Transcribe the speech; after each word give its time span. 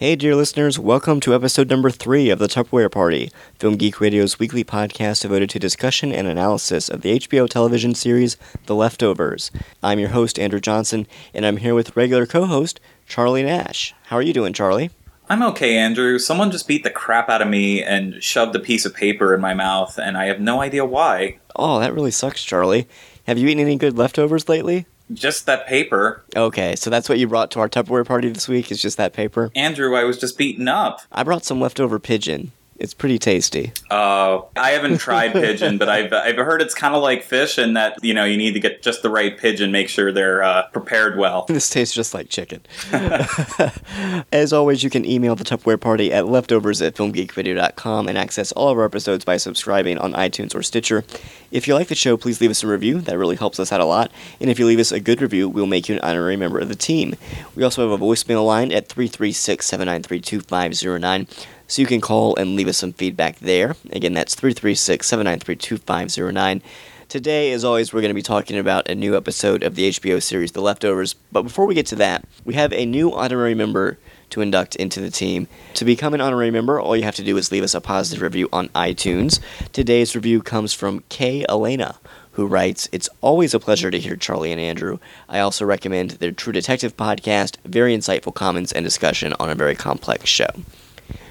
Hey, 0.00 0.14
dear 0.14 0.36
listeners, 0.36 0.78
welcome 0.78 1.18
to 1.18 1.34
episode 1.34 1.68
number 1.68 1.90
three 1.90 2.30
of 2.30 2.38
the 2.38 2.46
Tupperware 2.46 2.88
Party, 2.88 3.32
Film 3.58 3.74
Geek 3.74 4.00
Radio's 4.00 4.38
weekly 4.38 4.62
podcast 4.62 5.22
devoted 5.22 5.50
to 5.50 5.58
discussion 5.58 6.12
and 6.12 6.28
analysis 6.28 6.88
of 6.88 7.00
the 7.00 7.18
HBO 7.18 7.48
television 7.48 7.96
series 7.96 8.36
The 8.66 8.76
Leftovers. 8.76 9.50
I'm 9.82 9.98
your 9.98 10.10
host, 10.10 10.38
Andrew 10.38 10.60
Johnson, 10.60 11.08
and 11.34 11.44
I'm 11.44 11.56
here 11.56 11.74
with 11.74 11.96
regular 11.96 12.26
co 12.26 12.46
host, 12.46 12.78
Charlie 13.08 13.42
Nash. 13.42 13.92
How 14.04 14.14
are 14.14 14.22
you 14.22 14.32
doing, 14.32 14.52
Charlie? 14.52 14.90
I'm 15.28 15.42
okay, 15.42 15.76
Andrew. 15.76 16.20
Someone 16.20 16.52
just 16.52 16.68
beat 16.68 16.84
the 16.84 16.90
crap 16.90 17.28
out 17.28 17.42
of 17.42 17.48
me 17.48 17.82
and 17.82 18.22
shoved 18.22 18.54
a 18.54 18.60
piece 18.60 18.86
of 18.86 18.94
paper 18.94 19.34
in 19.34 19.40
my 19.40 19.52
mouth, 19.52 19.98
and 19.98 20.16
I 20.16 20.26
have 20.26 20.38
no 20.38 20.60
idea 20.60 20.84
why. 20.84 21.40
Oh, 21.56 21.80
that 21.80 21.92
really 21.92 22.12
sucks, 22.12 22.44
Charlie. 22.44 22.86
Have 23.26 23.36
you 23.36 23.48
eaten 23.48 23.64
any 23.64 23.74
good 23.74 23.98
leftovers 23.98 24.48
lately? 24.48 24.86
Just 25.12 25.46
that 25.46 25.66
paper. 25.66 26.22
Okay, 26.36 26.76
so 26.76 26.90
that's 26.90 27.08
what 27.08 27.18
you 27.18 27.26
brought 27.26 27.50
to 27.52 27.60
our 27.60 27.68
Tupperware 27.68 28.06
party 28.06 28.28
this 28.28 28.48
week, 28.48 28.70
is 28.70 28.82
just 28.82 28.98
that 28.98 29.12
paper? 29.12 29.50
Andrew, 29.54 29.96
I 29.96 30.04
was 30.04 30.18
just 30.18 30.36
beaten 30.36 30.68
up. 30.68 31.00
I 31.10 31.22
brought 31.22 31.44
some 31.44 31.60
leftover 31.60 31.98
pigeon. 31.98 32.52
It's 32.78 32.94
pretty 32.94 33.18
tasty. 33.18 33.72
Uh, 33.90 34.42
I 34.56 34.70
haven't 34.70 34.98
tried 34.98 35.32
pigeon, 35.32 35.78
but 35.78 35.88
I've, 35.88 36.12
I've 36.12 36.36
heard 36.36 36.62
it's 36.62 36.74
kind 36.74 36.94
of 36.94 37.02
like 37.02 37.24
fish 37.24 37.58
and 37.58 37.76
that, 37.76 38.02
you 38.04 38.14
know, 38.14 38.24
you 38.24 38.36
need 38.36 38.52
to 38.52 38.60
get 38.60 38.82
just 38.82 39.02
the 39.02 39.10
right 39.10 39.36
pigeon, 39.36 39.72
make 39.72 39.88
sure 39.88 40.12
they're 40.12 40.42
uh, 40.42 40.68
prepared 40.68 41.18
well. 41.18 41.46
This 41.48 41.68
tastes 41.68 41.94
just 41.94 42.14
like 42.14 42.28
chicken. 42.28 42.60
As 44.32 44.52
always, 44.52 44.84
you 44.84 44.90
can 44.90 45.04
email 45.04 45.34
the 45.34 45.44
Tupperware 45.44 45.80
Party 45.80 46.12
at 46.12 46.28
leftovers 46.28 46.80
at 46.80 46.94
filmgeekradio.com 46.94 48.08
and 48.08 48.16
access 48.16 48.52
all 48.52 48.68
of 48.68 48.78
our 48.78 48.84
episodes 48.84 49.24
by 49.24 49.36
subscribing 49.38 49.98
on 49.98 50.12
iTunes 50.12 50.54
or 50.54 50.62
Stitcher. 50.62 51.04
If 51.50 51.66
you 51.66 51.74
like 51.74 51.88
the 51.88 51.94
show, 51.96 52.16
please 52.16 52.40
leave 52.40 52.50
us 52.50 52.62
a 52.62 52.68
review. 52.68 53.00
That 53.00 53.18
really 53.18 53.36
helps 53.36 53.58
us 53.58 53.72
out 53.72 53.80
a 53.80 53.86
lot. 53.86 54.12
And 54.40 54.50
if 54.50 54.58
you 54.58 54.66
leave 54.66 54.78
us 54.78 54.92
a 54.92 55.00
good 55.00 55.20
review, 55.20 55.48
we'll 55.48 55.66
make 55.66 55.88
you 55.88 55.96
an 55.96 56.00
honorary 56.02 56.36
member 56.36 56.58
of 56.58 56.68
the 56.68 56.76
team. 56.76 57.16
We 57.56 57.64
also 57.64 57.88
have 57.88 58.00
a 58.00 58.04
voicemail 58.04 58.46
line 58.46 58.70
at 58.70 58.88
336 58.88 59.66
793 59.66 60.20
2509 60.20 61.26
so 61.68 61.80
you 61.80 61.86
can 61.86 62.00
call 62.00 62.34
and 62.36 62.56
leave 62.56 62.66
us 62.66 62.78
some 62.78 62.92
feedback 62.92 63.38
there. 63.38 63.76
Again, 63.92 64.14
that's 64.14 64.34
336 64.34 65.06
793 65.06 65.54
2509. 65.54 66.62
Today, 67.08 67.52
as 67.52 67.64
always, 67.64 67.92
we're 67.92 68.02
going 68.02 68.10
to 68.10 68.14
be 68.14 68.20
talking 68.20 68.58
about 68.58 68.90
a 68.90 68.94
new 68.94 69.16
episode 69.16 69.62
of 69.62 69.76
the 69.76 69.88
HBO 69.88 70.22
series 70.22 70.52
The 70.52 70.60
Leftovers. 70.60 71.14
But 71.32 71.42
before 71.42 71.66
we 71.66 71.74
get 71.74 71.86
to 71.86 71.96
that, 71.96 72.26
we 72.44 72.52
have 72.54 72.72
a 72.72 72.84
new 72.84 73.14
honorary 73.14 73.54
member 73.54 73.98
to 74.28 74.42
induct 74.42 74.76
into 74.76 75.00
the 75.00 75.10
team. 75.10 75.48
To 75.74 75.86
become 75.86 76.12
an 76.12 76.20
honorary 76.20 76.50
member, 76.50 76.78
all 76.78 76.96
you 76.96 77.04
have 77.04 77.16
to 77.16 77.24
do 77.24 77.36
is 77.38 77.50
leave 77.50 77.62
us 77.62 77.74
a 77.74 77.80
positive 77.80 78.22
review 78.22 78.48
on 78.52 78.68
iTunes. 78.70 79.40
Today's 79.72 80.14
review 80.14 80.42
comes 80.42 80.74
from 80.74 81.02
Kay 81.08 81.46
Elena, 81.48 81.98
who 82.32 82.46
writes, 82.46 82.90
It's 82.92 83.08
always 83.22 83.54
a 83.54 83.60
pleasure 83.60 83.90
to 83.90 83.98
hear 83.98 84.14
Charlie 84.14 84.52
and 84.52 84.60
Andrew. 84.60 84.98
I 85.30 85.40
also 85.40 85.64
recommend 85.64 86.10
their 86.10 86.32
True 86.32 86.52
Detective 86.52 86.94
podcast, 86.96 87.56
very 87.64 87.96
insightful 87.96 88.34
comments 88.34 88.70
and 88.70 88.84
discussion 88.84 89.32
on 89.40 89.48
a 89.48 89.54
very 89.54 89.74
complex 89.74 90.28
show. 90.28 90.50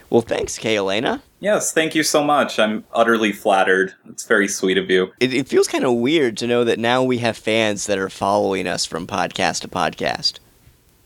Well, 0.09 0.21
thanks, 0.21 0.57
Kay 0.57 0.77
Elena. 0.77 1.21
Yes, 1.39 1.71
thank 1.73 1.93
you 1.95 2.01
so 2.03 2.23
much. 2.23 2.57
I'm 2.59 2.85
utterly 2.93 3.31
flattered. 3.31 3.93
It's 4.09 4.25
very 4.25 4.47
sweet 4.47 4.77
of 4.77 4.89
you. 4.89 5.11
It, 5.19 5.33
it 5.33 5.47
feels 5.47 5.67
kind 5.67 5.83
of 5.83 5.93
weird 5.93 6.37
to 6.37 6.47
know 6.47 6.63
that 6.63 6.79
now 6.79 7.03
we 7.03 7.17
have 7.19 7.37
fans 7.37 7.85
that 7.87 7.97
are 7.99 8.09
following 8.09 8.67
us 8.67 8.85
from 8.85 9.05
podcast 9.05 9.61
to 9.61 9.67
podcast. 9.67 10.39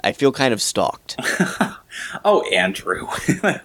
I 0.03 0.13
feel 0.13 0.31
kind 0.31 0.53
of 0.53 0.61
stalked. 0.61 1.19
Oh, 2.23 2.41
Andrew. 2.51 3.05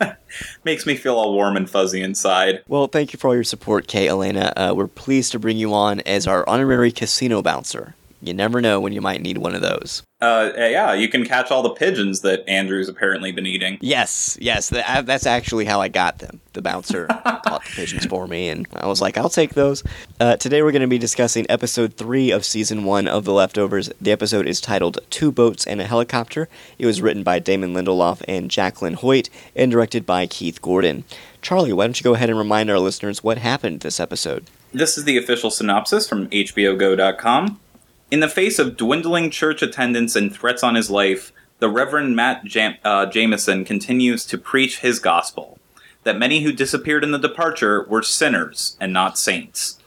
Makes 0.65 0.85
me 0.85 0.97
feel 0.97 1.15
all 1.15 1.33
warm 1.35 1.57
and 1.57 1.71
fuzzy 1.71 2.03
inside. 2.03 2.63
well, 2.67 2.89
thank 2.89 3.13
you 3.13 3.19
for 3.21 3.29
all 3.29 3.35
your 3.35 3.45
support, 3.45 3.87
Kay 3.87 4.09
Elena. 4.09 4.53
Uh, 4.57 4.75
we're 4.77 4.89
pleased 4.89 5.31
to 5.33 5.39
bring 5.39 5.57
you 5.57 5.73
on 5.73 6.01
as 6.01 6.27
our 6.27 6.47
honorary 6.49 6.91
casino 6.91 7.41
bouncer. 7.41 7.95
You 8.23 8.33
never 8.33 8.61
know 8.61 8.81
when 8.81 8.93
you 8.93 9.01
might 9.01 9.21
need 9.21 9.39
one 9.39 9.55
of 9.55 9.61
those. 9.61 10.03
Uh, 10.21 10.51
yeah, 10.57 10.95
you 10.95 11.09
can 11.09 11.25
catch 11.27 11.51
all 11.51 11.63
the 11.63 11.71
pigeons 11.71 12.23
that 12.23 12.49
Andrew's 12.49 12.89
apparently 12.89 13.33
been 13.33 13.47
eating. 13.47 13.77
Yes, 13.83 14.39
yes, 14.41 14.71
tha- 14.71 15.03
that's 15.05 15.27
actually 15.27 15.67
how 15.67 15.83
I 15.83 15.89
got 15.89 16.19
them. 16.21 16.41
The 16.55 16.63
bouncer 16.63 17.07
caught 17.25 17.43
the 17.45 17.61
pigeons 17.75 18.07
for 18.07 18.27
me, 18.27 18.49
and 18.49 18.67
I 18.73 18.87
was 18.87 19.03
like, 19.03 19.19
I'll 19.19 19.29
take 19.29 19.53
those. 19.53 19.85
Uh, 20.19 20.37
today 20.37 20.63
we're 20.63 20.73
going 20.73 20.81
to 20.81 20.89
be 20.89 20.97
discussing 20.97 21.45
episode 21.51 21.95
three 21.95 22.31
of 22.31 22.47
season 22.47 22.85
one 22.85 23.07
of 23.07 23.25
The 23.27 23.33
Leftovers. 23.35 23.91
The 24.01 24.13
episode 24.13 24.47
is 24.47 24.61
titled 24.63 24.99
Two 25.11 25.31
Boats 25.31 25.67
and 25.67 25.83
a 25.83 25.87
Helicopter. 25.87 26.49
It 26.79 26.87
was 26.87 27.03
written 27.03 27.23
by 27.23 27.39
Damon 27.39 27.75
Lindelof 27.75 28.23
and 28.27 28.51
Jacqueline 28.51 28.95
Hoyt, 28.95 29.29
and 29.55 29.71
directed 29.71 30.07
by 30.07 30.27
Keith 30.27 30.63
Gordon. 30.63 31.05
Charlie, 31.43 31.75
why 31.75 31.85
don't 31.87 32.01
you 32.01 32.05
go 32.05 32.15
ahead 32.15 32.31
and 32.31 32.39
remind 32.39 32.71
our 32.71 32.79
listeners 32.79 33.23
what 33.23 33.37
happened 33.39 33.81
this 33.81 34.01
episode? 34.01 34.47
This 34.73 34.97
is 34.99 35.05
the 35.05 35.17
official 35.19 35.51
synopsis 35.51 36.09
from 36.09 36.29
HBOGo.com. 36.31 37.61
In 38.09 38.21
the 38.21 38.29
face 38.29 38.61
of 38.61 38.77
dwindling 38.77 39.31
church 39.31 39.63
attendance 39.63 40.15
and 40.15 40.33
threats 40.33 40.63
on 40.63 40.77
his 40.77 40.91
life, 40.91 41.33
the 41.59 41.69
Reverend 41.69 42.15
Matt 42.15 42.45
Jam- 42.45 42.77
uh, 42.85 43.07
Jamison 43.07 43.65
continues 43.65 44.25
to 44.27 44.39
preach 44.39 44.79
his 44.79 45.01
gospel 45.01 45.59
that 46.05 46.17
many 46.17 46.45
who 46.45 46.53
disappeared 46.53 47.03
in 47.03 47.11
the 47.11 47.19
departure 47.19 47.85
were 47.89 48.03
sinners 48.03 48.77
and 48.79 48.93
not 48.93 49.19
saints. 49.19 49.81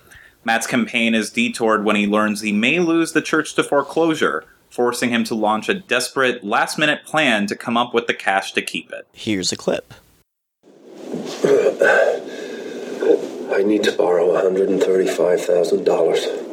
Matt's 0.43 0.67
campaign 0.67 1.15
is 1.15 1.29
detoured 1.29 1.85
when 1.85 1.95
he 1.95 2.05
learns 2.05 2.41
he 2.41 2.51
may 2.51 2.79
lose 2.79 3.13
the 3.13 3.21
church 3.21 3.55
to 3.55 3.63
foreclosure, 3.63 4.43
forcing 4.69 5.11
him 5.11 5.23
to 5.23 5.33
launch 5.33 5.69
a 5.69 5.73
desperate, 5.73 6.43
last 6.43 6.77
minute 6.77 7.05
plan 7.05 7.47
to 7.47 7.55
come 7.55 7.77
up 7.77 7.93
with 7.93 8.07
the 8.07 8.13
cash 8.13 8.51
to 8.51 8.61
keep 8.61 8.91
it. 8.91 9.07
Here's 9.13 9.53
a 9.53 9.55
clip. 9.55 9.93
I 13.53 13.63
need 13.63 13.83
to 13.83 13.93
borrow 13.93 14.27
$135,000. 14.27 16.48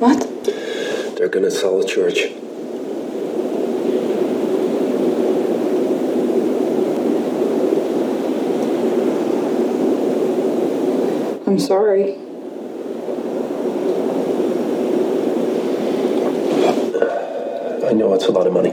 What? 0.00 0.18
They're 1.18 1.28
gonna 1.28 1.50
sell 1.50 1.78
the 1.78 1.86
church. 1.86 2.24
I'm 11.46 11.58
sorry. 11.58 12.14
I 17.86 17.92
know 17.92 18.14
it's 18.14 18.24
a 18.24 18.32
lot 18.32 18.46
of 18.46 18.54
money, 18.54 18.70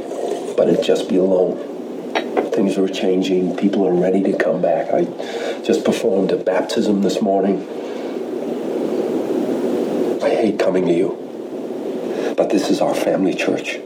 but 0.56 0.70
it'd 0.70 0.86
just 0.86 1.10
be 1.10 1.18
a 1.18 1.24
loan. 1.24 1.58
Things 2.52 2.78
are 2.78 2.88
changing. 2.88 3.58
People 3.58 3.86
are 3.86 3.94
ready 3.94 4.24
to 4.24 4.38
come 4.38 4.62
back. 4.62 4.94
I 4.94 5.04
just 5.64 5.84
performed 5.84 6.32
a 6.32 6.38
baptism 6.38 7.02
this 7.02 7.22
morning. 7.22 7.68
I 10.68 10.70
hate 10.70 10.74
coming 10.74 10.88
to 10.90 10.94
you, 10.94 12.34
but 12.36 12.50
this 12.50 12.70
is 12.70 12.82
our 12.82 12.94
family 12.94 13.34
church. 13.34 13.80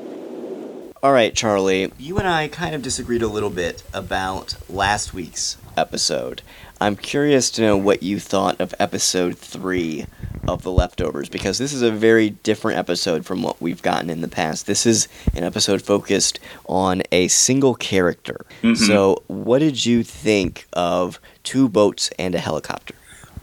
All 1.04 1.12
right, 1.12 1.36
Charlie, 1.36 1.92
you 2.00 2.18
and 2.18 2.28
I 2.28 2.48
kind 2.48 2.74
of 2.74 2.82
disagreed 2.82 3.22
a 3.22 3.28
little 3.28 3.52
bit 3.52 3.84
about 3.94 4.56
last 4.68 5.14
week's 5.14 5.58
episode. 5.78 6.42
I'm 6.80 6.96
curious 6.96 7.52
to 7.52 7.62
know 7.62 7.78
what 7.78 8.02
you 8.02 8.20
thought 8.20 8.60
of 8.60 8.74
episode 8.80 9.38
three 9.38 10.08
of 10.48 10.64
The 10.64 10.72
Leftovers, 10.72 11.30
because 11.30 11.60
this 11.60 11.72
is 11.72 11.84
a 11.84 11.92
very 11.92 12.32
different 12.32 12.80
episode 12.80 13.28
from 13.28 13.44
what 13.44 13.62
we've 13.62 13.84
gotten 13.84 14.10
in 14.10 14.22
the 14.22 14.28
past. 14.28 14.66
This 14.66 14.88
is 14.88 15.08
an 15.36 15.44
episode 15.44 15.84
focused 15.84 16.40
on 16.66 17.04
a 17.12 17.28
single 17.28 17.76
character. 17.76 18.44
Mm-hmm. 18.64 18.84
So, 18.84 19.22
what 19.28 19.60
did 19.60 19.86
you 19.86 20.02
think 20.02 20.66
of 20.74 21.20
two 21.44 21.70
boats 21.70 22.10
and 22.18 22.34
a 22.34 22.40
helicopter? 22.40 22.96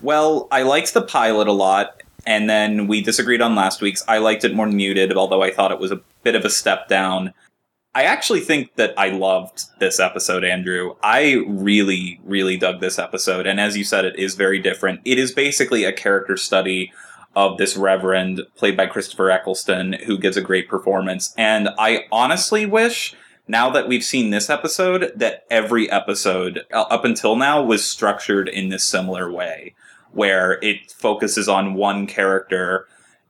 Well, 0.03 0.49
I 0.51 0.63
liked 0.63 0.93
the 0.93 1.03
pilot 1.03 1.47
a 1.47 1.53
lot, 1.53 2.03
and 2.29 2.49
then 2.49 2.87
we 2.89 3.01
disagreed 3.01 3.41
on 3.41 3.55
last 3.55 3.81
week's. 3.81 4.05
I 4.07 4.19
liked 4.19 4.45
it 4.45 4.55
more 4.55 4.67
muted, 4.67 5.17
although 5.17 5.43
I 5.43 5.51
thought 5.51 5.73
it 5.73 5.81
was 5.81 5.91
a 5.91 6.03
bit 6.23 6.35
of 6.35 6.45
a 6.45 6.51
step 6.51 6.87
down. 6.87 7.33
I 7.95 8.03
actually 8.03 8.41
think 8.41 8.75
that 8.75 8.93
I 8.99 9.09
loved 9.09 9.63
this 9.81 9.99
episode, 9.99 10.45
Andrew. 10.45 10.95
I 11.03 11.43
really, 11.49 12.21
really 12.23 12.59
dug 12.59 12.83
this 12.83 12.99
episode, 12.99 13.47
and 13.47 13.59
as 13.59 13.79
you 13.79 13.83
said, 13.83 14.05
it 14.05 14.19
is 14.19 14.35
very 14.35 14.59
different. 14.59 15.01
It 15.07 15.19
is 15.19 15.33
basically 15.33 15.85
a 15.85 15.93
character 15.93 16.37
study 16.37 16.93
of 17.35 17.57
this 17.57 17.79
reverend, 17.79 18.43
played 18.57 18.77
by 18.77 18.89
Christopher 18.89 19.31
Eccleston, 19.31 19.95
who 20.05 20.19
gives 20.19 20.37
a 20.37 20.43
great 20.43 20.69
performance. 20.69 21.33
And 21.39 21.71
I 21.79 22.05
honestly 22.13 22.67
wish 22.67 23.17
now 23.47 23.71
that 23.71 23.89
we've 23.89 24.05
seen 24.05 24.29
this 24.29 24.51
episode, 24.51 25.13
that 25.17 25.47
every 25.51 25.91
episode 25.91 26.67
uh, 26.75 26.83
up 26.83 27.07
until 27.07 27.37
now 27.37 27.63
was 27.63 27.91
structured 27.91 28.51
in 28.51 28.69
this 28.69 28.85
similar 28.85 29.33
way, 29.33 29.75
where 30.13 30.59
it 30.63 30.91
focuses 30.91 31.49
on 31.49 31.75
one 31.75 32.07
character, 32.07 32.87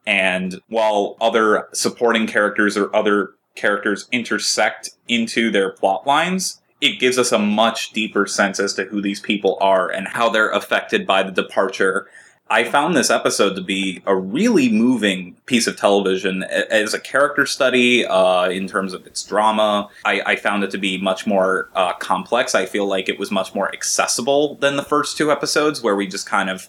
and 0.06 0.60
while 0.68 1.16
other 1.20 1.68
supporting 1.72 2.26
characters 2.26 2.76
or 2.76 2.94
other 2.94 3.34
characters 3.54 4.08
intersect 4.12 4.90
into 5.08 5.50
their 5.50 5.70
plot 5.70 6.06
lines, 6.06 6.62
it 6.80 7.00
gives 7.00 7.18
us 7.18 7.32
a 7.32 7.38
much 7.38 7.92
deeper 7.92 8.26
sense 8.26 8.60
as 8.60 8.72
to 8.74 8.84
who 8.84 9.02
these 9.02 9.20
people 9.20 9.58
are 9.60 9.90
and 9.90 10.08
how 10.08 10.28
they're 10.28 10.50
affected 10.50 11.06
by 11.06 11.22
the 11.22 11.32
departure. 11.32 12.08
I 12.50 12.64
found 12.64 12.96
this 12.96 13.10
episode 13.10 13.56
to 13.56 13.60
be 13.60 14.02
a 14.06 14.16
really 14.16 14.70
moving 14.70 15.36
piece 15.44 15.66
of 15.66 15.76
television 15.76 16.44
as 16.44 16.94
a 16.94 17.00
character 17.00 17.44
study 17.44 18.06
uh, 18.06 18.48
in 18.48 18.66
terms 18.66 18.94
of 18.94 19.06
its 19.06 19.22
drama. 19.22 19.90
I, 20.06 20.22
I 20.24 20.36
found 20.36 20.64
it 20.64 20.70
to 20.70 20.78
be 20.78 20.96
much 20.96 21.26
more 21.26 21.68
uh, 21.74 21.92
complex. 21.94 22.54
I 22.54 22.64
feel 22.64 22.86
like 22.86 23.10
it 23.10 23.18
was 23.18 23.30
much 23.30 23.54
more 23.54 23.70
accessible 23.74 24.54
than 24.56 24.76
the 24.76 24.82
first 24.82 25.18
two 25.18 25.30
episodes, 25.30 25.82
where 25.82 25.94
we 25.94 26.06
just 26.06 26.26
kind 26.26 26.48
of 26.48 26.68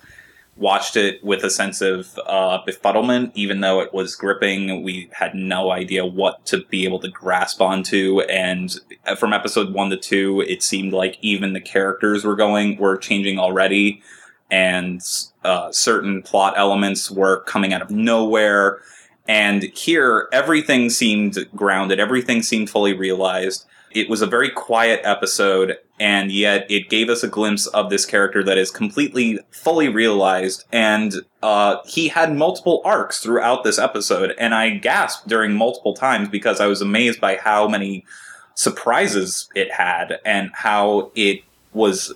watched 0.58 0.98
it 0.98 1.24
with 1.24 1.46
a 1.46 1.50
sense 1.50 1.80
of 1.80 2.20
uh, 2.26 2.62
befuddlement, 2.68 3.32
even 3.34 3.62
though 3.62 3.80
it 3.80 3.94
was 3.94 4.16
gripping. 4.16 4.84
We 4.84 5.10
had 5.14 5.34
no 5.34 5.72
idea 5.72 6.06
what 6.06 6.46
to 6.48 6.66
be 6.66 6.84
able 6.84 7.00
to 7.00 7.08
grasp 7.08 7.62
onto, 7.62 8.20
and 8.22 8.78
from 9.18 9.32
episode 9.32 9.74
one 9.74 9.90
to 9.92 9.98
two, 9.98 10.42
it 10.42 10.62
seemed 10.62 10.92
like 10.92 11.18
even 11.22 11.54
the 11.54 11.62
characters 11.62 12.26
were 12.26 12.36
going 12.36 12.78
were 12.78 12.98
changing 12.98 13.40
already, 13.40 14.04
and 14.52 15.02
uh, 15.44 15.72
certain 15.72 16.22
plot 16.22 16.56
elements 16.58 17.10
were 17.12 17.42
coming 17.42 17.74
out 17.74 17.82
of 17.82 17.92
nowhere. 17.92 18.80
And 19.28 19.64
here, 19.64 20.28
everything 20.32 20.90
seemed 20.90 21.38
grounded. 21.56 22.00
Everything 22.00 22.42
seemed 22.42 22.70
fully 22.70 22.94
realized. 22.94 23.66
It 23.92 24.10
was 24.10 24.22
a 24.22 24.28
very 24.28 24.50
quiet 24.50 25.02
episode, 25.04 25.78
and 26.00 26.32
yet 26.32 26.70
it 26.70 26.90
gave 26.90 27.10
us 27.10 27.24
a 27.24 27.28
glimpse 27.28 27.66
of 27.68 27.90
this 27.90 28.06
character 28.06 28.44
that 28.44 28.58
is 28.58 28.70
completely 28.70 29.40
fully 29.52 29.88
realized. 29.88 30.64
And 30.72 31.14
uh, 31.42 31.78
he 31.86 32.08
had 32.08 32.36
multiple 32.36 32.82
arcs 32.86 33.22
throughout 33.22 33.64
this 33.64 33.80
episode, 33.80 34.36
and 34.38 34.54
I 34.54 34.72
gasped 34.72 35.28
during 35.28 35.54
multiple 35.54 35.94
times 35.94 36.30
because 36.30 36.60
I 36.60 36.68
was 36.68 36.82
amazed 36.82 37.20
by 37.20 37.38
how 37.38 37.68
many 37.68 38.06
surprises 38.56 39.50
it 39.56 39.72
had 39.72 40.20
and 40.26 40.52
how 40.54 41.12
it 41.16 41.44
was 41.74 42.14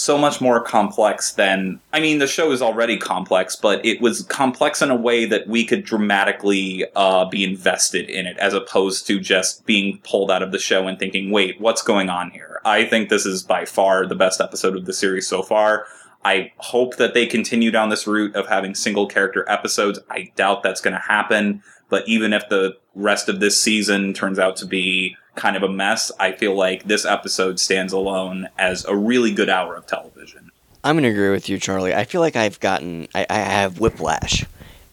so 0.00 0.16
much 0.16 0.40
more 0.40 0.62
complex 0.62 1.32
than 1.32 1.78
I 1.92 2.00
mean 2.00 2.20
the 2.20 2.26
show 2.26 2.52
is 2.52 2.62
already 2.62 2.96
complex, 2.96 3.54
but 3.54 3.84
it 3.84 4.00
was 4.00 4.22
complex 4.22 4.80
in 4.80 4.90
a 4.90 4.96
way 4.96 5.26
that 5.26 5.46
we 5.46 5.62
could 5.62 5.84
dramatically 5.84 6.86
uh, 6.96 7.26
be 7.26 7.44
invested 7.44 8.08
in 8.08 8.26
it, 8.26 8.38
as 8.38 8.54
opposed 8.54 9.06
to 9.08 9.20
just 9.20 9.66
being 9.66 9.98
pulled 10.02 10.30
out 10.30 10.42
of 10.42 10.52
the 10.52 10.58
show 10.58 10.86
and 10.86 10.98
thinking, 10.98 11.30
"Wait, 11.30 11.60
what's 11.60 11.82
going 11.82 12.08
on 12.08 12.30
here?" 12.30 12.62
I 12.64 12.86
think 12.86 13.10
this 13.10 13.26
is 13.26 13.42
by 13.42 13.66
far 13.66 14.06
the 14.06 14.14
best 14.14 14.40
episode 14.40 14.74
of 14.74 14.86
the 14.86 14.94
series 14.94 15.28
so 15.28 15.42
far. 15.42 15.86
I 16.24 16.52
hope 16.56 16.96
that 16.96 17.12
they 17.12 17.26
continue 17.26 17.70
down 17.70 17.90
this 17.90 18.06
route 18.06 18.34
of 18.34 18.46
having 18.48 18.74
single 18.74 19.06
character 19.06 19.44
episodes. 19.48 19.98
I 20.10 20.32
doubt 20.34 20.62
that's 20.62 20.80
going 20.80 20.94
to 20.94 21.00
happen, 21.00 21.62
but 21.90 22.08
even 22.08 22.32
if 22.32 22.48
the 22.48 22.76
rest 22.94 23.28
of 23.28 23.40
this 23.40 23.60
season 23.60 24.14
turns 24.14 24.38
out 24.38 24.56
to 24.56 24.66
be 24.66 25.16
kind 25.34 25.56
of 25.56 25.62
a 25.62 25.68
mess, 25.68 26.10
I 26.18 26.32
feel 26.32 26.54
like 26.54 26.84
this 26.84 27.04
episode 27.04 27.60
stands 27.60 27.92
alone 27.92 28.48
as 28.58 28.84
a 28.86 28.96
really 28.96 29.32
good 29.32 29.50
hour 29.50 29.76
of 29.76 29.86
television. 29.86 30.50
I'm 30.82 30.96
gonna 30.96 31.10
agree 31.10 31.30
with 31.30 31.48
you, 31.48 31.58
Charlie. 31.58 31.94
I 31.94 32.04
feel 32.04 32.22
like 32.22 32.36
I've 32.36 32.58
gotten, 32.60 33.08
I, 33.14 33.26
I 33.28 33.38
have 33.38 33.80
whiplash. 33.80 34.46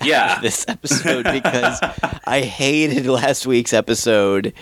Yeah. 0.04 0.40
this 0.42 0.66
episode 0.68 1.24
because 1.32 1.80
I 2.26 2.42
hated 2.42 3.06
last 3.06 3.48
week's 3.48 3.74
episode. 3.74 4.54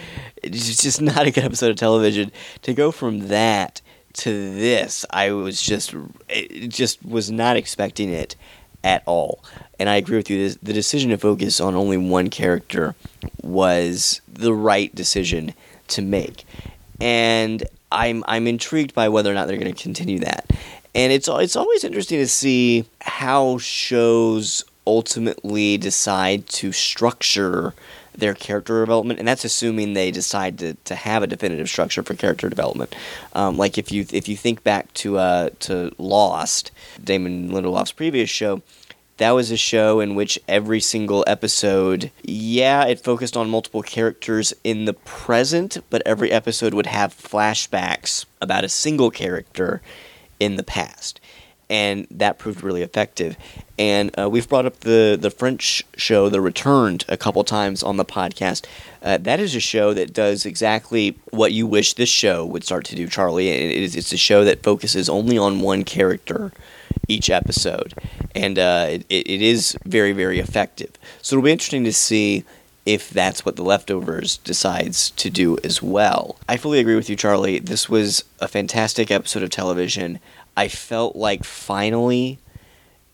It's 0.43 0.81
just 0.81 1.01
not 1.01 1.25
a 1.25 1.31
good 1.31 1.43
episode 1.43 1.71
of 1.71 1.77
television. 1.77 2.31
To 2.63 2.73
go 2.73 2.91
from 2.91 3.27
that 3.29 3.81
to 4.13 4.55
this, 4.55 5.05
I 5.09 5.31
was 5.31 5.61
just, 5.61 5.95
it 6.29 6.69
just 6.69 7.03
was 7.03 7.31
not 7.31 7.57
expecting 7.57 8.09
it 8.09 8.35
at 8.83 9.03
all. 9.07 9.43
And 9.80 9.89
I 9.89 9.95
agree 9.95 10.18
with 10.18 10.30
you. 10.30 10.50
The 10.50 10.74
decision 10.74 11.12
to 11.12 11.18
focus 11.18 11.60
on 11.60 11.75
only 11.75 11.98
one 11.98 12.30
character 12.30 12.95
was 13.42 14.22
the 14.31 14.54
right 14.54 14.94
decision 14.95 15.54
to 15.89 16.01
make, 16.01 16.45
and 17.01 17.63
I'm 17.92 18.24
I'm 18.27 18.48
intrigued 18.48 18.94
by 18.94 19.10
whether 19.10 19.31
or 19.31 19.33
not 19.33 19.48
they're 19.48 19.57
going 19.57 19.74
to 19.74 19.83
continue 19.83 20.19
that. 20.19 20.50
And 20.94 21.12
it's 21.12 21.27
it's 21.27 21.56
always 21.56 21.83
interesting 21.83 22.19
to 22.19 22.27
see 22.27 22.86
how 23.01 23.57
shows 23.57 24.63
ultimately 24.88 25.77
decide 25.77 26.48
to 26.48 26.72
structure 26.72 27.74
their 28.18 28.33
character 28.33 28.80
development, 28.80 29.19
and 29.19 29.27
that's 29.27 29.44
assuming 29.44 29.94
they 29.94 30.12
decide 30.12 30.57
to, 30.60 30.74
to 30.86 30.95
have 30.95 31.22
a 31.24 31.27
definitive 31.27 31.68
structure 31.69 32.01
for 32.01 32.13
character 32.13 32.50
development. 32.50 32.95
Um, 33.33 33.57
like 33.57 33.77
if 33.77 33.92
you 33.92 34.06
if 34.12 34.27
you 34.27 34.38
think 34.38 34.63
back 34.63 34.94
to 34.95 35.18
uh, 35.18 35.50
to 35.62 35.94
Lost, 35.98 36.72
Damon 37.04 37.50
Lindelof's 37.50 37.92
previous 37.92 38.30
show, 38.30 38.62
that 39.17 39.31
was 39.31 39.50
a 39.50 39.57
show 39.57 40.00
in 40.00 40.15
which 40.15 40.39
every 40.47 40.81
single 40.81 41.23
episode, 41.25 42.12
yeah, 42.23 42.85
it 42.85 43.00
focused 43.00 43.38
on 43.38 43.50
multiple 43.50 43.81
characters 43.81 44.53
in 44.63 44.85
the 44.85 44.94
present, 44.94 45.77
but 45.89 46.01
every 46.06 46.31
episode 46.31 46.73
would 46.73 46.88
have 46.88 47.13
flashbacks 47.13 48.25
about 48.41 48.65
a 48.65 48.69
single 48.69 49.12
character 49.12 49.81
in 50.39 50.57
the 50.57 50.63
past. 50.63 51.21
And 51.67 52.06
that 52.12 52.38
proved 52.38 52.62
really 52.62 52.83
effective. 52.83 53.38
And 53.79 54.12
uh, 54.19 54.29
we've 54.29 54.47
brought 54.47 54.67
up 54.67 54.81
the, 54.81 55.17
the 55.19 55.31
French 55.31 55.83
show, 55.97 56.29
The 56.29 56.39
Returned, 56.39 57.06
a 57.07 57.17
couple 57.17 57.44
times 57.44 57.81
on 57.81 57.97
the 57.97 58.06
podcast. 58.06 58.65
Uh, 59.01 59.17
that 59.17 59.39
is 59.39 59.56
a 59.56 59.59
show 59.59 59.94
that 59.94 60.13
does 60.13 60.45
exactly 60.45 61.17
what 61.31 61.53
you 61.53 61.65
wish 61.65 61.94
this 61.94 62.09
show 62.09 62.45
would 62.45 62.63
start 62.63 62.85
to 62.85 62.95
do, 62.95 63.07
Charlie. 63.07 63.50
It 63.50 63.71
is, 63.71 63.95
it's 63.95 64.13
a 64.13 64.17
show 64.17 64.44
that 64.44 64.62
focuses 64.62 65.09
only 65.09 65.38
on 65.38 65.62
one 65.62 65.83
character 65.83 66.51
each 67.07 67.29
episode, 67.29 67.93
and 68.33 68.57
uh, 68.59 68.87
it, 68.89 69.05
it 69.09 69.41
is 69.41 69.77
very 69.85 70.11
very 70.11 70.39
effective. 70.39 70.91
So 71.21 71.35
it'll 71.35 71.45
be 71.45 71.51
interesting 71.51 71.83
to 71.85 71.93
see 71.93 72.43
if 72.85 73.09
that's 73.09 73.43
what 73.43 73.55
the 73.55 73.63
leftovers 73.63 74.37
decides 74.37 75.09
to 75.11 75.29
do 75.29 75.57
as 75.63 75.81
well. 75.81 76.37
I 76.47 76.57
fully 76.57 76.79
agree 76.79 76.95
with 76.95 77.09
you, 77.09 77.15
Charlie. 77.15 77.59
This 77.59 77.89
was 77.89 78.23
a 78.39 78.47
fantastic 78.47 79.09
episode 79.09 79.41
of 79.41 79.49
television. 79.49 80.19
I 80.55 80.67
felt 80.67 81.15
like 81.15 81.43
finally, 81.43 82.37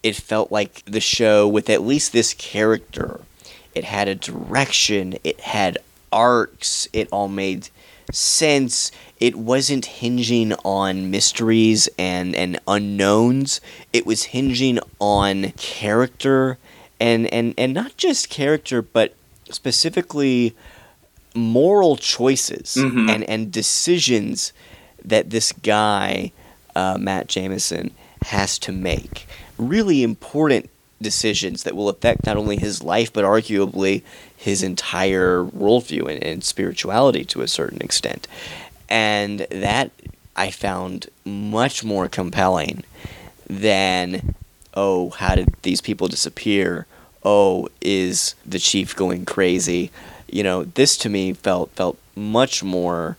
it 0.03 0.15
felt 0.15 0.51
like 0.51 0.83
the 0.85 0.99
show 0.99 1.47
with 1.47 1.69
at 1.69 1.83
least 1.83 2.11
this 2.11 2.33
character. 2.33 3.21
It 3.73 3.85
had 3.85 4.09
a 4.09 4.15
direction. 4.15 5.17
It 5.23 5.39
had 5.39 5.77
arcs. 6.11 6.89
It 6.91 7.07
all 7.11 7.29
made 7.29 7.69
sense 8.11 8.91
it 9.19 9.35
wasn't 9.35 9.85
hinging 9.85 10.53
on 10.65 11.09
mysteries 11.11 11.87
and, 11.97 12.35
and 12.35 12.59
unknowns. 12.67 13.61
It 13.93 14.05
was 14.05 14.23
hinging 14.25 14.79
on 14.99 15.51
character 15.57 16.57
and, 16.99 17.27
and, 17.33 17.53
and 17.57 17.73
not 17.73 17.97
just 17.97 18.29
character, 18.29 18.81
but 18.81 19.13
specifically 19.49 20.55
moral 21.35 21.95
choices 21.97 22.75
Mhm. 22.77 23.09
and, 23.09 23.23
and 23.29 23.51
decisions 23.51 24.53
that 25.03 25.29
this 25.29 25.51
guy, 25.51 26.31
uh, 26.75 26.97
Matt 26.99 27.27
Jamison, 27.27 27.91
has 28.23 28.59
to 28.59 28.71
make. 28.71 29.27
Really 29.57 30.03
important 30.03 30.69
decisions 31.01 31.63
that 31.63 31.75
will 31.75 31.89
affect 31.89 32.25
not 32.25 32.37
only 32.37 32.57
his 32.57 32.83
life, 32.83 33.11
but 33.11 33.23
arguably 33.25 34.03
his 34.41 34.63
entire 34.63 35.43
worldview 35.43 36.11
and, 36.11 36.23
and 36.23 36.43
spirituality 36.43 37.23
to 37.23 37.41
a 37.41 37.47
certain 37.47 37.79
extent. 37.79 38.27
And 38.89 39.41
that 39.51 39.91
I 40.35 40.49
found 40.49 41.09
much 41.23 41.83
more 41.83 42.09
compelling 42.09 42.83
than, 43.47 44.33
oh, 44.73 45.11
how 45.11 45.35
did 45.35 45.53
these 45.61 45.79
people 45.79 46.07
disappear? 46.07 46.87
Oh, 47.23 47.69
is 47.81 48.33
the 48.43 48.57
chief 48.57 48.95
going 48.95 49.25
crazy? 49.25 49.91
You 50.27 50.41
know, 50.41 50.63
this 50.63 50.97
to 50.97 51.09
me 51.09 51.33
felt 51.33 51.69
felt 51.71 51.99
much 52.15 52.63
more 52.63 53.17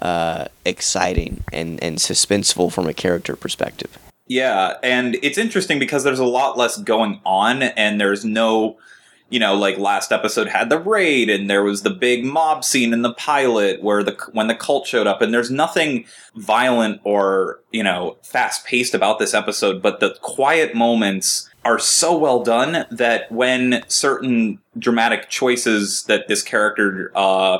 uh, 0.00 0.46
exciting 0.64 1.44
and, 1.52 1.80
and 1.84 1.98
suspenseful 1.98 2.72
from 2.72 2.88
a 2.88 2.94
character 2.94 3.36
perspective. 3.36 3.96
Yeah, 4.26 4.74
and 4.82 5.16
it's 5.22 5.38
interesting 5.38 5.78
because 5.78 6.02
there's 6.02 6.18
a 6.18 6.24
lot 6.24 6.58
less 6.58 6.78
going 6.78 7.20
on, 7.24 7.62
and 7.62 8.00
there's 8.00 8.24
no, 8.24 8.76
you 9.34 9.40
know, 9.40 9.56
like 9.56 9.78
last 9.78 10.12
episode 10.12 10.46
had 10.46 10.70
the 10.70 10.78
raid, 10.78 11.28
and 11.28 11.50
there 11.50 11.64
was 11.64 11.82
the 11.82 11.90
big 11.90 12.24
mob 12.24 12.62
scene 12.62 12.92
in 12.92 13.02
the 13.02 13.12
pilot 13.14 13.82
where 13.82 14.04
the 14.04 14.16
when 14.30 14.46
the 14.46 14.54
cult 14.54 14.86
showed 14.86 15.08
up, 15.08 15.20
and 15.20 15.34
there's 15.34 15.50
nothing 15.50 16.04
violent 16.36 17.00
or 17.02 17.58
you 17.72 17.82
know 17.82 18.16
fast 18.22 18.64
paced 18.64 18.94
about 18.94 19.18
this 19.18 19.34
episode, 19.34 19.82
but 19.82 19.98
the 19.98 20.16
quiet 20.22 20.76
moments 20.76 21.50
are 21.64 21.80
so 21.80 22.16
well 22.16 22.44
done 22.44 22.86
that 22.92 23.28
when 23.32 23.82
certain 23.88 24.60
dramatic 24.78 25.28
choices 25.28 26.04
that 26.04 26.28
this 26.28 26.40
character 26.40 27.10
uh, 27.16 27.58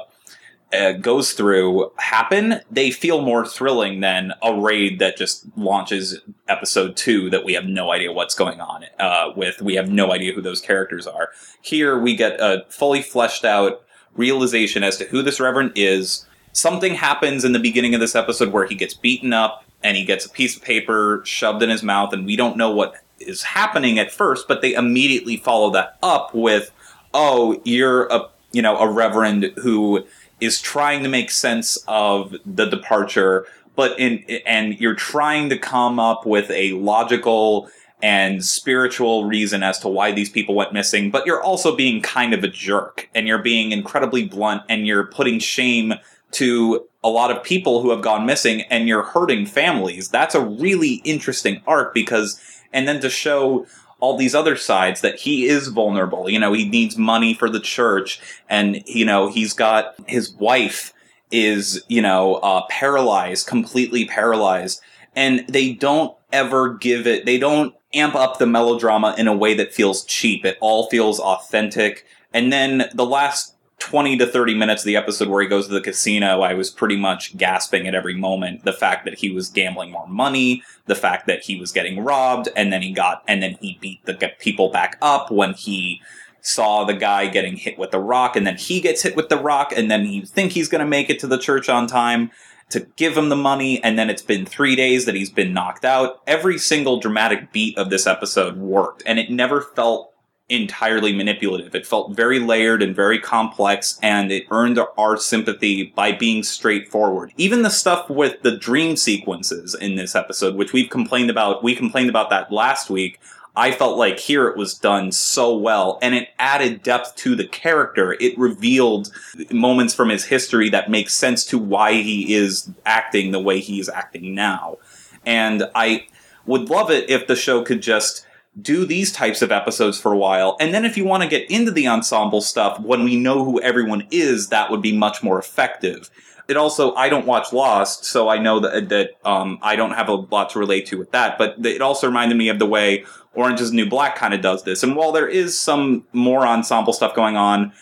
uh, 0.74 0.92
goes 0.92 1.32
through 1.32 1.90
happen, 1.96 2.60
they 2.70 2.90
feel 2.90 3.22
more 3.22 3.46
thrilling 3.46 4.00
than 4.00 4.32
a 4.42 4.54
raid 4.54 4.98
that 4.98 5.16
just 5.16 5.46
launches 5.56 6.18
episode 6.48 6.96
two 6.96 7.30
that 7.30 7.44
we 7.44 7.52
have 7.54 7.64
no 7.64 7.92
idea 7.92 8.12
what's 8.12 8.34
going 8.34 8.60
on 8.60 8.84
uh, 8.98 9.32
with. 9.36 9.62
We 9.62 9.74
have 9.74 9.88
no 9.88 10.12
idea 10.12 10.32
who 10.32 10.42
those 10.42 10.60
characters 10.60 11.06
are. 11.06 11.30
Here 11.60 11.98
we 11.98 12.16
get 12.16 12.40
a 12.40 12.64
fully 12.68 13.02
fleshed 13.02 13.44
out 13.44 13.84
realization 14.14 14.82
as 14.82 14.96
to 14.98 15.04
who 15.04 15.22
this 15.22 15.40
Reverend 15.40 15.72
is. 15.74 16.26
Something 16.52 16.94
happens 16.94 17.44
in 17.44 17.52
the 17.52 17.58
beginning 17.58 17.94
of 17.94 18.00
this 18.00 18.14
episode 18.14 18.52
where 18.52 18.66
he 18.66 18.74
gets 18.74 18.94
beaten 18.94 19.32
up 19.32 19.64
and 19.82 19.96
he 19.96 20.04
gets 20.04 20.24
a 20.24 20.30
piece 20.30 20.56
of 20.56 20.62
paper 20.62 21.22
shoved 21.24 21.62
in 21.62 21.68
his 21.68 21.82
mouth, 21.82 22.12
and 22.12 22.24
we 22.24 22.36
don't 22.36 22.56
know 22.56 22.70
what 22.70 22.94
is 23.20 23.42
happening 23.42 23.98
at 23.98 24.10
first, 24.10 24.48
but 24.48 24.62
they 24.62 24.72
immediately 24.72 25.36
follow 25.36 25.70
that 25.70 25.98
up 26.02 26.34
with, 26.34 26.72
"Oh, 27.12 27.60
you're 27.64 28.06
a 28.06 28.28
you 28.52 28.62
know 28.62 28.78
a 28.78 28.88
reverend 28.88 29.52
who 29.58 30.06
is 30.44 30.60
trying 30.60 31.02
to 31.02 31.08
make 31.08 31.30
sense 31.30 31.76
of 31.88 32.36
the 32.44 32.66
departure, 32.66 33.46
but 33.76 33.98
in 33.98 34.24
and 34.46 34.78
you're 34.80 34.94
trying 34.94 35.48
to 35.50 35.58
come 35.58 35.98
up 35.98 36.26
with 36.26 36.50
a 36.50 36.72
logical 36.72 37.68
and 38.02 38.44
spiritual 38.44 39.24
reason 39.24 39.62
as 39.62 39.78
to 39.78 39.88
why 39.88 40.12
these 40.12 40.28
people 40.28 40.54
went 40.54 40.74
missing, 40.74 41.10
but 41.10 41.24
you're 41.24 41.42
also 41.42 41.74
being 41.74 42.02
kind 42.02 42.34
of 42.34 42.44
a 42.44 42.48
jerk 42.48 43.08
and 43.14 43.26
you're 43.26 43.38
being 43.38 43.72
incredibly 43.72 44.26
blunt 44.26 44.62
and 44.68 44.86
you're 44.86 45.06
putting 45.06 45.38
shame 45.38 45.94
to 46.32 46.86
a 47.02 47.08
lot 47.08 47.30
of 47.30 47.42
people 47.42 47.80
who 47.80 47.90
have 47.90 48.02
gone 48.02 48.26
missing 48.26 48.60
and 48.62 48.88
you're 48.88 49.02
hurting 49.02 49.46
families. 49.46 50.08
That's 50.08 50.34
a 50.34 50.44
really 50.44 50.94
interesting 51.04 51.62
arc 51.66 51.94
because, 51.94 52.40
and 52.72 52.86
then 52.86 53.00
to 53.00 53.08
show 53.08 53.66
all 54.04 54.18
these 54.18 54.34
other 54.34 54.54
sides 54.54 55.00
that 55.00 55.18
he 55.18 55.46
is 55.46 55.68
vulnerable. 55.68 56.28
You 56.28 56.38
know, 56.38 56.52
he 56.52 56.68
needs 56.68 56.98
money 56.98 57.32
for 57.32 57.48
the 57.48 57.58
church 57.58 58.20
and, 58.50 58.82
you 58.86 59.06
know, 59.06 59.30
he's 59.30 59.54
got 59.54 59.94
his 60.06 60.30
wife 60.32 60.92
is, 61.30 61.82
you 61.88 62.02
know, 62.02 62.34
uh, 62.34 62.66
paralyzed, 62.68 63.46
completely 63.46 64.04
paralyzed. 64.04 64.82
And 65.16 65.46
they 65.48 65.72
don't 65.72 66.14
ever 66.34 66.74
give 66.74 67.06
it, 67.06 67.24
they 67.24 67.38
don't 67.38 67.74
amp 67.94 68.14
up 68.14 68.38
the 68.38 68.46
melodrama 68.46 69.14
in 69.16 69.26
a 69.26 69.34
way 69.34 69.54
that 69.54 69.72
feels 69.72 70.04
cheap. 70.04 70.44
It 70.44 70.58
all 70.60 70.90
feels 70.90 71.18
authentic. 71.18 72.04
And 72.34 72.52
then 72.52 72.90
the 72.92 73.06
last 73.06 73.53
20 73.84 74.16
to 74.16 74.26
30 74.26 74.54
minutes 74.54 74.80
of 74.80 74.86
the 74.86 74.96
episode 74.96 75.28
where 75.28 75.42
he 75.42 75.46
goes 75.46 75.66
to 75.68 75.74
the 75.74 75.80
casino, 75.80 76.40
I 76.40 76.54
was 76.54 76.70
pretty 76.70 76.96
much 76.96 77.36
gasping 77.36 77.86
at 77.86 77.94
every 77.94 78.14
moment. 78.14 78.64
The 78.64 78.72
fact 78.72 79.04
that 79.04 79.18
he 79.18 79.30
was 79.30 79.50
gambling 79.50 79.90
more 79.90 80.08
money, 80.08 80.62
the 80.86 80.94
fact 80.94 81.26
that 81.26 81.42
he 81.42 81.60
was 81.60 81.70
getting 81.70 82.02
robbed, 82.02 82.48
and 82.56 82.72
then 82.72 82.80
he 82.80 82.92
got, 82.92 83.22
and 83.28 83.42
then 83.42 83.58
he 83.60 83.76
beat 83.82 84.02
the 84.06 84.32
people 84.38 84.70
back 84.70 84.96
up 85.02 85.30
when 85.30 85.52
he 85.52 86.00
saw 86.40 86.84
the 86.84 86.94
guy 86.94 87.26
getting 87.26 87.58
hit 87.58 87.78
with 87.78 87.90
the 87.90 87.98
rock, 87.98 88.36
and 88.36 88.46
then 88.46 88.56
he 88.56 88.80
gets 88.80 89.02
hit 89.02 89.16
with 89.16 89.28
the 89.28 89.36
rock, 89.36 89.70
and 89.76 89.90
then 89.90 90.06
you 90.06 90.24
think 90.24 90.52
he's 90.52 90.68
going 90.70 90.82
to 90.82 90.88
make 90.88 91.10
it 91.10 91.18
to 91.18 91.26
the 91.26 91.38
church 91.38 91.68
on 91.68 91.86
time 91.86 92.30
to 92.70 92.80
give 92.96 93.14
him 93.18 93.28
the 93.28 93.36
money, 93.36 93.84
and 93.84 93.98
then 93.98 94.08
it's 94.08 94.22
been 94.22 94.46
three 94.46 94.74
days 94.74 95.04
that 95.04 95.14
he's 95.14 95.28
been 95.28 95.52
knocked 95.52 95.84
out. 95.84 96.22
Every 96.26 96.56
single 96.56 97.00
dramatic 97.00 97.52
beat 97.52 97.76
of 97.76 97.90
this 97.90 98.06
episode 98.06 98.56
worked, 98.56 99.02
and 99.04 99.18
it 99.18 99.30
never 99.30 99.60
felt 99.60 100.13
entirely 100.48 101.14
manipulative. 101.14 101.74
It 101.74 101.86
felt 101.86 102.14
very 102.14 102.38
layered 102.38 102.82
and 102.82 102.94
very 102.94 103.18
complex, 103.18 103.98
and 104.02 104.30
it 104.30 104.44
earned 104.50 104.78
our 104.98 105.16
sympathy 105.16 105.92
by 105.96 106.12
being 106.12 106.42
straightforward. 106.42 107.32
Even 107.36 107.62
the 107.62 107.70
stuff 107.70 108.10
with 108.10 108.42
the 108.42 108.56
dream 108.56 108.96
sequences 108.96 109.74
in 109.74 109.96
this 109.96 110.14
episode, 110.14 110.54
which 110.54 110.72
we've 110.72 110.90
complained 110.90 111.30
about, 111.30 111.64
we 111.64 111.74
complained 111.74 112.10
about 112.10 112.30
that 112.30 112.52
last 112.52 112.90
week. 112.90 113.20
I 113.56 113.70
felt 113.70 113.96
like 113.96 114.18
here 114.18 114.48
it 114.48 114.56
was 114.56 114.74
done 114.74 115.12
so 115.12 115.56
well 115.56 116.00
and 116.02 116.12
it 116.12 116.30
added 116.40 116.82
depth 116.82 117.14
to 117.16 117.36
the 117.36 117.46
character. 117.46 118.16
It 118.18 118.36
revealed 118.36 119.12
moments 119.52 119.94
from 119.94 120.08
his 120.08 120.24
history 120.24 120.68
that 120.70 120.90
make 120.90 121.08
sense 121.08 121.44
to 121.46 121.58
why 121.58 121.92
he 122.02 122.34
is 122.34 122.68
acting 122.84 123.30
the 123.30 123.40
way 123.40 123.60
he 123.60 123.78
is 123.78 123.88
acting 123.88 124.34
now. 124.34 124.78
And 125.24 125.70
I 125.72 126.08
would 126.46 126.68
love 126.68 126.90
it 126.90 127.08
if 127.08 127.28
the 127.28 127.36
show 127.36 127.62
could 127.62 127.80
just 127.80 128.26
do 128.60 128.84
these 128.84 129.10
types 129.12 129.42
of 129.42 129.50
episodes 129.50 129.98
for 130.00 130.12
a 130.12 130.18
while. 130.18 130.56
And 130.60 130.72
then 130.72 130.84
if 130.84 130.96
you 130.96 131.04
want 131.04 131.22
to 131.22 131.28
get 131.28 131.50
into 131.50 131.70
the 131.70 131.88
ensemble 131.88 132.40
stuff, 132.40 132.78
when 132.80 133.04
we 133.04 133.16
know 133.16 133.44
who 133.44 133.60
everyone 133.60 134.06
is, 134.10 134.48
that 134.48 134.70
would 134.70 134.82
be 134.82 134.96
much 134.96 135.22
more 135.22 135.38
effective. 135.38 136.10
It 136.46 136.56
also, 136.56 136.94
I 136.94 137.08
don't 137.08 137.26
watch 137.26 137.52
Lost, 137.52 138.04
so 138.04 138.28
I 138.28 138.38
know 138.38 138.60
that, 138.60 138.90
that, 138.90 139.12
um, 139.24 139.58
I 139.62 139.76
don't 139.76 139.92
have 139.92 140.08
a 140.08 140.14
lot 140.14 140.50
to 140.50 140.58
relate 140.58 140.86
to 140.86 140.98
with 140.98 141.10
that, 141.12 141.38
but 141.38 141.56
it 141.64 141.80
also 141.80 142.06
reminded 142.06 142.36
me 142.36 142.48
of 142.48 142.58
the 142.58 142.66
way 142.66 143.04
Orange 143.32 143.60
is 143.60 143.70
the 143.70 143.76
New 143.76 143.88
Black 143.88 144.14
kind 144.14 144.34
of 144.34 144.42
does 144.42 144.62
this. 144.62 144.82
And 144.82 144.94
while 144.94 145.10
there 145.10 145.26
is 145.26 145.58
some 145.58 146.06
more 146.12 146.46
ensemble 146.46 146.92
stuff 146.92 147.14
going 147.14 147.36
on 147.36 147.72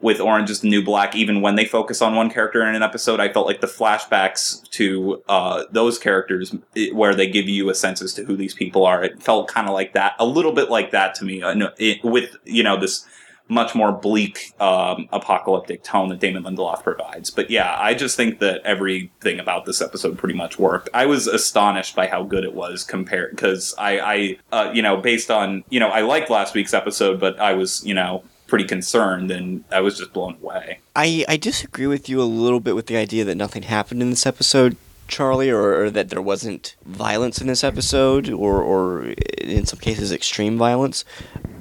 with 0.00 0.20
Orange 0.20 0.50
is 0.50 0.60
the 0.60 0.68
New 0.68 0.82
Black, 0.82 1.14
even 1.14 1.42
when 1.42 1.56
they 1.56 1.64
focus 1.64 2.00
on 2.00 2.14
one 2.14 2.30
character 2.30 2.66
in 2.66 2.74
an 2.74 2.82
episode, 2.82 3.20
I 3.20 3.32
felt 3.32 3.46
like 3.46 3.60
the 3.60 3.66
flashbacks 3.66 4.68
to 4.70 5.22
uh, 5.28 5.64
those 5.70 5.98
characters, 5.98 6.54
it, 6.74 6.94
where 6.94 7.14
they 7.14 7.28
give 7.28 7.48
you 7.48 7.68
a 7.68 7.74
sense 7.74 8.00
as 8.00 8.14
to 8.14 8.24
who 8.24 8.36
these 8.36 8.54
people 8.54 8.86
are, 8.86 9.04
it 9.04 9.22
felt 9.22 9.48
kind 9.48 9.68
of 9.68 9.74
like 9.74 9.92
that, 9.92 10.14
a 10.18 10.26
little 10.26 10.52
bit 10.52 10.70
like 10.70 10.90
that 10.92 11.14
to 11.16 11.24
me, 11.24 11.42
it, 11.78 12.02
with 12.02 12.36
you 12.44 12.62
know 12.62 12.78
this 12.80 13.06
much 13.50 13.74
more 13.74 13.90
bleak 13.90 14.54
um, 14.60 15.08
apocalyptic 15.12 15.82
tone 15.82 16.08
that 16.08 16.20
Damon 16.20 16.44
Lindelof 16.44 16.84
provides. 16.84 17.30
But 17.30 17.50
yeah, 17.50 17.76
I 17.78 17.94
just 17.94 18.16
think 18.16 18.38
that 18.38 18.62
everything 18.64 19.40
about 19.40 19.66
this 19.66 19.82
episode 19.82 20.16
pretty 20.16 20.36
much 20.36 20.58
worked. 20.58 20.88
I 20.94 21.06
was 21.06 21.26
astonished 21.26 21.96
by 21.96 22.06
how 22.06 22.22
good 22.22 22.44
it 22.44 22.54
was 22.54 22.84
compared 22.84 23.32
because 23.32 23.74
I, 23.76 23.98
I 24.00 24.38
uh, 24.52 24.70
you 24.72 24.82
know, 24.82 24.96
based 24.96 25.30
on 25.30 25.64
you 25.68 25.80
know, 25.80 25.88
I 25.88 26.02
liked 26.02 26.30
last 26.30 26.54
week's 26.54 26.72
episode, 26.72 27.18
but 27.18 27.38
I 27.40 27.52
was 27.54 27.84
you 27.84 27.92
know 27.92 28.22
pretty 28.50 28.66
concerned 28.66 29.30
and 29.30 29.64
I 29.70 29.80
was 29.80 29.96
just 29.96 30.12
blown 30.12 30.36
away. 30.42 30.80
I, 30.94 31.24
I 31.28 31.36
disagree 31.36 31.86
with 31.86 32.08
you 32.08 32.20
a 32.20 32.24
little 32.24 32.60
bit 32.60 32.74
with 32.74 32.86
the 32.86 32.96
idea 32.96 33.24
that 33.24 33.36
nothing 33.36 33.62
happened 33.62 34.02
in 34.02 34.10
this 34.10 34.26
episode. 34.26 34.76
Charlie, 35.08 35.50
or, 35.50 35.82
or, 35.82 35.90
that 35.90 36.08
there 36.08 36.22
wasn't 36.22 36.76
violence 36.86 37.40
in 37.40 37.48
this 37.48 37.64
episode, 37.64 38.30
or, 38.30 38.62
or 38.62 39.06
in 39.38 39.66
some 39.66 39.80
cases 39.80 40.12
extreme 40.12 40.56
violence. 40.56 41.04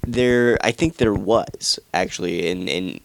There, 0.05 0.60
I 0.63 0.69
think 0.72 0.98
there 0.98 1.15
was 1.15 1.79
actually 1.91 2.48
in 2.48 2.67
in 2.67 3.00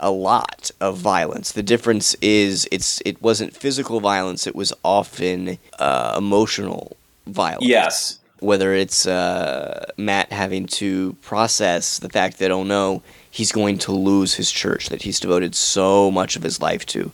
a 0.00 0.10
lot 0.10 0.70
of 0.80 0.98
violence. 0.98 1.52
The 1.52 1.62
difference 1.62 2.14
is 2.20 2.68
it's 2.70 3.00
it 3.04 3.22
wasn't 3.22 3.56
physical 3.56 4.00
violence; 4.00 4.46
it 4.46 4.54
was 4.54 4.72
often 4.84 5.58
uh, 5.78 6.14
emotional 6.18 6.96
violence. 7.26 7.66
Yes. 7.66 8.18
Whether 8.40 8.74
it's 8.74 9.06
uh, 9.06 9.86
Matt 9.96 10.30
having 10.32 10.66
to 10.66 11.14
process 11.22 11.98
the 11.98 12.10
fact 12.10 12.38
that 12.40 12.50
oh 12.50 12.64
no, 12.64 13.02
he's 13.34 13.50
going 13.50 13.76
to 13.76 13.90
lose 13.90 14.34
his 14.34 14.52
church 14.52 14.90
that 14.90 15.02
he's 15.02 15.18
devoted 15.18 15.56
so 15.56 16.08
much 16.08 16.36
of 16.36 16.44
his 16.44 16.60
life 16.60 16.86
to, 16.86 17.10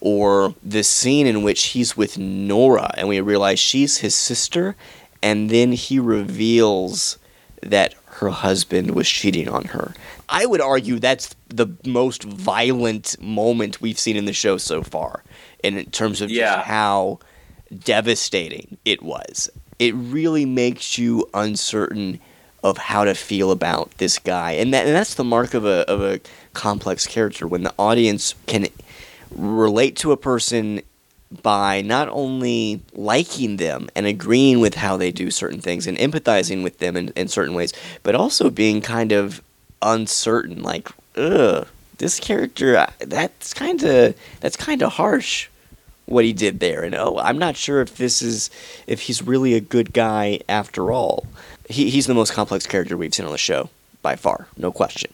or 0.00 0.54
the 0.62 0.84
scene 0.84 1.26
in 1.26 1.42
which 1.42 1.64
he's 1.64 1.96
with 1.96 2.16
Nora 2.16 2.94
and 2.96 3.08
we 3.08 3.20
realize 3.20 3.58
she's 3.58 3.98
his 3.98 4.14
sister, 4.14 4.76
and 5.24 5.50
then 5.50 5.72
he 5.72 5.98
reveals 5.98 7.18
that 7.62 7.96
her 8.04 8.28
husband 8.28 8.92
was 8.92 9.08
cheating 9.08 9.48
on 9.48 9.64
her. 9.64 9.92
I 10.28 10.46
would 10.46 10.60
argue 10.60 11.00
that's 11.00 11.34
the 11.48 11.66
most 11.84 12.22
violent 12.22 13.20
moment 13.20 13.80
we've 13.80 13.98
seen 13.98 14.16
in 14.16 14.24
the 14.24 14.32
show 14.32 14.58
so 14.58 14.84
far, 14.84 15.24
in 15.64 15.84
terms 15.86 16.20
of 16.20 16.30
yeah. 16.30 16.58
just 16.58 16.66
how 16.68 17.18
devastating 17.76 18.78
it 18.84 19.02
was. 19.02 19.50
It 19.80 19.96
really 19.96 20.46
makes 20.46 20.96
you 20.96 21.28
uncertain 21.34 22.20
of 22.70 22.78
how 22.78 23.04
to 23.04 23.14
feel 23.14 23.50
about 23.50 23.90
this 23.98 24.18
guy, 24.18 24.52
and 24.52 24.74
that 24.74 24.86
and 24.86 24.94
that's 24.94 25.14
the 25.14 25.24
mark 25.24 25.54
of 25.54 25.64
a 25.64 25.88
of 25.90 26.02
a 26.02 26.20
complex 26.52 27.06
character 27.06 27.46
when 27.46 27.62
the 27.62 27.74
audience 27.78 28.34
can 28.46 28.66
relate 29.30 29.96
to 29.96 30.12
a 30.12 30.16
person 30.16 30.80
by 31.42 31.82
not 31.82 32.08
only 32.08 32.80
liking 32.92 33.56
them 33.56 33.88
and 33.94 34.06
agreeing 34.06 34.60
with 34.60 34.74
how 34.74 34.96
they 34.96 35.10
do 35.10 35.30
certain 35.30 35.60
things 35.60 35.86
and 35.86 35.98
empathizing 35.98 36.62
with 36.62 36.78
them 36.78 36.96
in, 36.96 37.08
in 37.10 37.28
certain 37.28 37.54
ways, 37.54 37.72
but 38.02 38.14
also 38.14 38.48
being 38.48 38.80
kind 38.80 39.12
of 39.12 39.42
uncertain, 39.82 40.62
like, 40.62 40.88
ugh, 41.16 41.66
this 41.98 42.20
character 42.20 42.86
that's 43.00 43.54
kind 43.54 43.82
of 43.82 44.14
that's 44.40 44.56
kind 44.56 44.82
of 44.82 44.92
harsh 44.92 45.48
what 46.06 46.24
he 46.24 46.32
did 46.32 46.60
there. 46.60 46.82
And 46.84 46.94
oh 46.94 47.18
i'm 47.18 47.38
not 47.38 47.56
sure 47.56 47.80
if 47.80 47.96
this 47.96 48.22
is 48.22 48.50
if 48.86 49.02
he's 49.02 49.22
really 49.22 49.54
a 49.54 49.60
good 49.60 49.92
guy 49.92 50.40
after 50.48 50.92
all 50.92 51.26
he, 51.68 51.90
he's 51.90 52.06
the 52.06 52.14
most 52.14 52.32
complex 52.32 52.66
character 52.66 52.96
we've 52.96 53.14
seen 53.14 53.26
on 53.26 53.32
the 53.32 53.38
show 53.38 53.68
by 54.02 54.16
far 54.16 54.48
no 54.56 54.70
question 54.70 55.12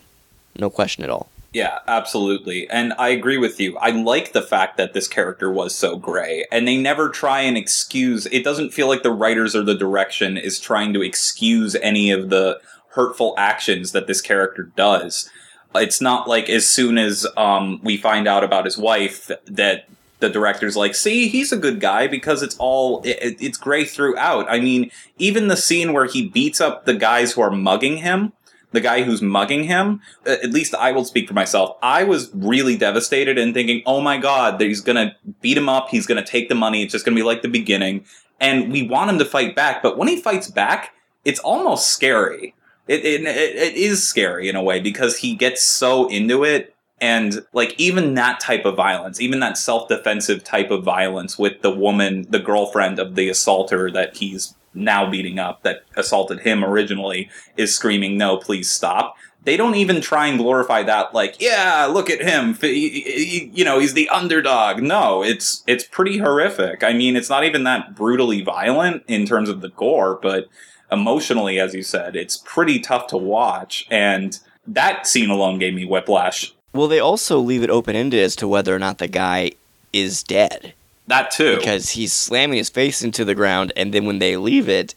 no 0.59 0.71
question 0.71 1.05
at 1.05 1.11
all 1.11 1.29
yeah, 1.53 1.81
absolutely. 1.87 2.69
And 2.71 2.95
I 2.95 3.11
agree 3.11 3.37
with 3.37 3.61
you. 3.61 3.77
I 3.77 3.91
like 3.91 4.33
the 4.33 4.41
fact 4.41 4.79
that 4.79 4.95
this 4.95 5.07
character 5.07 5.53
was 5.53 5.75
so 5.75 5.97
gray 5.97 6.47
and 6.51 6.67
they 6.67 6.79
never 6.79 7.11
try 7.11 7.43
and 7.43 7.59
excuse 7.59 8.25
it 8.27 8.43
doesn't 8.43 8.73
feel 8.73 8.89
like 8.89 9.03
the 9.03 9.13
writers 9.13 9.55
or 9.55 9.63
the 9.63 9.75
direction 9.75 10.39
is 10.39 10.59
trying 10.59 10.95
to 10.95 11.03
excuse 11.03 11.75
any 11.77 12.11
of 12.11 12.31
the 12.31 12.59
hurtful 12.93 13.35
actions 13.37 13.93
that 13.93 14.07
this 14.07 14.23
character 14.23 14.65
does. 14.77 15.29
It's 15.75 16.01
not 16.01 16.29
like 16.29 16.49
as 16.49 16.69
soon 16.69 16.97
as 16.97 17.27
um, 17.37 17.81
we 17.83 17.97
find 17.97 18.27
out 18.27 18.45
about 18.45 18.65
his 18.65 18.79
wife 18.79 19.31
that 19.45 19.87
the 20.23 20.31
director's 20.31 20.77
like, 20.77 20.95
see, 20.95 21.29
he's 21.29 21.53
a 21.53 21.59
good 21.59 21.79
guy 21.79 22.07
because 22.07 22.43
it's 22.43 22.57
all 22.57 23.03
it, 23.05 23.37
it's 23.41 23.59
gray 23.59 23.85
throughout. 23.85 24.51
I 24.51 24.59
mean, 24.59 24.91
even 25.19 25.49
the 25.49 25.57
scene 25.57 25.93
where 25.93 26.07
he 26.07 26.27
beats 26.27 26.63
up 26.63 26.87
the 26.87 26.95
guys 26.95 27.33
who 27.33 27.43
are 27.43 27.51
mugging 27.51 27.99
him 27.99 28.33
the 28.73 28.81
guy 28.81 29.03
who's 29.03 29.23
mugging 29.23 29.65
him, 29.65 30.01
at 30.27 30.51
least 30.51 30.75
I 30.75 30.93
will 30.93 31.05
speak 31.05 31.29
for 31.29 31.35
myself. 31.35 31.77
I 31.83 32.05
was 32.05 32.31
really 32.35 32.77
devastated 32.77 33.39
and 33.39 33.55
thinking, 33.55 33.83
oh 33.87 34.01
my 34.01 34.19
god, 34.19 34.61
he's 34.61 34.81
gonna 34.81 35.15
beat 35.41 35.57
him 35.57 35.69
up, 35.69 35.91
he's 35.91 36.07
gonna 36.07 36.25
take 36.25 36.49
the 36.49 36.55
money, 36.55 36.83
it's 36.83 36.93
just 36.93 37.05
gonna 37.05 37.15
be 37.15 37.23
like 37.23 37.43
the 37.43 37.49
beginning. 37.49 38.05
And 38.41 38.73
we 38.73 38.83
want 38.83 39.11
him 39.11 39.19
to 39.19 39.25
fight 39.25 39.55
back, 39.55 39.83
but 39.83 39.97
when 39.97 40.09
he 40.09 40.17
fights 40.17 40.51
back, 40.51 40.95
it's 41.25 41.39
almost 41.41 41.91
scary. 41.91 42.55
It, 42.89 43.05
it, 43.05 43.21
it 43.23 43.75
is 43.75 44.07
scary 44.07 44.49
in 44.49 44.57
a 44.57 44.63
way 44.63 44.81
because 44.81 45.19
he 45.19 45.37
gets 45.37 45.63
so 45.63 46.09
into 46.09 46.43
it 46.43 46.72
and 47.03 47.45
like 47.53 47.75
even 47.79 48.15
that 48.15 48.41
type 48.41 48.65
of 48.65 48.77
violence 48.77 49.21
even 49.21 49.41
that 49.41 49.59
self-defensive 49.59 50.43
type 50.45 50.71
of 50.71 50.83
violence 50.85 51.37
with 51.37 51.61
the 51.61 51.71
woman 51.71 52.25
the 52.31 52.39
girlfriend 52.39 52.99
of 52.99 53.17
the 53.17 53.29
assaulter 53.29 53.91
that 53.91 54.17
he's 54.17 54.55
now 54.75 55.11
beating 55.11 55.39
up 55.39 55.63
that 55.63 55.83
assaulted 55.97 56.41
him 56.41 56.65
originally 56.65 57.29
is 57.59 57.75
screaming, 57.75 58.17
no, 58.17 58.39
please 58.39 58.71
stop. 58.71 59.17
they 59.45 59.57
don't 59.57 59.75
even 59.75 60.01
try 60.01 60.27
and 60.29 60.39
glorify 60.39 60.83
that 60.83 61.13
like 61.13 61.37
yeah 61.41 61.87
look 61.87 62.09
at 62.09 62.23
him. 62.23 62.57
You 62.63 63.65
know 63.65 63.79
he's 63.79 63.95
the 63.95 64.09
underdog. 64.09 64.83
No 64.83 65.23
it's 65.23 65.63
it's 65.67 65.85
pretty 65.85 66.19
horrific. 66.19 66.83
I 66.83 66.93
mean 66.93 67.17
it's 67.17 67.31
not 67.31 67.45
even 67.45 67.65
that 67.65 67.95
brutally 67.95 68.43
violent 68.43 69.03
in 69.09 69.27
terms 69.27 69.49
of 69.49 69.61
the 69.61 69.71
gore 69.71 70.19
but 70.23 70.49
emotionally 70.91 71.59
as 71.59 71.75
you 71.75 71.83
said 71.83 72.15
it's 72.17 72.37
pretty 72.45 72.79
tough 72.79 73.09
to 73.09 73.17
watch. 73.17 73.87
And 73.91 74.39
that 74.67 75.07
scene 75.07 75.31
alone 75.31 75.59
gave 75.59 75.75
me 75.75 75.85
whiplash 75.85 76.55
Well, 76.73 76.89
they 76.89 77.01
also 77.01 77.39
leave 77.39 77.63
it 77.63 77.71
open 77.71 77.97
ended 77.97 78.21
as 78.21 78.35
to 78.37 78.49
whether 78.49 78.75
or 78.75 78.79
not 78.79 78.99
the 78.99 79.09
guy 79.09 79.53
is 79.93 80.23
dead. 80.23 80.73
That 81.07 81.31
too. 81.31 81.57
Because 81.57 81.91
he's 81.91 82.13
slamming 82.13 82.57
his 82.59 82.71
face 82.71 83.03
into 83.03 83.25
the 83.25 83.35
ground, 83.35 83.73
and 83.77 83.93
then 83.93 84.07
when 84.07 84.19
they 84.21 84.37
leave 84.37 84.69
it, 84.69 84.95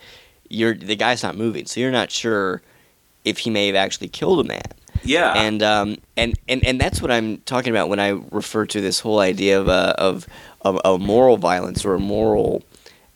you're 0.50 0.76
the 0.76 0.96
guy's 0.96 1.24
not 1.24 1.36
moving, 1.36 1.66
so 1.66 1.80
you're 1.80 1.92
not 1.92 2.12
sure 2.12 2.62
if 3.26 3.40
he 3.40 3.50
may 3.50 3.68
have 3.68 3.76
actually 3.76 4.08
killed 4.08 4.40
a 4.40 4.48
man. 4.48 4.62
yeah. 5.04 5.34
And 5.34 5.62
um 5.64 5.98
and, 6.16 6.38
and 6.48 6.64
and 6.64 6.80
that's 6.80 7.02
what 7.02 7.12
I'm 7.12 7.40
talking 7.40 7.72
about 7.72 7.90
when 7.90 8.00
I 8.00 8.10
refer 8.32 8.66
to 8.68 8.80
this 8.80 9.00
whole 9.00 9.20
idea 9.20 9.60
of 9.60 9.68
a 9.68 9.96
of 10.00 10.28
of, 10.62 10.78
of 10.86 11.02
moral 11.02 11.38
violence 11.38 11.84
or 11.84 11.96
a 11.96 12.00
moral 12.00 12.64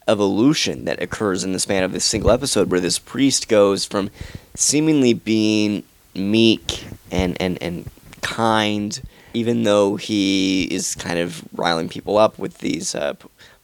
evolution 0.07 0.85
that 0.85 1.01
occurs 1.01 1.43
in 1.43 1.53
the 1.53 1.59
span 1.59 1.83
of 1.83 1.91
this 1.91 2.03
single 2.03 2.31
episode, 2.31 2.71
where 2.71 2.79
this 2.79 2.97
priest 2.97 3.47
goes 3.47 3.85
from 3.85 4.09
seemingly 4.55 5.13
being 5.13 5.83
meek 6.15 6.85
and 7.11 7.37
and 7.39 7.61
and 7.61 7.89
kind, 8.21 9.01
even 9.33 9.63
though 9.63 9.95
he 9.95 10.63
is 10.63 10.95
kind 10.95 11.19
of 11.19 11.43
riling 11.53 11.89
people 11.89 12.17
up 12.17 12.39
with 12.39 12.59
these 12.59 12.95
uh, 12.95 13.13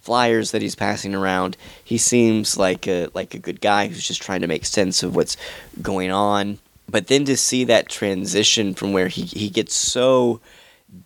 flyers 0.06 0.52
that 0.52 0.62
he's 0.62 0.76
passing 0.76 1.16
around. 1.16 1.58
He 1.84 1.98
seems 1.98 2.58
like 2.58 2.88
a 2.88 3.08
like 3.16 3.34
a 3.34 3.40
good 3.40 3.60
guy 3.60 3.88
who's 3.88 4.08
just 4.08 4.22
trying 4.22 4.42
to 4.42 4.48
make 4.48 4.66
sense 4.66 5.02
of 5.02 5.16
what's 5.16 5.36
going 5.82 6.12
on. 6.12 6.60
But 6.88 7.08
then 7.08 7.26
to 7.26 7.36
see 7.36 7.64
that 7.64 7.90
transition 7.90 8.76
from 8.76 8.94
where 8.94 9.08
he, 9.08 9.24
he 9.24 9.50
gets 9.50 9.74
so 9.74 10.40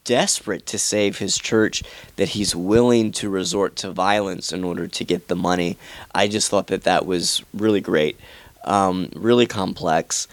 desperate 0.03 0.65
to 0.67 0.77
save 0.77 1.17
his 1.17 1.37
church 1.37 1.83
that 2.17 2.29
he's 2.29 2.55
willing 2.55 3.11
to 3.13 3.29
resort 3.29 3.77
to 3.77 3.91
violence 3.91 4.51
in 4.51 4.65
order 4.65 4.87
to 4.87 5.03
get 5.05 5.29
the 5.29 5.35
money. 5.35 5.77
I 6.13 6.27
just 6.27 6.49
thought 6.49 6.67
that 6.67 6.83
that 6.83 7.05
was 7.05 7.43
really 7.53 7.81
great, 7.81 8.19
um, 8.65 9.09
really 9.15 9.47
complex. 9.47 10.27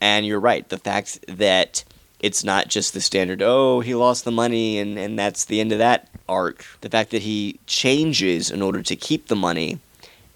And 0.00 0.24
you're 0.24 0.40
right, 0.40 0.68
the 0.68 0.78
fact 0.78 1.18
that 1.26 1.84
it's 2.24 2.42
not 2.42 2.68
just 2.68 2.94
the 2.94 3.02
standard, 3.02 3.42
oh, 3.42 3.80
he 3.80 3.94
lost 3.94 4.24
the 4.24 4.30
money 4.30 4.78
and, 4.78 4.98
and 4.98 5.18
that's 5.18 5.44
the 5.44 5.60
end 5.60 5.72
of 5.72 5.78
that 5.78 6.08
arc. 6.26 6.64
The 6.80 6.88
fact 6.88 7.10
that 7.10 7.20
he 7.20 7.60
changes 7.66 8.50
in 8.50 8.62
order 8.62 8.82
to 8.82 8.96
keep 8.96 9.26
the 9.26 9.36
money 9.36 9.78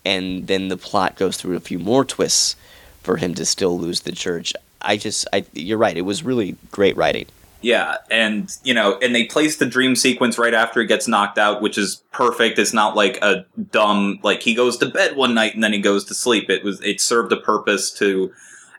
and 0.04 0.46
then 0.48 0.68
the 0.68 0.76
plot 0.76 1.16
goes 1.16 1.38
through 1.38 1.56
a 1.56 1.60
few 1.60 1.78
more 1.78 2.04
twists 2.04 2.56
for 3.02 3.16
him 3.16 3.34
to 3.36 3.46
still 3.46 3.78
lose 3.78 4.02
the 4.02 4.12
church. 4.12 4.52
I 4.82 4.98
just, 4.98 5.26
I, 5.32 5.46
you're 5.54 5.78
right. 5.78 5.96
It 5.96 6.02
was 6.02 6.22
really 6.22 6.56
great 6.70 6.94
writing. 6.94 7.24
Yeah, 7.62 7.96
and 8.10 8.54
you 8.62 8.74
know, 8.74 8.98
and 8.98 9.14
they 9.14 9.24
place 9.24 9.56
the 9.56 9.66
dream 9.66 9.96
sequence 9.96 10.38
right 10.38 10.54
after 10.54 10.80
he 10.80 10.86
gets 10.86 11.08
knocked 11.08 11.38
out, 11.38 11.62
which 11.62 11.76
is 11.78 12.02
perfect. 12.12 12.58
It's 12.58 12.74
not 12.74 12.94
like 12.94 13.18
a 13.20 13.46
dumb 13.72 14.20
like 14.22 14.42
he 14.42 14.54
goes 14.54 14.76
to 14.76 14.86
bed 14.86 15.16
one 15.16 15.34
night 15.34 15.54
and 15.54 15.64
then 15.64 15.72
he 15.72 15.80
goes 15.80 16.04
to 16.04 16.14
sleep. 16.14 16.50
It 16.50 16.62
was 16.62 16.80
it 16.82 17.00
served 17.00 17.32
a 17.32 17.36
purpose 17.36 17.90
to 17.92 18.32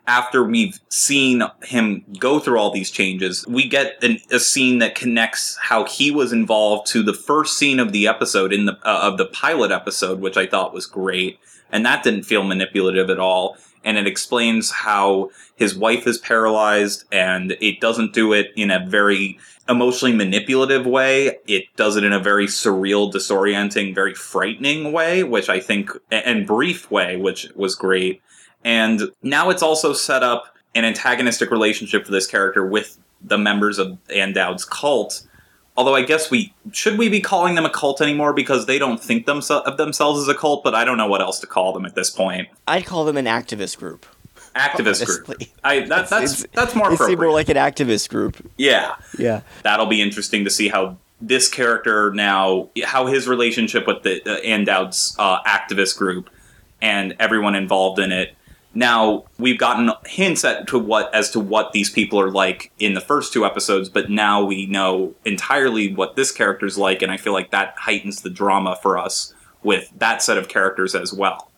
after 0.06 0.42
we've 0.44 0.80
seen 0.88 1.42
him 1.62 2.04
go 2.18 2.40
through 2.40 2.58
all 2.58 2.70
these 2.70 2.90
changes, 2.90 3.46
we 3.46 3.68
get 3.68 4.02
an, 4.02 4.18
a 4.30 4.40
scene 4.40 4.78
that 4.78 4.94
connects 4.94 5.56
how 5.56 5.84
he 5.84 6.10
was 6.10 6.32
involved 6.32 6.86
to 6.88 7.02
the 7.02 7.14
first 7.14 7.58
scene 7.58 7.78
of 7.78 7.92
the 7.92 8.06
episode 8.06 8.52
in 8.52 8.66
the 8.66 8.78
uh, 8.84 9.00
of 9.02 9.18
the 9.18 9.26
pilot 9.26 9.70
episode, 9.70 10.20
which 10.20 10.36
I 10.36 10.46
thought 10.46 10.74
was 10.74 10.86
great, 10.86 11.38
and 11.70 11.84
that 11.86 12.02
didn't 12.02 12.24
feel 12.24 12.42
manipulative 12.42 13.10
at 13.10 13.18
all. 13.18 13.56
And 13.82 13.96
it 13.96 14.06
explains 14.06 14.70
how 14.70 15.30
his 15.56 15.74
wife 15.74 16.06
is 16.06 16.18
paralyzed, 16.18 17.04
and 17.10 17.52
it 17.60 17.80
doesn't 17.80 18.12
do 18.12 18.34
it 18.34 18.52
in 18.54 18.70
a 18.70 18.84
very 18.86 19.38
emotionally 19.70 20.14
manipulative 20.14 20.84
way. 20.84 21.38
It 21.46 21.64
does 21.76 21.96
it 21.96 22.04
in 22.04 22.12
a 22.12 22.20
very 22.20 22.46
surreal, 22.46 23.10
disorienting, 23.10 23.94
very 23.94 24.14
frightening 24.14 24.92
way, 24.92 25.22
which 25.22 25.48
I 25.48 25.60
think, 25.60 25.92
and 26.10 26.46
brief 26.46 26.90
way, 26.90 27.16
which 27.16 27.48
was 27.54 27.74
great. 27.74 28.20
And 28.64 29.02
now 29.22 29.50
it's 29.50 29.62
also 29.62 29.92
set 29.92 30.22
up 30.22 30.54
an 30.74 30.84
antagonistic 30.84 31.50
relationship 31.50 32.04
for 32.06 32.12
this 32.12 32.26
character 32.26 32.64
with 32.66 32.98
the 33.22 33.38
members 33.38 33.78
of 33.78 33.98
Ann 34.14 34.32
Dowd's 34.32 34.64
cult. 34.64 35.22
Although 35.76 35.94
I 35.94 36.02
guess 36.02 36.30
we 36.30 36.52
should 36.72 36.98
we 36.98 37.08
be 37.08 37.20
calling 37.20 37.54
them 37.54 37.64
a 37.64 37.70
cult 37.70 38.00
anymore 38.00 38.32
because 38.32 38.66
they 38.66 38.78
don't 38.78 39.02
think 39.02 39.26
themse- 39.26 39.62
of 39.62 39.76
themselves 39.78 40.20
as 40.20 40.28
a 40.28 40.34
cult, 40.34 40.62
but 40.62 40.74
I 40.74 40.84
don't 40.84 40.96
know 40.98 41.06
what 41.06 41.20
else 41.22 41.38
to 41.40 41.46
call 41.46 41.72
them 41.72 41.86
at 41.86 41.94
this 41.94 42.10
point. 42.10 42.48
I'd 42.68 42.84
call 42.84 43.04
them 43.04 43.16
an 43.16 43.24
activist 43.26 43.78
group. 43.78 44.04
Activist 44.54 45.06
group. 45.06 45.24
Honestly. 45.28 45.52
I 45.64 45.80
that, 45.80 46.08
that's 46.10 46.42
It's- 46.42 46.46
that's 46.54 46.74
more 46.74 46.90
They 46.90 46.96
seem 46.96 47.04
appropriate. 47.06 47.18
more 47.18 47.32
like 47.32 47.48
an 47.48 47.56
activist 47.56 48.08
group. 48.10 48.36
yeah, 48.58 48.96
Yeah. 49.18 49.40
that'll 49.62 49.86
be 49.86 50.02
interesting 50.02 50.44
to 50.44 50.50
see 50.50 50.68
how 50.68 50.96
this 51.20 51.48
character 51.48 52.10
now 52.12 52.68
how 52.84 53.06
his 53.06 53.28
relationship 53.28 53.86
with 53.86 54.02
the 54.02 54.20
uh, 54.28 54.40
Ann 54.40 54.64
Dowd's 54.64 55.14
uh, 55.18 55.40
activist 55.44 55.96
group 55.98 56.30
and 56.82 57.14
everyone 57.20 57.54
involved 57.54 57.98
in 58.00 58.10
it. 58.10 58.34
Now 58.74 59.24
we've 59.38 59.58
gotten 59.58 59.90
hints 60.06 60.44
at 60.44 60.68
to 60.68 60.78
what 60.78 61.12
as 61.14 61.30
to 61.30 61.40
what 61.40 61.72
these 61.72 61.90
people 61.90 62.20
are 62.20 62.30
like 62.30 62.70
in 62.78 62.94
the 62.94 63.00
first 63.00 63.32
two 63.32 63.44
episodes, 63.44 63.88
but 63.88 64.10
now 64.10 64.44
we 64.44 64.66
know 64.66 65.14
entirely 65.24 65.92
what 65.92 66.16
this 66.16 66.30
character's 66.30 66.78
like, 66.78 67.02
and 67.02 67.10
I 67.10 67.16
feel 67.16 67.32
like 67.32 67.50
that 67.50 67.74
heightens 67.76 68.22
the 68.22 68.30
drama 68.30 68.78
for 68.80 68.96
us 68.96 69.34
with 69.62 69.90
that 69.98 70.22
set 70.22 70.38
of 70.38 70.48
characters 70.48 70.94
as 70.94 71.12
well, 71.12 71.50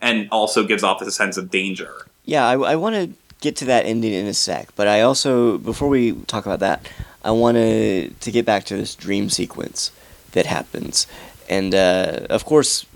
and 0.00 0.28
also 0.30 0.64
gives 0.64 0.82
off 0.84 1.02
a 1.02 1.10
sense 1.10 1.36
of 1.36 1.50
danger. 1.50 2.06
Yeah, 2.24 2.46
I, 2.46 2.52
I 2.52 2.76
want 2.76 2.94
to 2.94 3.10
get 3.40 3.56
to 3.56 3.64
that 3.64 3.86
ending 3.86 4.12
in 4.12 4.26
a 4.26 4.34
sec, 4.34 4.68
but 4.76 4.86
I 4.86 5.00
also, 5.00 5.58
before 5.58 5.88
we 5.88 6.12
talk 6.12 6.46
about 6.46 6.60
that, 6.60 6.88
I 7.24 7.32
want 7.32 7.56
to 7.56 8.10
to 8.10 8.30
get 8.30 8.46
back 8.46 8.64
to 8.64 8.76
this 8.76 8.94
dream 8.94 9.28
sequence 9.28 9.90
that 10.32 10.46
happens, 10.46 11.06
and 11.48 11.74
uh, 11.74 12.26
of 12.30 12.44
course, 12.44 12.86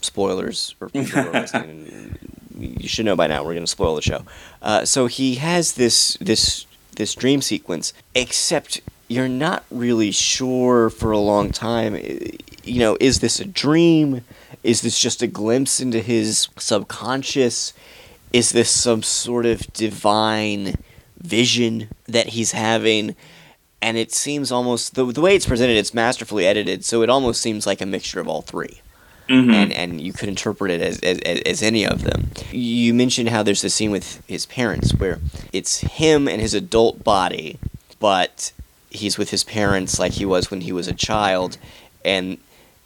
spoilers 0.00 0.70
for 0.78 0.88
people 0.88 1.22
listening. 1.32 2.16
You 2.56 2.88
should 2.88 3.04
know 3.04 3.16
by 3.16 3.26
now. 3.26 3.42
We're 3.42 3.54
going 3.54 3.64
to 3.64 3.70
spoil 3.70 3.96
the 3.96 4.02
show. 4.02 4.24
Uh, 4.62 4.84
so 4.84 5.06
he 5.06 5.36
has 5.36 5.72
this 5.74 6.16
this 6.20 6.66
this 6.96 7.14
dream 7.14 7.42
sequence, 7.42 7.92
except 8.14 8.80
you're 9.08 9.28
not 9.28 9.64
really 9.70 10.10
sure 10.10 10.90
for 10.90 11.10
a 11.10 11.18
long 11.18 11.50
time. 11.50 11.96
You 12.62 12.78
know, 12.78 12.96
is 13.00 13.20
this 13.20 13.40
a 13.40 13.44
dream? 13.44 14.24
Is 14.62 14.80
this 14.80 14.98
just 14.98 15.22
a 15.22 15.26
glimpse 15.26 15.80
into 15.80 16.00
his 16.00 16.48
subconscious? 16.56 17.74
Is 18.32 18.52
this 18.52 18.70
some 18.70 19.02
sort 19.02 19.46
of 19.46 19.72
divine 19.72 20.76
vision 21.18 21.88
that 22.06 22.28
he's 22.28 22.52
having? 22.52 23.14
And 23.82 23.98
it 23.98 24.12
seems 24.12 24.50
almost 24.50 24.94
the, 24.94 25.04
the 25.04 25.20
way 25.20 25.36
it's 25.36 25.46
presented, 25.46 25.76
it's 25.76 25.92
masterfully 25.92 26.46
edited, 26.46 26.84
so 26.86 27.02
it 27.02 27.10
almost 27.10 27.42
seems 27.42 27.66
like 27.66 27.82
a 27.82 27.86
mixture 27.86 28.20
of 28.20 28.26
all 28.26 28.40
3 29.26 29.54
and 29.54 29.72
and 29.72 30.00
you 30.00 30.12
could 30.12 30.28
interpret 30.28 30.70
it 30.70 30.80
as, 30.80 30.98
as 31.00 31.18
as 31.18 31.62
any 31.62 31.86
of 31.86 32.02
them. 32.02 32.30
You 32.50 32.94
mentioned 32.94 33.28
how 33.28 33.42
there's 33.42 33.62
this 33.62 33.74
scene 33.74 33.90
with 33.90 34.24
his 34.26 34.46
parents 34.46 34.92
where 34.94 35.18
it's 35.52 35.78
him 35.78 36.28
and 36.28 36.40
his 36.40 36.54
adult 36.54 37.02
body, 37.04 37.58
but 37.98 38.52
he's 38.90 39.18
with 39.18 39.30
his 39.30 39.44
parents 39.44 39.98
like 39.98 40.12
he 40.12 40.24
was 40.24 40.50
when 40.50 40.62
he 40.62 40.72
was 40.72 40.88
a 40.88 40.94
child, 40.94 41.58
and 42.04 42.38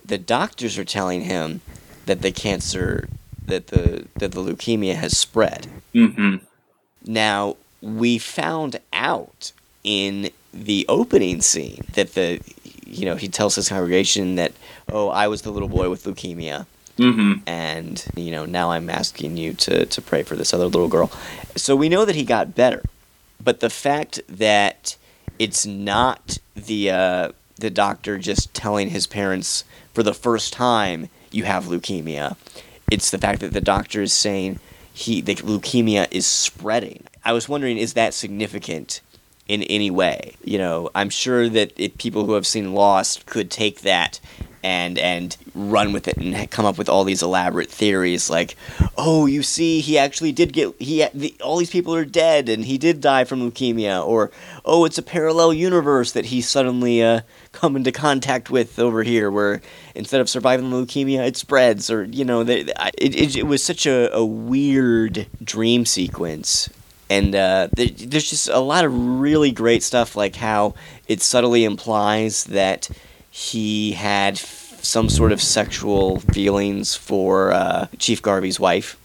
the 0.04 0.18
doctors 0.18 0.78
are 0.78 0.84
telling 0.84 1.22
him 1.22 1.60
that 2.06 2.22
the 2.22 2.32
cancer 2.32 3.08
that 3.44 3.68
the 3.68 4.06
that 4.16 4.32
the 4.32 4.42
leukemia 4.42 4.94
has 4.94 5.16
spread. 5.16 5.66
hmm 5.92 6.36
Now, 7.04 7.56
we 7.82 8.18
found 8.18 8.80
out 8.92 9.52
in 9.84 10.30
the 10.52 10.86
opening 10.88 11.40
scene 11.40 11.84
that 11.94 12.14
the 12.14 12.40
you 12.88 13.04
know, 13.04 13.16
he 13.16 13.28
tells 13.28 13.54
his 13.54 13.68
congregation 13.68 14.36
that, 14.36 14.52
"Oh, 14.90 15.08
I 15.08 15.28
was 15.28 15.42
the 15.42 15.50
little 15.50 15.68
boy 15.68 15.88
with 15.90 16.04
leukemia." 16.04 16.66
hmm 16.98 17.34
and 17.46 18.04
you 18.16 18.32
know 18.32 18.44
now 18.44 18.72
i'm 18.72 18.90
asking 18.90 19.36
you 19.36 19.52
to, 19.54 19.86
to 19.86 20.02
pray 20.02 20.24
for 20.24 20.34
this 20.34 20.52
other 20.52 20.66
little 20.66 20.88
girl. 20.88 21.10
So 21.56 21.76
we 21.76 21.88
know 21.88 22.04
that 22.04 22.16
he 22.16 22.24
got 22.24 22.54
better. 22.56 22.82
But 23.42 23.60
the 23.60 23.70
fact 23.70 24.20
that 24.28 24.96
it's 25.38 25.64
not 25.64 26.38
the 26.56 26.90
uh, 26.90 27.32
the 27.56 27.70
doctor 27.70 28.18
just 28.18 28.52
telling 28.52 28.90
his 28.90 29.06
parents 29.06 29.64
for 29.94 30.02
the 30.02 30.14
first 30.14 30.52
time 30.52 31.08
you 31.30 31.44
have 31.44 31.66
leukemia 31.66 32.36
it's 32.90 33.10
the 33.10 33.18
fact 33.18 33.40
that 33.40 33.52
the 33.52 33.60
doctor 33.60 34.02
is 34.02 34.12
saying 34.12 34.58
he 34.92 35.20
the 35.20 35.36
leukemia 35.36 36.08
is 36.10 36.26
spreading. 36.26 37.04
I 37.24 37.32
was 37.32 37.48
wondering 37.48 37.78
is 37.78 37.92
that 37.94 38.12
significant 38.12 39.00
in 39.46 39.62
any 39.64 39.90
way? 39.90 40.34
You 40.42 40.58
know 40.58 40.90
i'm 40.96 41.10
sure 41.10 41.48
that 41.48 41.98
people 41.98 42.24
who 42.26 42.32
have 42.32 42.46
seen 42.46 42.74
lost 42.74 43.26
could 43.26 43.50
take 43.52 43.82
that 43.82 44.18
and 44.62 44.98
and 44.98 45.36
run 45.54 45.92
with 45.92 46.08
it 46.08 46.16
and 46.16 46.50
come 46.50 46.66
up 46.66 46.78
with 46.78 46.88
all 46.88 47.04
these 47.04 47.22
elaborate 47.22 47.70
theories 47.70 48.28
like 48.28 48.56
oh 48.96 49.26
you 49.26 49.42
see 49.42 49.80
he 49.80 49.96
actually 49.98 50.32
did 50.32 50.52
get 50.52 50.74
he 50.80 51.06
the, 51.14 51.34
all 51.42 51.56
these 51.58 51.70
people 51.70 51.94
are 51.94 52.04
dead 52.04 52.48
and 52.48 52.64
he 52.64 52.76
did 52.78 53.00
die 53.00 53.24
from 53.24 53.40
leukemia 53.40 54.04
or 54.04 54.30
oh 54.64 54.84
it's 54.84 54.98
a 54.98 55.02
parallel 55.02 55.52
universe 55.52 56.12
that 56.12 56.26
he 56.26 56.40
suddenly 56.40 57.02
uh, 57.02 57.20
come 57.52 57.76
into 57.76 57.92
contact 57.92 58.50
with 58.50 58.78
over 58.78 59.02
here 59.02 59.30
where 59.30 59.60
instead 59.94 60.20
of 60.20 60.28
surviving 60.28 60.70
the 60.70 60.76
leukemia 60.76 61.26
it 61.26 61.36
spreads 61.36 61.90
or 61.90 62.04
you 62.04 62.24
know 62.24 62.42
they, 62.44 62.62
I- 62.76 62.90
it, 62.98 63.14
it, 63.14 63.36
it 63.36 63.46
was 63.46 63.62
such 63.62 63.86
a, 63.86 64.12
a 64.14 64.24
weird 64.24 65.26
dream 65.42 65.86
sequence. 65.86 66.68
And 67.10 67.34
uh, 67.34 67.68
there, 67.72 67.86
there's 67.86 68.28
just 68.28 68.48
a 68.50 68.58
lot 68.58 68.84
of 68.84 68.92
really 68.92 69.50
great 69.50 69.82
stuff, 69.82 70.14
like 70.14 70.36
how 70.36 70.74
it 71.06 71.22
subtly 71.22 71.64
implies 71.64 72.44
that 72.44 72.90
he 73.30 73.92
had 73.92 74.34
f- 74.34 74.78
some 74.82 75.08
sort 75.08 75.32
of 75.32 75.42
sexual 75.42 76.20
feelings 76.20 76.94
for 76.94 77.52
uh, 77.52 77.86
Chief 77.98 78.22
Garvey's 78.22 78.58
wife. 78.60 78.96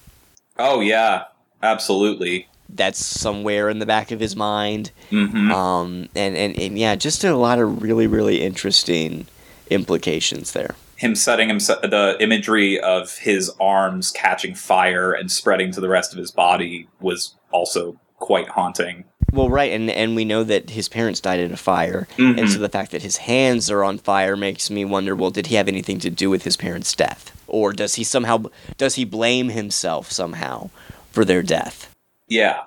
Oh 0.58 0.80
yeah, 0.82 1.24
absolutely. 1.62 2.48
That's 2.70 3.04
somewhere 3.04 3.70
in 3.70 3.80
the 3.80 3.86
back 3.86 4.12
of 4.12 4.20
his 4.20 4.36
mind. 4.36 4.92
hmm 5.10 5.52
Um, 5.52 6.10
and, 6.16 6.36
and, 6.36 6.58
and 6.60 6.78
yeah, 6.80 6.96
just 6.96 7.24
a 7.24 7.36
lot 7.36 7.60
of 7.60 7.82
really, 7.84 8.08
really 8.08 8.42
interesting 8.42 9.28
implications 9.70 10.52
there. 10.54 10.76
him 10.98 11.16
setting 11.16 11.50
himself 11.50 11.82
the 11.82 12.16
imagery 12.20 12.80
of 12.80 13.18
his 13.18 13.52
arms 13.60 14.12
catching 14.12 14.56
fire 14.56 15.12
and 15.12 15.32
spreading 15.32 15.72
to 15.72 15.82
the 15.82 15.90
rest 15.90 16.14
of 16.14 16.18
his 16.20 16.32
body 16.32 16.88
was 17.00 17.36
also 17.52 18.00
quite 18.18 18.48
haunting. 18.50 19.04
Well, 19.34 19.50
right, 19.50 19.72
and 19.72 19.90
and 19.90 20.16
we 20.16 20.26
know 20.26 20.44
that 20.44 20.70
his 20.70 20.88
parents 20.88 21.20
died 21.20 21.40
in 21.40 21.52
a 21.52 21.58
fire, 21.58 22.08
Mhm. 22.18 22.38
and 22.40 22.50
so 22.52 22.60
the 22.60 22.70
fact 22.70 22.92
that 22.92 23.02
his 23.02 23.18
hands 23.18 23.72
are 23.72 23.84
on 23.84 23.98
fire 23.98 24.38
makes 24.38 24.70
me 24.70 24.86
wonder. 24.86 25.16
Well, 25.16 25.32
did 25.32 25.48
he 25.48 25.56
have 25.56 25.68
anything 25.68 25.98
to 26.02 26.12
do 26.12 26.30
with 26.30 26.44
his 26.44 26.56
parents' 26.56 26.94
death, 26.96 27.32
or 27.48 27.74
does 27.74 27.96
he 27.96 28.04
somehow 28.04 28.44
does 28.78 28.94
he 28.96 29.06
blame 29.06 29.50
himself 29.50 30.12
somehow 30.12 30.70
for 31.12 31.26
their 31.26 31.42
death? 31.42 31.90
Yeah. 32.28 32.60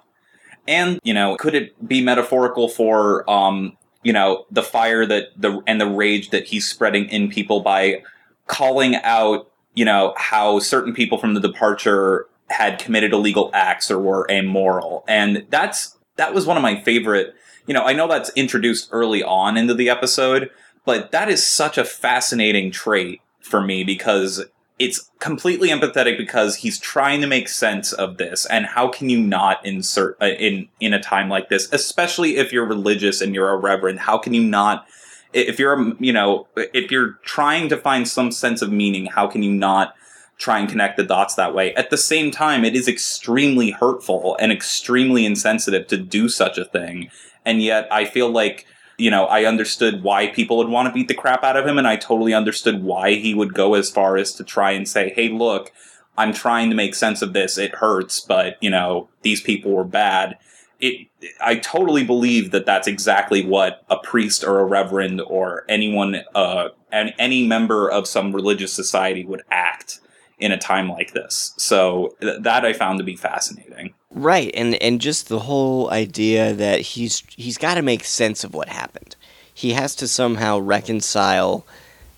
And, 0.68 0.98
you 1.04 1.14
know, 1.14 1.36
could 1.36 1.54
it 1.54 1.88
be 1.88 2.02
metaphorical 2.02 2.68
for 2.68 3.28
um, 3.30 3.76
you 4.02 4.12
know, 4.12 4.44
the 4.50 4.62
fire 4.62 5.06
that 5.06 5.28
the 5.36 5.60
and 5.68 5.80
the 5.80 5.86
rage 5.86 6.30
that 6.30 6.46
he's 6.46 6.66
spreading 6.68 7.08
in 7.08 7.28
people 7.28 7.60
by 7.60 8.02
calling 8.48 8.96
out, 8.96 9.48
you 9.74 9.84
know, 9.84 10.14
how 10.16 10.58
certain 10.58 10.92
people 10.94 11.16
from 11.18 11.34
the 11.34 11.40
departure 11.40 12.26
had 12.48 12.78
committed 12.80 13.12
illegal 13.12 13.50
acts 13.52 13.88
or 13.90 13.98
were 14.00 14.26
immoral. 14.28 15.04
And 15.08 15.44
that's 15.50 15.95
that 16.16 16.34
was 16.34 16.46
one 16.46 16.56
of 16.56 16.62
my 16.62 16.80
favorite, 16.80 17.34
you 17.66 17.74
know, 17.74 17.84
I 17.84 17.92
know 17.92 18.08
that's 18.08 18.30
introduced 18.36 18.88
early 18.92 19.22
on 19.22 19.56
into 19.56 19.74
the 19.74 19.88
episode, 19.88 20.50
but 20.84 21.10
that 21.12 21.28
is 21.28 21.46
such 21.46 21.78
a 21.78 21.84
fascinating 21.84 22.70
trait 22.70 23.20
for 23.40 23.60
me 23.60 23.84
because 23.84 24.44
it's 24.78 25.10
completely 25.20 25.70
empathetic 25.70 26.18
because 26.18 26.56
he's 26.56 26.78
trying 26.78 27.20
to 27.20 27.26
make 27.26 27.48
sense 27.48 27.92
of 27.92 28.18
this 28.18 28.44
and 28.46 28.66
how 28.66 28.88
can 28.88 29.08
you 29.08 29.18
not 29.18 29.64
insert 29.64 30.16
uh, 30.20 30.26
in 30.26 30.68
in 30.80 30.92
a 30.92 31.00
time 31.00 31.28
like 31.28 31.48
this 31.48 31.72
especially 31.72 32.36
if 32.36 32.52
you're 32.52 32.66
religious 32.66 33.20
and 33.20 33.34
you're 33.34 33.48
a 33.48 33.56
reverend 33.56 33.98
how 33.98 34.18
can 34.18 34.34
you 34.34 34.44
not 34.44 34.86
if 35.32 35.58
you're 35.58 35.94
you 35.98 36.12
know 36.12 36.46
if 36.56 36.90
you're 36.90 37.12
trying 37.24 37.68
to 37.68 37.76
find 37.76 38.06
some 38.06 38.30
sense 38.30 38.60
of 38.60 38.70
meaning 38.70 39.06
how 39.06 39.26
can 39.26 39.42
you 39.42 39.52
not 39.52 39.95
try 40.38 40.58
and 40.58 40.68
connect 40.68 40.96
the 40.96 41.04
dots 41.04 41.34
that 41.34 41.54
way 41.54 41.74
at 41.74 41.90
the 41.90 41.96
same 41.96 42.30
time 42.30 42.64
it 42.64 42.76
is 42.76 42.88
extremely 42.88 43.70
hurtful 43.70 44.36
and 44.40 44.52
extremely 44.52 45.24
insensitive 45.24 45.86
to 45.86 45.96
do 45.96 46.28
such 46.28 46.58
a 46.58 46.64
thing 46.64 47.10
and 47.44 47.62
yet 47.62 47.86
i 47.90 48.04
feel 48.04 48.28
like 48.28 48.66
you 48.98 49.10
know, 49.10 49.26
I 49.26 49.44
understood 49.44 50.02
why 50.02 50.28
people 50.28 50.56
would 50.58 50.68
want 50.68 50.88
to 50.88 50.94
beat 50.94 51.08
the 51.08 51.14
crap 51.14 51.44
out 51.44 51.56
of 51.56 51.66
him, 51.66 51.78
and 51.78 51.86
I 51.86 51.96
totally 51.96 52.32
understood 52.32 52.82
why 52.82 53.14
he 53.14 53.34
would 53.34 53.54
go 53.54 53.74
as 53.74 53.90
far 53.90 54.16
as 54.16 54.32
to 54.34 54.44
try 54.44 54.70
and 54.72 54.88
say, 54.88 55.12
hey, 55.14 55.28
look, 55.28 55.72
I'm 56.16 56.32
trying 56.32 56.70
to 56.70 56.76
make 56.76 56.94
sense 56.94 57.20
of 57.20 57.32
this. 57.32 57.58
It 57.58 57.74
hurts, 57.74 58.20
but, 58.20 58.56
you 58.62 58.70
know, 58.70 59.08
these 59.22 59.42
people 59.42 59.72
were 59.72 59.84
bad. 59.84 60.38
It, 60.80 61.08
I 61.40 61.56
totally 61.56 62.04
believe 62.04 62.50
that 62.52 62.66
that's 62.66 62.88
exactly 62.88 63.44
what 63.44 63.84
a 63.90 63.98
priest 63.98 64.44
or 64.44 64.60
a 64.60 64.64
reverend 64.64 65.20
or 65.20 65.64
anyone, 65.68 66.22
uh, 66.34 66.68
and 66.90 67.12
any 67.18 67.46
member 67.46 67.90
of 67.90 68.06
some 68.06 68.34
religious 68.34 68.72
society 68.72 69.24
would 69.24 69.42
act 69.50 70.00
in 70.38 70.52
a 70.52 70.58
time 70.58 70.88
like 70.88 71.12
this. 71.12 71.54
So 71.56 72.14
th- 72.20 72.42
that 72.42 72.64
I 72.64 72.72
found 72.72 72.98
to 72.98 73.04
be 73.04 73.16
fascinating. 73.16 73.94
Right, 74.10 74.50
and 74.54 74.74
and 74.82 75.00
just 75.00 75.28
the 75.28 75.40
whole 75.40 75.90
idea 75.90 76.52
that 76.54 76.80
he's 76.80 77.22
he's 77.30 77.58
got 77.58 77.74
to 77.74 77.82
make 77.82 78.04
sense 78.04 78.44
of 78.44 78.54
what 78.54 78.68
happened. 78.68 79.16
He 79.52 79.72
has 79.72 79.94
to 79.96 80.08
somehow 80.08 80.58
reconcile 80.58 81.66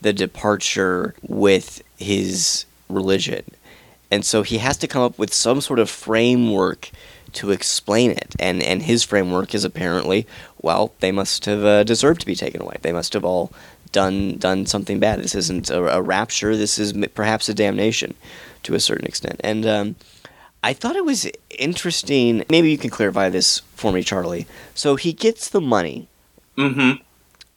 the 0.01 0.13
departure 0.13 1.15
with 1.23 1.83
his 1.97 2.65
religion. 2.89 3.45
And 4.11 4.25
so 4.25 4.43
he 4.43 4.59
has 4.59 4.77
to 4.79 4.89
come 4.89 5.03
up 5.03 5.19
with 5.19 5.35
some 5.35 5.61
sort 5.61 5.79
of 5.79 5.91
framework 5.91 6.91
to 7.35 7.51
explain 7.51 8.11
it. 8.13 8.35
And 8.39 8.63
and 8.63 8.83
his 8.83 9.05
framework 9.05 9.55
is 9.55 9.65
apparently, 9.65 10.27
well, 10.63 10.93
they 11.01 11.13
must 11.13 11.45
have 11.45 11.65
uh, 11.65 11.85
deserved 11.85 12.21
to 12.21 12.27
be 12.27 12.35
taken 12.35 12.63
away. 12.63 12.77
They 12.81 12.93
must 12.93 13.13
have 13.13 13.25
all 13.25 13.53
done 13.93 14.37
done 14.39 14.67
something 14.67 14.99
bad. 14.99 15.21
This 15.21 15.35
isn't 15.35 15.71
a, 15.71 15.97
a 15.99 16.03
rapture. 16.03 16.57
This 16.57 16.79
is 16.79 16.93
perhaps 17.15 17.49
a 17.49 17.55
damnation, 17.55 18.15
to 18.65 18.75
a 18.75 18.81
certain 18.81 19.07
extent. 19.07 19.41
And 19.45 19.67
um, 19.67 19.97
I 20.63 20.73
thought 20.73 20.97
it 20.97 21.05
was 21.05 21.29
interesting. 21.59 22.45
Maybe 22.51 22.71
you 22.71 22.79
can 22.79 22.91
clarify 22.91 23.29
this 23.29 23.61
for 23.75 23.93
me, 23.93 24.03
Charlie. 24.03 24.47
So 24.75 24.97
he 24.97 25.13
gets 25.13 25.49
the 25.49 25.61
money 25.61 26.09
Mm-hmm. 26.57 27.01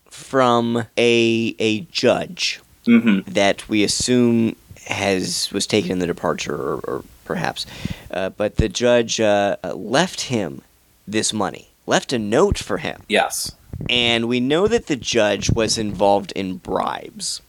from 0.09 0.85
a 0.97 1.55
a 1.59 1.81
judge 1.91 2.59
Mm-hmm. 2.87 3.31
that 3.31 3.69
we 3.69 3.83
assume 3.83 4.55
has 4.87 5.51
was 5.51 5.67
taken 5.67 5.91
in 5.91 5.99
the 5.99 6.07
departure, 6.07 6.55
or, 6.55 6.79
or 6.79 7.03
perhaps, 7.25 7.67
uh, 8.09 8.29
but 8.29 8.55
the 8.57 8.67
judge 8.67 9.19
uh, 9.21 9.55
uh, 9.63 9.75
left 9.75 10.21
him 10.21 10.61
this 11.07 11.31
money, 11.31 11.69
left 11.85 12.11
a 12.11 12.17
note 12.17 12.57
for 12.57 12.77
him, 12.79 13.03
Yes. 13.07 13.51
And 13.89 14.27
we 14.27 14.39
know 14.39 14.67
that 14.67 14.87
the 14.87 14.95
judge 14.95 15.49
was 15.51 15.77
involved 15.77 16.31
in 16.33 16.57
bribes 16.57 17.41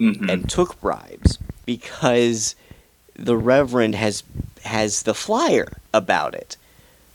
Mm-hmm. 0.00 0.30
and 0.30 0.48
took 0.48 0.80
bribes 0.80 1.40
because 1.66 2.54
the 3.16 3.36
reverend 3.36 3.96
has 3.96 4.22
has 4.64 5.02
the 5.02 5.12
flyer 5.14 5.78
about 5.92 6.34
it. 6.36 6.56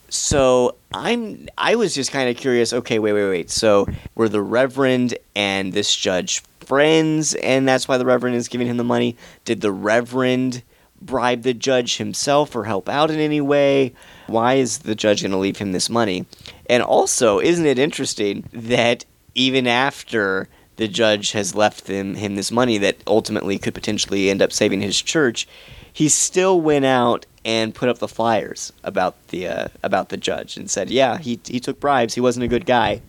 So 0.09 0.75
I'm 0.93 1.47
I 1.57 1.75
was 1.75 1.95
just 1.95 2.11
kind 2.11 2.29
of 2.29 2.35
curious. 2.35 2.73
Okay, 2.73 2.99
wait, 2.99 3.13
wait, 3.13 3.29
wait. 3.29 3.49
So 3.49 3.87
were 4.15 4.27
the 4.27 4.41
reverend 4.41 5.17
and 5.33 5.71
this 5.71 5.95
judge 5.95 6.41
friends, 6.59 7.35
and 7.35 7.65
that's 7.65 7.87
why 7.87 7.97
the 7.97 8.05
reverend 8.05 8.35
is 8.35 8.49
giving 8.49 8.67
him 8.67 8.75
the 8.75 8.83
money? 8.83 9.15
Did 9.45 9.61
the 9.61 9.71
reverend 9.71 10.61
bribe 11.01 11.43
the 11.43 11.53
judge 11.53 11.97
himself 11.97 12.53
or 12.53 12.65
help 12.65 12.89
out 12.89 13.11
in 13.11 13.19
any 13.19 13.39
way? 13.41 13.93
Why 14.27 14.55
is 14.55 14.79
the 14.79 14.93
judge 14.95 15.21
going 15.21 15.31
to 15.31 15.37
leave 15.37 15.57
him 15.57 15.71
this 15.71 15.89
money? 15.89 16.25
And 16.69 16.81
also, 16.83 17.39
isn't 17.39 17.65
it 17.65 17.77
interesting 17.79 18.45
that 18.53 19.05
even 19.35 19.67
after 19.67 20.47
the 20.77 20.87
judge 20.87 21.31
has 21.33 21.53
left 21.55 21.87
him, 21.87 22.15
him 22.15 22.35
this 22.35 22.51
money 22.51 22.77
that 22.79 22.97
ultimately 23.05 23.57
could 23.59 23.73
potentially 23.73 24.29
end 24.29 24.41
up 24.41 24.51
saving 24.51 24.81
his 24.81 24.99
church, 25.01 25.47
he 25.91 26.09
still 26.09 26.59
went 26.59 26.85
out 26.85 27.25
and 27.45 27.75
put 27.75 27.89
up 27.89 27.99
the 27.99 28.07
flyers 28.07 28.71
about 28.83 29.15
the 29.27 29.47
uh, 29.47 29.67
about 29.83 30.09
the 30.09 30.17
judge 30.17 30.55
and 30.57 30.69
said, 30.71 30.89
"Yeah, 30.89 31.17
he 31.17 31.39
he 31.45 31.59
took 31.59 31.79
bribes. 31.79 32.13
He 32.15 32.21
wasn't 32.21 32.45
a 32.45 32.47
good 32.47 32.65
guy." 32.65 33.01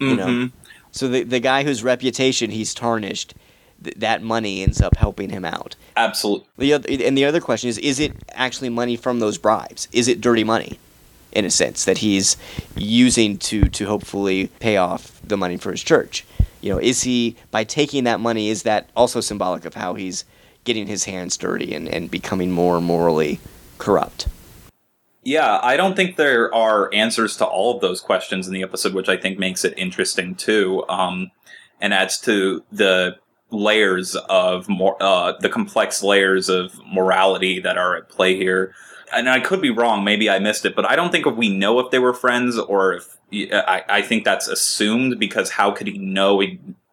You 0.00 0.16
know. 0.16 0.26
Mhm. 0.26 0.52
So 0.90 1.08
the 1.08 1.22
the 1.22 1.40
guy 1.40 1.62
whose 1.64 1.82
reputation 1.82 2.50
he's 2.50 2.74
tarnished, 2.74 3.34
th- 3.82 3.96
that 3.96 4.22
money 4.22 4.62
ends 4.62 4.80
up 4.80 4.96
helping 4.96 5.30
him 5.30 5.44
out. 5.44 5.76
Absolutely. 5.96 6.46
The 6.58 6.72
other, 6.72 6.88
and 6.90 7.16
the 7.16 7.24
other 7.24 7.40
question 7.40 7.68
is: 7.70 7.78
Is 7.78 8.00
it 8.00 8.12
actually 8.32 8.68
money 8.68 8.96
from 8.96 9.20
those 9.20 9.38
bribes? 9.38 9.86
Is 9.92 10.08
it 10.08 10.20
dirty 10.20 10.44
money, 10.44 10.78
in 11.38 11.44
a 11.44 11.50
sense 11.50 11.84
that 11.84 11.98
he's 11.98 12.36
using 12.76 13.38
to 13.38 13.62
to 13.68 13.86
hopefully 13.86 14.48
pay 14.58 14.76
off 14.76 15.20
the 15.22 15.36
money 15.36 15.56
for 15.56 15.70
his 15.70 15.82
church? 15.82 16.24
You 16.60 16.72
know, 16.72 16.78
is 16.78 17.02
he 17.04 17.36
by 17.50 17.64
taking 17.64 18.04
that 18.04 18.18
money? 18.18 18.48
Is 18.48 18.64
that 18.64 18.90
also 18.96 19.20
symbolic 19.20 19.64
of 19.64 19.74
how 19.74 19.94
he's 19.94 20.24
getting 20.64 20.88
his 20.88 21.04
hands 21.04 21.36
dirty 21.36 21.74
and, 21.74 21.88
and 21.88 22.10
becoming 22.10 22.50
more 22.50 22.80
morally 22.80 23.38
corrupt? 23.78 24.28
Yeah, 25.22 25.60
I 25.62 25.76
don't 25.76 25.94
think 25.94 26.16
there 26.16 26.52
are 26.54 26.92
answers 26.92 27.36
to 27.36 27.44
all 27.44 27.76
of 27.76 27.80
those 27.80 28.00
questions 28.00 28.46
in 28.46 28.52
the 28.52 28.62
episode, 28.62 28.94
which 28.94 29.08
I 29.08 29.16
think 29.16 29.38
makes 29.38 29.64
it 29.64 29.74
interesting 29.76 30.34
too, 30.34 30.84
um, 30.88 31.30
and 31.80 31.94
adds 31.94 32.18
to 32.22 32.64
the 32.72 33.16
layers 33.50 34.16
of 34.28 34.68
more 34.68 34.96
uh, 35.00 35.34
the 35.40 35.48
complex 35.48 36.02
layers 36.02 36.48
of 36.48 36.78
morality 36.86 37.60
that 37.60 37.78
are 37.78 37.96
at 37.96 38.08
play 38.08 38.36
here. 38.36 38.74
And 39.12 39.28
I 39.28 39.40
could 39.40 39.60
be 39.60 39.70
wrong, 39.70 40.04
maybe 40.04 40.28
I 40.28 40.38
missed 40.38 40.64
it, 40.64 40.74
but 40.74 40.84
I 40.84 40.96
don't 40.96 41.10
think 41.10 41.26
we 41.26 41.48
know 41.48 41.78
if 41.80 41.90
they 41.90 41.98
were 41.98 42.14
friends 42.14 42.58
or 42.58 42.94
if 42.94 43.16
I, 43.32 43.84
I 43.88 44.02
think 44.02 44.24
that's 44.24 44.48
assumed 44.48 45.18
because 45.18 45.50
how 45.50 45.70
could 45.70 45.86
he 45.86 45.98
know 45.98 46.42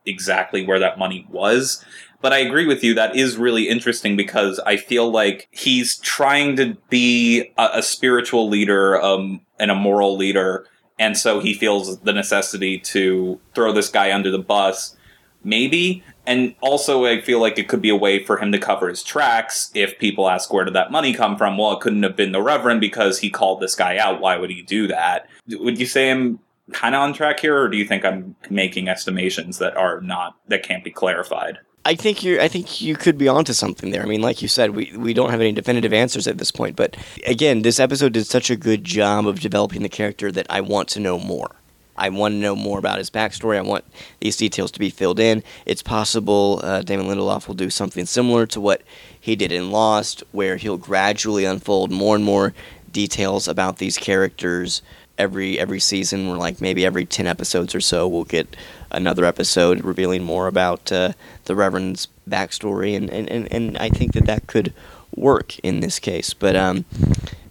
exactly 0.06 0.66
where 0.66 0.80
that 0.80 0.98
money 1.00 1.26
was? 1.30 1.84
But 2.22 2.34
I 2.34 2.40
agree 2.40 2.66
with 2.66 2.84
you. 2.84 2.94
That 2.96 3.16
is 3.16 3.38
really 3.38 3.70
interesting 3.70 4.16
because 4.16 4.60
I 4.66 4.78
feel 4.78 5.12
like 5.12 5.48
he's 5.52 5.98
trying 5.98 6.56
to 6.56 6.76
be 6.90 7.54
a, 7.58 7.70
a 7.76 7.84
spiritual 7.84 8.50
leader 8.50 9.00
um, 9.02 9.42
and 9.60 9.70
a 9.70 9.76
moral 9.76 10.18
leader. 10.18 10.66
And 10.98 11.18
so 11.18 11.40
he 11.40 11.54
feels 11.54 12.00
the 12.00 12.14
necessity 12.14 12.80
to 12.80 13.40
throw 13.54 13.72
this 13.72 13.90
guy 13.90 14.14
under 14.14 14.32
the 14.32 14.40
bus, 14.40 14.96
maybe. 15.44 16.04
And 16.28 16.56
also, 16.62 17.06
I 17.06 17.22
feel 17.22 17.40
like 17.40 17.60
it 17.60 17.68
could 17.68 17.82
be 17.82 17.90
a 17.90 17.96
way 17.96 18.24
for 18.24 18.38
him 18.38 18.52
to 18.52 18.58
cover 18.58 18.90
his 18.90 19.04
tracks. 19.04 19.72
If 19.74 20.00
people 20.00 20.30
ask 20.30 20.52
where 20.52 20.66
did 20.66 20.74
that 20.74 20.92
money 20.92 21.14
come 21.14 21.38
from, 21.38 21.58
well, 21.58 21.74
it 21.74 21.82
couldn't 21.82 22.04
have 22.04 22.16
been 22.16 22.32
the 22.32 22.42
Reverend 22.42 22.82
because 22.82 23.20
he 23.20 23.30
called 23.30 23.60
this 23.60 23.76
guy 23.76 23.98
out. 23.98 24.22
Why 24.22 24.38
would 24.38 24.50
he 24.50 24.62
do 24.62 24.88
that? 24.88 25.28
Would 25.48 25.80
you 25.80 25.86
say 25.86 26.12
I'm 26.12 26.40
kind 26.72 26.96
of 26.96 27.02
on 27.02 27.14
track 27.14 27.40
here, 27.40 27.58
or 27.58 27.70
do 27.70 27.78
you 27.78 27.86
think 27.86 28.04
I'm 28.04 28.36
making 28.50 28.88
estimations 28.88 29.60
that 29.60 29.78
are 29.78 30.02
not 30.02 30.36
that 30.48 30.64
can't 30.64 30.84
be 30.84 30.92
clarified? 30.92 31.60
I 31.86 31.94
think 31.94 32.24
you're. 32.24 32.42
I 32.42 32.48
think 32.48 32.82
you 32.82 32.96
could 32.96 33.18
be 33.18 33.28
onto 33.28 33.54
something 33.54 33.92
there. 33.92 34.02
I 34.02 34.06
mean, 34.06 34.22
like 34.22 34.42
you 34.42 34.48
said, 34.48 34.72
we 34.72 34.92
we 34.98 35.14
don't 35.14 35.30
have 35.30 35.40
any 35.40 35.52
definitive 35.52 35.94
answers 35.94 36.28
at 36.28 36.40
this 36.40 36.50
point. 36.50 36.76
But 36.76 36.98
again, 37.28 37.62
this 37.62 37.80
episode 37.80 38.14
did 38.14 38.26
such 38.26 38.50
a 38.50 38.56
good 38.56 38.84
job 38.84 39.28
of 39.28 39.40
developing 39.40 39.84
the 39.84 39.90
character 39.90 40.32
that 40.32 40.48
I 40.50 40.62
want 40.62 40.90
to 40.90 41.00
know 41.00 41.20
more. 41.20 41.52
I 41.98 42.10
want 42.10 42.34
to 42.34 42.38
know 42.38 42.56
more 42.56 42.80
about 42.80 42.98
his 42.98 43.10
backstory. 43.10 43.58
I 43.58 43.62
want 43.62 43.86
these 44.20 44.38
details 44.38 44.72
to 44.72 44.80
be 44.80 44.90
filled 44.90 45.20
in. 45.20 45.44
It's 45.66 45.82
possible 45.82 46.60
uh, 46.64 46.82
Damon 46.82 47.08
Lindelof 47.08 47.48
will 47.48 47.56
do 47.56 47.70
something 47.70 48.06
similar 48.06 48.46
to 48.48 48.60
what 48.60 48.82
he 49.20 49.36
did 49.36 49.52
in 49.52 49.72
Lost, 49.72 50.24
where 50.32 50.58
he'll 50.58 50.78
gradually 50.78 51.46
unfold 51.46 51.92
more 51.92 52.16
and 52.16 52.26
more 52.26 52.54
details 52.92 53.48
about 53.48 53.78
these 53.78 53.98
characters 53.98 54.82
every 55.18 55.60
every 55.60 55.80
season. 55.80 56.28
Where 56.28 56.38
like 56.38 56.62
maybe 56.62 56.86
every 56.86 57.06
ten 57.06 57.28
episodes 57.28 57.74
or 57.74 57.82
so, 57.82 58.08
we'll 58.08 58.24
get 58.26 58.56
another 58.92 59.26
episode 59.26 59.84
revealing 59.84 60.24
more 60.24 60.48
about 60.48 60.92
uh, 60.92 61.14
the 61.46 61.56
Reverend's 61.56 62.08
backstory, 62.30 62.96
and, 62.96 63.10
and, 63.10 63.30
and, 63.30 63.52
and 63.52 63.78
I 63.78 63.90
think 63.90 64.14
that 64.14 64.26
that 64.26 64.48
could 64.48 64.74
work 65.16 65.60
in 65.60 65.80
this 65.80 66.00
case. 66.00 66.34
But 66.34 66.56
um, 66.56 66.86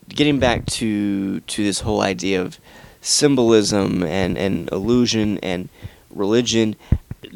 getting 0.09 0.39
back 0.39 0.67
to 0.67 1.41
to 1.41 1.65
this 1.65 1.81
whole 1.81 2.01
idea 2.01 2.43
of 2.43 2.59
symbolism 3.05 4.03
and, 4.03 4.37
and 4.37 4.69
illusion 4.73 5.39
and 5.39 5.69
religion. 6.11 6.75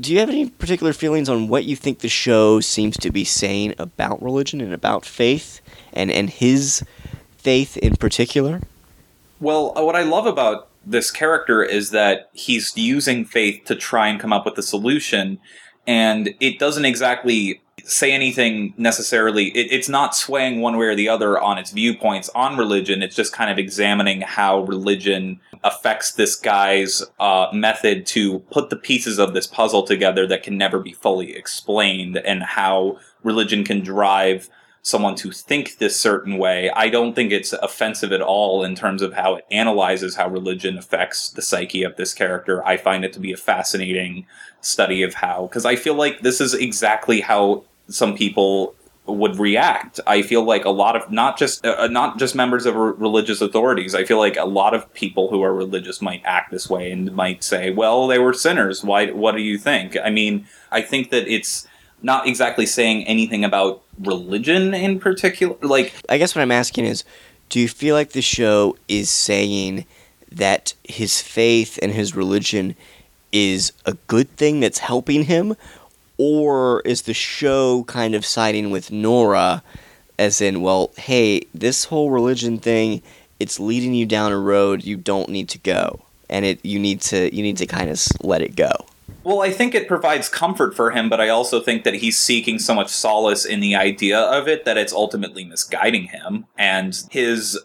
Do 0.00 0.12
you 0.12 0.18
have 0.20 0.31
any 0.31 0.48
particular 0.48 0.92
feelings 0.92 1.28
on 1.28 1.48
what 1.48 1.64
you 1.64 1.76
think 1.76 2.00
the 2.00 2.09
show 2.09 2.61
seems 2.61 2.96
to 2.98 3.11
be 3.11 3.24
saying 3.24 3.74
about 3.78 4.22
religion 4.22 4.61
and 4.61 4.72
about 4.72 5.04
faith 5.04 5.61
and, 5.92 6.11
and 6.11 6.31
his 6.31 6.85
faith 7.37 7.76
in 7.76 7.96
particular? 7.96 8.62
Well, 9.40 9.76
uh, 9.76 9.83
what 9.83 9.94
I 9.94 10.02
love 10.02 10.26
about 10.26 10.68
this 10.85 11.11
character 11.11 11.62
is 11.62 11.90
that 11.90 12.31
he's 12.33 12.76
using 12.76 13.24
faith 13.24 13.64
to 13.66 13.76
try 13.76 14.09
and 14.09 14.18
come 14.18 14.33
up 14.33 14.44
with 14.44 14.59
a 14.59 14.62
solution, 14.62 15.38
and 15.87 16.35
it 16.40 16.59
doesn't 16.59 16.85
exactly 16.85 17.61
say 17.84 18.12
anything 18.12 18.74
necessarily. 18.76 19.46
It, 19.48 19.72
it's 19.72 19.88
not 19.88 20.14
swaying 20.14 20.60
one 20.60 20.76
way 20.76 20.86
or 20.86 20.94
the 20.94 21.08
other 21.08 21.40
on 21.40 21.58
its 21.58 21.70
viewpoints 21.70 22.28
on 22.34 22.56
religion. 22.56 23.02
It's 23.02 23.16
just 23.16 23.32
kind 23.32 23.50
of 23.50 23.58
examining 23.58 24.20
how 24.22 24.60
religion 24.60 25.40
affects 25.64 26.12
this 26.12 26.36
guy's 26.36 27.02
uh, 27.18 27.48
method 27.52 28.06
to 28.06 28.38
put 28.50 28.70
the 28.70 28.76
pieces 28.76 29.18
of 29.18 29.34
this 29.34 29.46
puzzle 29.46 29.82
together 29.82 30.26
that 30.26 30.42
can 30.42 30.56
never 30.56 30.78
be 30.78 30.92
fully 30.92 31.34
explained, 31.34 32.16
and 32.18 32.42
how 32.42 32.98
religion 33.22 33.64
can 33.64 33.80
drive 33.80 34.48
someone 34.82 35.14
to 35.16 35.30
think 35.30 35.78
this 35.78 36.00
certain 36.00 36.38
way. 36.38 36.70
I 36.70 36.88
don't 36.88 37.14
think 37.14 37.32
it's 37.32 37.52
offensive 37.52 38.12
at 38.12 38.22
all 38.22 38.64
in 38.64 38.74
terms 38.74 39.02
of 39.02 39.12
how 39.12 39.36
it 39.36 39.46
analyzes 39.50 40.16
how 40.16 40.28
religion 40.28 40.78
affects 40.78 41.30
the 41.30 41.42
psyche 41.42 41.82
of 41.82 41.96
this 41.96 42.14
character. 42.14 42.66
I 42.66 42.76
find 42.76 43.04
it 43.04 43.12
to 43.14 43.20
be 43.20 43.32
a 43.32 43.36
fascinating 43.36 44.26
study 44.60 45.02
of 45.02 45.14
how, 45.14 45.46
because 45.46 45.66
I 45.66 45.76
feel 45.76 45.94
like 45.94 46.20
this 46.20 46.40
is 46.40 46.54
exactly 46.54 47.20
how 47.20 47.64
some 47.88 48.16
people 48.16 48.74
would 49.08 49.38
react. 49.38 50.00
I 50.06 50.22
feel 50.22 50.42
like 50.42 50.64
a 50.64 50.70
lot 50.70 50.94
of 50.94 51.10
not 51.10 51.38
just 51.38 51.64
uh, 51.64 51.88
not 51.88 52.18
just 52.18 52.34
members 52.34 52.66
of 52.66 52.74
religious 52.74 53.40
authorities. 53.40 53.94
I 53.94 54.04
feel 54.04 54.18
like 54.18 54.36
a 54.36 54.44
lot 54.44 54.74
of 54.74 54.92
people 54.94 55.30
who 55.30 55.42
are 55.42 55.54
religious 55.54 56.02
might 56.02 56.22
act 56.24 56.50
this 56.50 56.68
way 56.68 56.90
and 56.90 57.12
might 57.12 57.42
say, 57.42 57.70
"Well, 57.70 58.06
they 58.06 58.18
were 58.18 58.34
sinners. 58.34 58.84
Why? 58.84 59.10
What 59.10 59.34
do 59.34 59.42
you 59.42 59.58
think?" 59.58 59.96
I 60.02 60.10
mean, 60.10 60.46
I 60.70 60.82
think 60.82 61.10
that 61.10 61.26
it's 61.26 61.66
not 62.02 62.26
exactly 62.26 62.66
saying 62.66 63.06
anything 63.06 63.44
about 63.44 63.82
religion 64.00 64.74
in 64.74 65.00
particular. 65.00 65.56
Like, 65.62 65.94
I 66.08 66.18
guess 66.18 66.34
what 66.34 66.42
I'm 66.42 66.52
asking 66.52 66.84
is, 66.84 67.04
do 67.48 67.61
you 67.61 67.68
feel 67.68 67.94
like 67.94 68.11
the 68.12 68.22
show 68.22 68.76
is 68.88 69.11
saying 69.11 69.87
that 70.30 70.74
his 70.84 71.22
faith 71.22 71.78
and 71.80 71.92
his 71.92 72.14
religion 72.14 72.76
is 73.32 73.72
a 73.87 73.94
good 74.06 74.28
thing 74.37 74.61
that's 74.61 74.78
helping 74.78 75.24
him, 75.24 75.56
or 76.18 76.80
is 76.82 77.02
the 77.02 77.14
show 77.14 77.84
kind 77.84 78.14
of 78.14 78.26
siding 78.26 78.70
with 78.70 78.90
Nora, 78.90 79.62
as 80.18 80.40
in, 80.40 80.61
well, 80.61 80.90
hey, 80.96 81.42
this 81.54 81.84
whole 81.84 82.11
religion 82.11 82.58
thing, 82.58 83.02
it's 83.38 83.61
leading 83.61 83.94
you 83.94 84.04
down 84.04 84.32
a 84.32 84.38
road 84.38 84.84
you 84.84 84.96
don't 84.96 85.28
need 85.28 85.48
to 85.50 85.58
go, 85.58 86.00
and 86.28 86.44
it 86.44 86.64
you 86.64 86.78
need 86.78 87.00
to 87.00 87.34
you 87.34 87.42
need 87.42 87.56
to 87.56 87.66
kind 87.66 87.88
of 87.88 88.04
let 88.22 88.42
it 88.42 88.56
go. 88.56 88.70
Well, 89.24 89.42
I 89.42 89.50
think 89.50 89.74
it 89.74 89.88
provides 89.88 90.28
comfort 90.28 90.74
for 90.74 90.90
him, 90.90 91.08
but 91.08 91.20
I 91.20 91.28
also 91.28 91.60
think 91.60 91.84
that 91.84 91.94
he's 91.94 92.16
seeking 92.16 92.58
so 92.58 92.74
much 92.74 92.88
solace 92.88 93.44
in 93.44 93.60
the 93.60 93.74
idea 93.74 94.18
of 94.18 94.48
it 94.48 94.64
that 94.64 94.78
it's 94.78 94.92
ultimately 94.92 95.44
misguiding 95.44 96.04
him. 96.04 96.46
And 96.56 96.98
his 97.10 97.58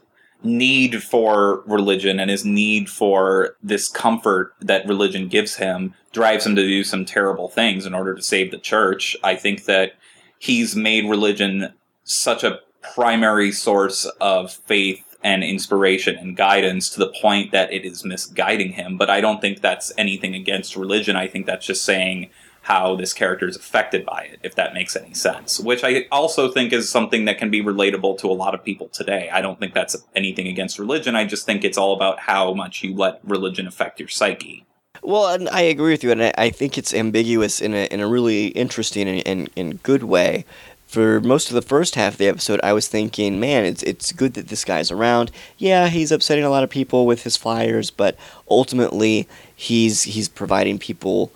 need 0.44 1.02
for 1.02 1.62
religion 1.66 2.20
and 2.20 2.30
his 2.30 2.44
need 2.44 2.90
for 2.90 3.56
this 3.64 3.88
comfort 3.88 4.54
that 4.60 4.86
religion 4.88 5.30
gives 5.30 5.56
him 5.56 5.94
drives 6.12 6.46
him 6.46 6.56
to 6.56 6.62
do 6.62 6.84
some 6.84 7.06
terrible 7.06 7.48
things 7.48 7.86
in 7.86 7.94
order 7.94 8.14
to 8.14 8.22
save 8.22 8.52
the 8.52 8.58
church. 8.58 9.16
I 9.24 9.36
think 9.36 9.66
that 9.66 9.94
he's 10.38 10.76
made 10.76 11.10
religion 11.10 11.74
such 12.04 12.44
a 12.44 12.60
primary 12.94 13.52
source 13.52 14.06
of 14.20 14.52
faith 14.52 15.13
and 15.24 15.44
inspiration 15.44 16.18
and 16.18 16.36
guidance 16.36 16.90
to 16.90 17.00
the 17.00 17.14
point 17.22 17.52
that 17.52 17.72
it 17.72 17.86
is 17.86 18.04
misguiding 18.04 18.74
him. 18.74 18.98
But 18.98 19.10
I 19.10 19.22
don't 19.22 19.40
think 19.40 19.62
that's 19.62 19.92
anything 19.98 20.36
against 20.36 20.76
religion. 20.76 21.16
I 21.16 21.28
think 21.28 21.46
that's 21.46 21.66
just 21.66 21.84
saying 21.84 22.30
how 22.64 22.96
this 22.96 23.14
character 23.14 23.48
is 23.48 23.58
affected 23.58 24.06
by 24.06 24.22
it, 24.32 24.40
if 24.42 24.56
that 24.56 24.74
makes 24.74 24.96
any 24.96 25.14
sense. 25.14 25.60
Which 25.60 25.84
I 25.84 26.06
also 26.12 26.50
think 26.50 26.72
is 26.72 26.90
something 26.90 27.26
that 27.26 27.38
can 27.38 27.50
be 27.50 27.62
relatable 27.62 28.18
to 28.20 28.28
a 28.28 28.34
lot 28.34 28.56
of 28.56 28.64
people 28.64 28.88
today. 28.88 29.30
I 29.32 29.42
don't 29.42 29.60
think 29.60 29.74
that's 29.74 29.98
anything 30.16 30.48
against 30.48 30.80
religion. 30.80 31.16
I 31.16 31.26
just 31.26 31.46
think 31.46 31.64
it's 31.64 31.78
all 31.78 31.94
about 31.94 32.20
how 32.20 32.54
much 32.54 32.84
you 32.84 32.96
let 32.96 33.20
religion 33.24 33.68
affect 33.68 34.00
your 34.00 34.10
psyche. 34.10 34.66
Well, 35.02 35.28
and 35.28 35.50
I 35.50 35.62
agree 35.62 35.92
with 35.92 36.04
you, 36.04 36.12
and 36.12 36.24
I, 36.38 36.50
think 36.50 36.78
it's 36.78 36.94
ambiguous 36.94 37.60
in 37.60 37.74
a 37.74 37.86
in 37.88 38.00
a 38.00 38.08
really 38.08 38.48
interesting 38.48 39.10
and, 39.10 39.28
and, 39.28 39.50
and 39.58 39.84
good 39.84 40.04
way. 40.04 40.46
For 40.94 41.20
most 41.20 41.50
of 41.50 41.56
the 41.56 41.64
first 41.64 41.96
half 41.96 42.14
of 42.14 42.18
the 42.20 42.28
episode, 42.28 42.60
I 42.62 42.72
was 42.72 42.88
thinking, 42.88 43.40
man, 43.40 43.66
it's 43.66 43.82
it's 43.82 44.12
good 44.12 44.36
that 44.36 44.50
this 44.50 44.64
guy's 44.64 44.92
around. 44.92 45.32
Yeah, 45.58 45.88
he's 45.88 46.12
upsetting 46.12 46.44
a 46.44 46.52
lot 46.52 46.64
of 46.64 46.70
people 46.70 47.08
with 47.08 47.24
his 47.24 47.36
flyers, 47.36 47.90
but 47.90 48.16
ultimately, 48.48 49.28
he's 49.56 50.04
he's 50.04 50.30
providing 50.30 50.78
people 50.78 51.32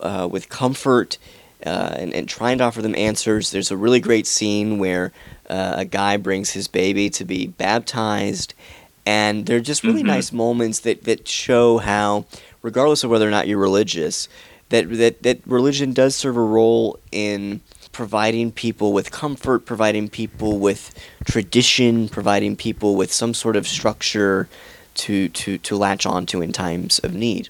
uh, 0.00 0.26
with 0.30 0.48
comfort 0.48 1.18
uh, 1.66 1.94
and, 1.98 2.14
and 2.14 2.26
trying 2.26 2.56
to 2.56 2.64
offer 2.64 2.80
them 2.80 2.94
answers. 2.96 3.50
There's 3.50 3.70
a 3.70 3.76
really 3.76 4.00
great 4.00 4.26
scene 4.26 4.78
where 4.78 5.12
uh, 5.50 5.74
a 5.76 5.84
guy 5.84 6.16
brings 6.16 6.52
his 6.52 6.66
baby 6.66 7.10
to 7.10 7.26
be 7.26 7.48
baptized, 7.48 8.54
and 9.04 9.44
they're 9.44 9.60
just 9.60 9.84
really 9.84 10.02
Mhm. 10.02 10.06
nice 10.06 10.32
moments 10.32 10.80
that, 10.80 11.04
that 11.04 11.28
show 11.28 11.76
how, 11.76 12.24
regardless 12.62 13.04
of 13.04 13.10
whether 13.10 13.28
or 13.28 13.30
not 13.30 13.46
you're 13.46 13.58
religious, 13.58 14.26
that, 14.70 14.88
that, 14.96 15.22
that 15.22 15.40
religion 15.44 15.92
does 15.92 16.16
serve 16.16 16.38
a 16.38 16.40
role 16.40 16.98
in 17.12 17.60
providing 17.92 18.50
people 18.50 18.92
with 18.92 19.10
comfort, 19.10 19.66
providing 19.66 20.08
people 20.08 20.58
with 20.58 20.98
tradition, 21.24 22.08
providing 22.08 22.56
people 22.56 22.96
with 22.96 23.12
some 23.12 23.34
sort 23.34 23.54
of 23.54 23.68
structure 23.68 24.48
to, 24.94 25.28
to, 25.28 25.58
to 25.58 25.76
latch 25.76 26.06
onto 26.06 26.40
in 26.40 26.52
times 26.52 26.98
of 27.00 27.14
need. 27.14 27.48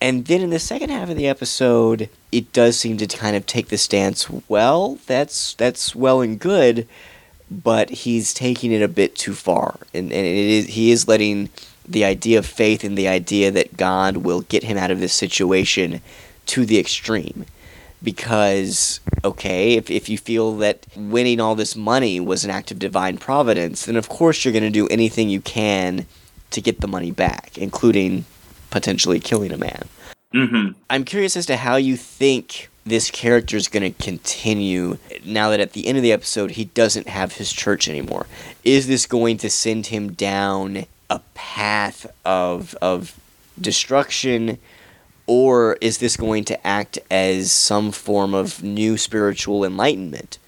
And 0.00 0.26
then 0.26 0.40
in 0.40 0.50
the 0.50 0.58
second 0.58 0.90
half 0.90 1.10
of 1.10 1.16
the 1.16 1.28
episode, 1.28 2.08
it 2.32 2.52
does 2.52 2.78
seem 2.78 2.96
to 2.98 3.06
kind 3.06 3.36
of 3.36 3.46
take 3.46 3.68
the 3.68 3.76
stance, 3.76 4.28
well, 4.48 4.98
that's 5.06 5.54
that's 5.54 5.94
well 5.94 6.22
and 6.22 6.38
good, 6.38 6.88
but 7.50 7.90
he's 7.90 8.32
taking 8.32 8.72
it 8.72 8.80
a 8.80 8.88
bit 8.88 9.14
too 9.14 9.34
far. 9.34 9.78
And, 9.92 10.10
and 10.10 10.26
it 10.26 10.36
is 10.36 10.66
he 10.68 10.90
is 10.90 11.06
letting 11.06 11.50
the 11.86 12.04
idea 12.04 12.38
of 12.38 12.46
faith 12.46 12.82
and 12.82 12.96
the 12.96 13.08
idea 13.08 13.50
that 13.50 13.76
God 13.76 14.18
will 14.18 14.42
get 14.42 14.62
him 14.62 14.78
out 14.78 14.90
of 14.90 15.00
this 15.00 15.12
situation 15.12 16.00
to 16.46 16.64
the 16.64 16.78
extreme. 16.78 17.44
Because, 18.02 19.00
okay, 19.24 19.74
if, 19.74 19.90
if 19.90 20.08
you 20.08 20.16
feel 20.16 20.56
that 20.58 20.86
winning 20.96 21.40
all 21.40 21.54
this 21.54 21.76
money 21.76 22.18
was 22.18 22.44
an 22.44 22.50
act 22.50 22.70
of 22.70 22.78
divine 22.78 23.18
providence, 23.18 23.84
then 23.84 23.96
of 23.96 24.08
course 24.08 24.44
you're 24.44 24.52
going 24.52 24.64
to 24.64 24.70
do 24.70 24.88
anything 24.88 25.28
you 25.28 25.40
can 25.40 26.06
to 26.50 26.60
get 26.60 26.80
the 26.80 26.88
money 26.88 27.10
back, 27.10 27.58
including 27.58 28.24
potentially 28.70 29.20
killing 29.20 29.52
a 29.52 29.58
man. 29.58 29.84
Mm-hmm. 30.34 30.72
I'm 30.88 31.04
curious 31.04 31.36
as 31.36 31.46
to 31.46 31.56
how 31.56 31.76
you 31.76 31.96
think 31.96 32.70
this 32.86 33.10
character 33.10 33.56
is 33.56 33.68
going 33.68 33.92
to 33.92 34.02
continue 34.02 34.96
now 35.24 35.50
that 35.50 35.60
at 35.60 35.72
the 35.72 35.86
end 35.86 35.98
of 35.98 36.02
the 36.02 36.12
episode 36.12 36.52
he 36.52 36.64
doesn't 36.66 37.08
have 37.08 37.32
his 37.32 37.52
church 37.52 37.88
anymore. 37.88 38.26
Is 38.64 38.86
this 38.86 39.06
going 39.06 39.36
to 39.38 39.50
send 39.50 39.86
him 39.86 40.12
down 40.12 40.86
a 41.08 41.20
path 41.34 42.06
of 42.24 42.74
of 42.80 43.18
destruction 43.60 44.58
or 45.30 45.78
is 45.80 45.98
this 45.98 46.16
going 46.16 46.42
to 46.42 46.66
act 46.66 46.98
as 47.08 47.52
some 47.52 47.92
form 47.92 48.34
of 48.34 48.64
new 48.64 48.96
spiritual 48.96 49.64
enlightenment 49.64 50.40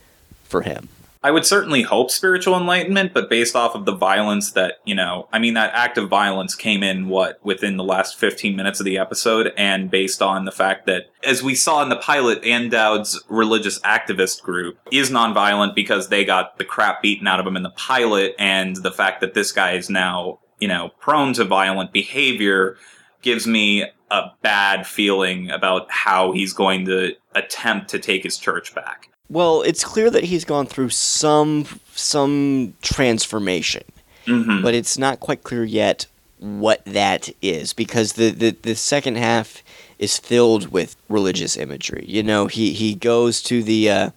for 0.42 0.62
him? 0.62 0.88
I 1.22 1.30
would 1.30 1.46
certainly 1.46 1.82
hope 1.82 2.10
spiritual 2.10 2.56
enlightenment, 2.56 3.14
but 3.14 3.30
based 3.30 3.54
off 3.54 3.76
of 3.76 3.84
the 3.84 3.94
violence 3.94 4.50
that, 4.52 4.78
you 4.84 4.96
know, 4.96 5.28
I 5.32 5.38
mean, 5.38 5.54
that 5.54 5.72
act 5.72 5.98
of 5.98 6.08
violence 6.08 6.56
came 6.56 6.82
in, 6.82 7.08
what, 7.08 7.38
within 7.44 7.76
the 7.76 7.84
last 7.84 8.18
15 8.18 8.56
minutes 8.56 8.80
of 8.80 8.84
the 8.84 8.98
episode, 8.98 9.52
and 9.56 9.88
based 9.88 10.20
on 10.20 10.46
the 10.46 10.50
fact 10.50 10.86
that, 10.86 11.12
as 11.22 11.44
we 11.44 11.54
saw 11.54 11.80
in 11.84 11.88
the 11.88 11.94
pilot, 11.94 12.42
Ann 12.44 12.68
Dowd's 12.68 13.22
religious 13.28 13.78
activist 13.82 14.42
group 14.42 14.80
is 14.90 15.10
nonviolent 15.10 15.76
because 15.76 16.08
they 16.08 16.24
got 16.24 16.58
the 16.58 16.64
crap 16.64 17.02
beaten 17.02 17.28
out 17.28 17.38
of 17.38 17.44
them 17.44 17.56
in 17.56 17.62
the 17.62 17.70
pilot, 17.70 18.34
and 18.36 18.74
the 18.74 18.90
fact 18.90 19.20
that 19.20 19.34
this 19.34 19.52
guy 19.52 19.74
is 19.74 19.88
now, 19.88 20.40
you 20.58 20.66
know, 20.66 20.90
prone 20.98 21.34
to 21.34 21.44
violent 21.44 21.92
behavior 21.92 22.76
gives 23.22 23.46
me 23.46 23.84
a 24.12 24.30
bad 24.42 24.86
feeling 24.86 25.50
about 25.50 25.90
how 25.90 26.32
he's 26.32 26.52
going 26.52 26.84
to 26.84 27.14
attempt 27.34 27.88
to 27.90 27.98
take 27.98 28.22
his 28.22 28.36
church 28.38 28.74
back. 28.74 29.08
Well, 29.30 29.62
it's 29.62 29.82
clear 29.84 30.10
that 30.10 30.24
he's 30.24 30.44
gone 30.44 30.66
through 30.66 30.90
some 30.90 31.64
some 31.94 32.74
transformation, 32.82 33.84
Mm-hmm. 34.26 34.62
but 34.62 34.74
it's 34.74 34.96
not 34.96 35.18
quite 35.18 35.42
clear 35.42 35.64
yet 35.64 36.06
what 36.38 36.84
that 36.84 37.28
is 37.42 37.72
because 37.72 38.12
the, 38.12 38.30
the, 38.30 38.50
the 38.62 38.74
second 38.76 39.16
half 39.16 39.62
is 39.98 40.18
filled 40.18 40.70
with 40.70 40.94
religious 41.08 41.56
imagery. 41.56 42.04
You 42.06 42.22
know, 42.22 42.46
he 42.46 42.72
he 42.72 42.94
goes 42.94 43.42
to 43.44 43.62
the 43.64 43.90
uh, 43.90 44.10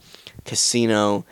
casino 0.43 1.25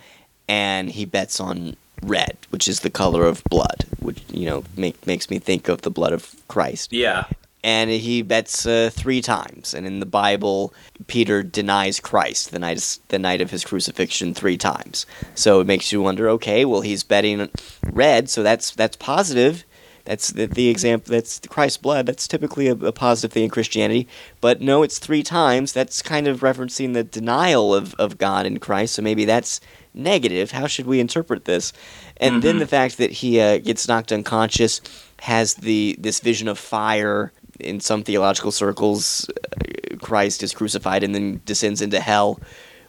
and 0.48 0.90
he 0.92 1.06
bets 1.06 1.40
on 1.40 1.76
red, 2.02 2.38
which 2.50 2.68
is 2.68 2.80
the 2.82 2.90
color 2.90 3.26
of 3.26 3.44
blood, 3.50 3.86
which 4.00 4.22
you 4.32 4.46
know 4.46 4.64
make, 4.78 5.06
makes 5.06 5.30
me 5.30 5.40
think 5.40 5.68
of 5.70 5.82
the 5.82 5.92
blood 5.92 6.14
of 6.14 6.36
Christ 6.48 6.92
Yeah. 6.94 7.26
And 7.64 7.90
he 7.90 8.22
bets 8.22 8.66
uh, 8.66 8.90
three 8.92 9.22
times. 9.22 9.74
And 9.74 9.88
in 9.88 10.00
the 10.00 10.06
Bible, 10.06 10.74
Peter 11.08 11.42
denies 11.42 12.00
Christ 12.00 12.52
the 12.52 12.60
night 12.60 13.00
the 13.08 13.20
night 13.20 13.42
of 13.42 13.52
his 13.52 13.64
crucifixion 13.64 14.34
three 14.34 14.58
times. 14.58 15.06
So 15.36 15.62
it 15.62 15.68
makes 15.68 15.92
you 15.92 16.02
wonder. 16.02 16.30
Okay, 16.30 16.66
well 16.66 16.82
he's 16.82 17.04
betting 17.04 17.50
red, 17.92 18.30
so 18.30 18.44
that's 18.44 18.72
that's 18.72 18.98
positive. 18.98 19.64
That's 20.06 20.32
the, 20.32 20.48
the 20.48 20.68
example. 20.68 21.12
That's 21.12 21.40
Christ's 21.40 21.78
blood. 21.78 22.06
That's 22.06 22.28
typically 22.28 22.68
a, 22.68 22.74
a 22.74 22.92
positive 22.92 23.32
thing 23.32 23.46
in 23.46 23.50
Christianity. 23.50 24.08
But 24.42 24.60
no, 24.60 24.84
it's 24.84 25.00
three 25.00 25.24
times. 25.24 25.72
That's 25.72 26.02
kind 26.02 26.28
of 26.28 26.42
referencing 26.42 26.94
the 26.94 27.06
denial 27.06 27.74
of, 27.74 27.94
of 27.96 28.18
God 28.18 28.46
in 28.46 28.60
Christ. 28.60 28.96
So 28.96 29.02
maybe 29.02 29.24
that's 29.24 29.62
negative. 29.94 30.52
How 30.52 30.68
should 30.68 30.88
we 30.88 31.00
interpret 31.00 31.46
this? 31.46 31.72
And 32.18 32.42
then 32.42 32.60
the 32.60 32.68
fact 32.68 32.98
that 32.98 33.12
he 33.12 33.40
uh, 33.40 33.60
gets 33.60 33.88
knocked 33.88 34.12
unconscious 34.12 34.82
has 35.22 35.56
the 35.56 35.96
this 36.00 36.20
vision 36.20 36.50
of 36.50 36.60
fire 36.60 37.32
in 37.60 37.80
some 37.80 38.04
theological 38.04 38.52
circles. 38.52 39.30
uh, 39.30 39.98
Christ 40.02 40.44
is 40.44 40.54
crucified 40.54 41.04
and 41.04 41.14
then 41.16 41.42
descends 41.46 41.82
into 41.82 42.00
hell, 42.00 42.40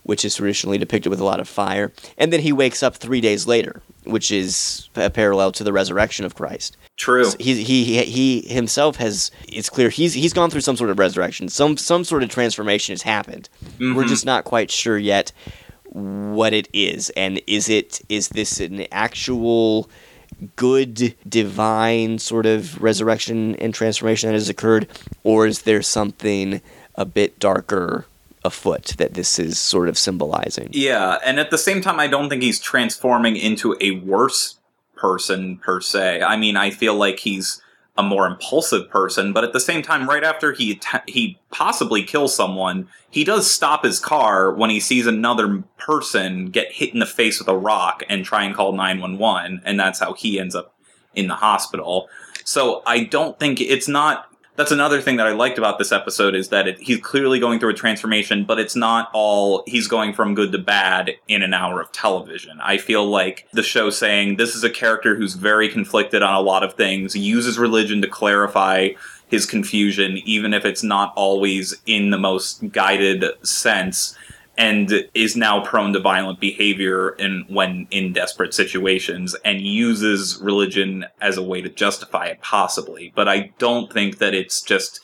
which 0.02 0.24
is 0.24 0.36
traditionally 0.36 0.78
depicted 0.78 1.10
with 1.10 1.20
a 1.20 1.24
lot 1.24 1.40
of 1.40 1.48
fire. 1.48 1.92
And 2.18 2.32
then 2.32 2.40
he 2.40 2.52
wakes 2.52 2.82
up 2.82 2.96
three 2.96 3.20
days 3.20 3.46
later, 3.46 3.82
which 4.04 4.30
is 4.30 4.88
a 4.96 5.10
parallel 5.10 5.52
to 5.52 5.64
the 5.64 5.72
resurrection 5.72 6.24
of 6.24 6.34
Christ. 6.34 6.76
True. 6.96 7.30
He, 7.38 7.64
he 7.64 8.04
he 8.04 8.42
himself 8.42 8.96
has. 8.96 9.30
It's 9.48 9.68
clear 9.68 9.88
he's 9.88 10.14
he's 10.14 10.32
gone 10.32 10.50
through 10.50 10.60
some 10.60 10.76
sort 10.76 10.90
of 10.90 10.98
resurrection. 10.98 11.48
Some 11.48 11.76
some 11.76 12.04
sort 12.04 12.22
of 12.22 12.28
transformation 12.30 12.92
has 12.92 13.02
happened. 13.02 13.48
We're 13.80 14.06
just 14.06 14.24
not 14.26 14.44
quite 14.44 14.70
sure 14.70 14.98
yet 14.98 15.32
what 15.84 16.52
it 16.52 16.68
is, 16.72 17.10
and 17.10 17.40
is 17.46 17.68
it 17.68 18.00
is 18.08 18.28
this 18.28 18.60
an 18.60 18.86
actual 18.92 19.88
good 20.56 21.14
divine 21.28 22.18
sort 22.18 22.46
of 22.46 22.82
resurrection 22.82 23.54
and 23.56 23.74
transformation 23.74 24.28
that 24.28 24.34
has 24.34 24.48
occurred, 24.48 24.88
or 25.22 25.46
is 25.46 25.62
there 25.62 25.82
something 25.82 26.60
a 26.94 27.04
bit 27.04 27.38
darker 27.38 28.06
afoot 28.44 28.94
that 28.98 29.14
this 29.14 29.38
is 29.38 29.58
sort 29.58 29.88
of 29.88 29.96
symbolizing? 29.96 30.68
Yeah, 30.72 31.18
and 31.24 31.40
at 31.40 31.50
the 31.50 31.58
same 31.58 31.80
time, 31.80 31.98
I 31.98 32.06
don't 32.06 32.28
think 32.28 32.42
he's 32.42 32.60
transforming 32.60 33.36
into 33.36 33.76
a 33.80 33.92
worse 33.92 34.58
person 34.96 35.58
per 35.58 35.80
se. 35.80 36.22
I 36.22 36.36
mean, 36.36 36.56
I 36.56 36.70
feel 36.70 36.94
like 36.94 37.20
he's 37.20 37.60
a 37.96 38.02
more 38.02 38.26
impulsive 38.26 38.90
person, 38.90 39.32
but 39.32 39.44
at 39.44 39.52
the 39.52 39.60
same 39.60 39.80
time, 39.80 40.08
right 40.08 40.24
after 40.24 40.52
he 40.52 40.80
he 41.06 41.38
possibly 41.50 42.02
kills 42.02 42.34
someone, 42.34 42.88
he 43.08 43.22
does 43.22 43.52
stop 43.52 43.84
his 43.84 44.00
car 44.00 44.52
when 44.52 44.68
he 44.70 44.80
sees 44.80 45.06
another 45.06 45.62
person 45.78 46.46
get 46.46 46.72
hit 46.72 46.92
in 46.92 46.98
the 46.98 47.06
face 47.06 47.38
with 47.38 47.48
a 47.48 47.56
rock 47.56 48.02
and 48.08 48.24
try 48.24 48.42
and 48.42 48.54
call 48.54 48.72
nine 48.72 49.00
one 49.00 49.16
one, 49.18 49.62
and 49.64 49.78
that's 49.78 50.00
how 50.00 50.12
he 50.14 50.40
ends 50.40 50.54
up 50.56 50.74
in 51.14 51.28
the 51.28 51.36
hospital. 51.36 52.08
So 52.44 52.82
I 52.86 53.04
don't 53.04 53.38
think 53.38 53.60
it's 53.60 53.88
not. 53.88 54.28
That's 54.56 54.70
another 54.70 55.00
thing 55.00 55.16
that 55.16 55.26
I 55.26 55.32
liked 55.32 55.58
about 55.58 55.78
this 55.78 55.90
episode 55.90 56.36
is 56.36 56.50
that 56.50 56.68
it, 56.68 56.78
he's 56.78 56.98
clearly 56.98 57.40
going 57.40 57.58
through 57.58 57.70
a 57.70 57.74
transformation, 57.74 58.44
but 58.44 58.60
it's 58.60 58.76
not 58.76 59.10
all 59.12 59.64
he's 59.66 59.88
going 59.88 60.12
from 60.12 60.36
good 60.36 60.52
to 60.52 60.58
bad 60.58 61.16
in 61.26 61.42
an 61.42 61.52
hour 61.52 61.80
of 61.80 61.90
television. 61.90 62.60
I 62.60 62.78
feel 62.78 63.04
like 63.04 63.48
the 63.52 63.64
show 63.64 63.90
saying 63.90 64.36
this 64.36 64.54
is 64.54 64.62
a 64.62 64.70
character 64.70 65.16
who's 65.16 65.34
very 65.34 65.68
conflicted 65.68 66.22
on 66.22 66.34
a 66.34 66.40
lot 66.40 66.62
of 66.62 66.74
things, 66.74 67.16
uses 67.16 67.58
religion 67.58 68.00
to 68.02 68.08
clarify 68.08 68.90
his 69.26 69.44
confusion, 69.44 70.18
even 70.18 70.54
if 70.54 70.64
it's 70.64 70.84
not 70.84 71.12
always 71.16 71.74
in 71.86 72.10
the 72.10 72.18
most 72.18 72.70
guided 72.70 73.24
sense 73.44 74.16
and 74.56 75.08
is 75.14 75.36
now 75.36 75.64
prone 75.64 75.92
to 75.92 76.00
violent 76.00 76.40
behavior 76.40 77.10
in 77.10 77.44
when 77.48 77.86
in 77.90 78.12
desperate 78.12 78.54
situations 78.54 79.34
and 79.44 79.60
uses 79.60 80.38
religion 80.40 81.04
as 81.20 81.36
a 81.36 81.42
way 81.42 81.60
to 81.60 81.68
justify 81.68 82.26
it 82.26 82.40
possibly 82.40 83.12
but 83.14 83.28
i 83.28 83.52
don't 83.58 83.92
think 83.92 84.18
that 84.18 84.34
it's 84.34 84.60
just 84.62 85.00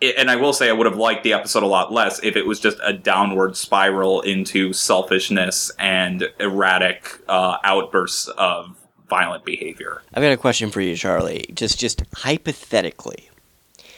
and 0.00 0.30
i 0.30 0.36
will 0.36 0.52
say 0.52 0.68
i 0.68 0.72
would 0.72 0.86
have 0.86 0.96
liked 0.96 1.22
the 1.24 1.32
episode 1.32 1.62
a 1.62 1.66
lot 1.66 1.92
less 1.92 2.22
if 2.22 2.36
it 2.36 2.46
was 2.46 2.60
just 2.60 2.78
a 2.82 2.92
downward 2.92 3.56
spiral 3.56 4.20
into 4.22 4.72
selfishness 4.72 5.70
and 5.78 6.28
erratic 6.38 7.20
uh, 7.28 7.56
outbursts 7.64 8.28
of 8.36 8.76
violent 9.08 9.44
behavior 9.44 10.02
I've 10.14 10.22
got 10.22 10.32
a 10.32 10.36
question 10.38 10.70
for 10.70 10.80
you, 10.80 10.96
Charlie. 10.96 11.44
Just 11.54 11.78
just 11.78 12.02
hypothetically, 12.14 13.28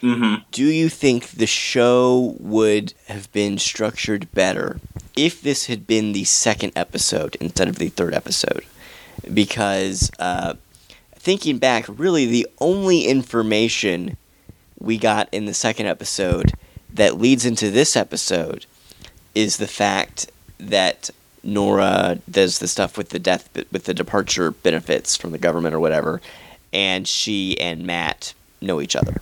hmm 0.04 0.34
do 0.50 0.66
you 0.66 0.90
think 0.90 1.30
the 1.30 1.46
show 1.46 2.36
would 2.38 2.92
have 3.08 3.32
been 3.32 3.58
structured 3.58 4.30
better 4.32 4.78
if 5.16 5.40
this 5.40 5.66
had 5.66 5.86
been 5.86 6.12
the 6.12 6.24
second 6.24 6.72
episode 6.76 7.36
instead 7.40 7.68
of 7.68 7.78
the 7.78 7.88
third 7.88 8.12
episode? 8.12 8.64
Because 9.32 10.10
uh, 10.18 10.54
thinking 11.14 11.58
back, 11.58 11.86
really 11.88 12.26
the 12.26 12.46
only 12.60 13.06
information 13.06 14.16
we 14.78 14.98
got 14.98 15.28
in 15.32 15.46
the 15.46 15.54
second 15.54 15.86
episode 15.86 16.52
that 16.92 17.18
leads 17.18 17.46
into 17.46 17.70
this 17.70 17.96
episode 17.96 18.66
is 19.34 19.56
the 19.56 19.66
fact 19.66 20.30
that 20.58 21.10
Nora 21.42 22.18
does 22.30 22.58
the 22.58 22.68
stuff 22.68 22.98
with 22.98 23.08
the 23.08 23.18
death 23.18 23.48
with 23.72 23.84
the 23.84 23.94
departure 23.94 24.50
benefits 24.50 25.16
from 25.16 25.32
the 25.32 25.38
government 25.38 25.74
or 25.74 25.80
whatever, 25.80 26.20
and 26.72 27.08
she 27.08 27.58
and 27.58 27.86
Matt 27.86 28.34
know 28.60 28.80
each 28.80 28.94
other. 28.94 29.14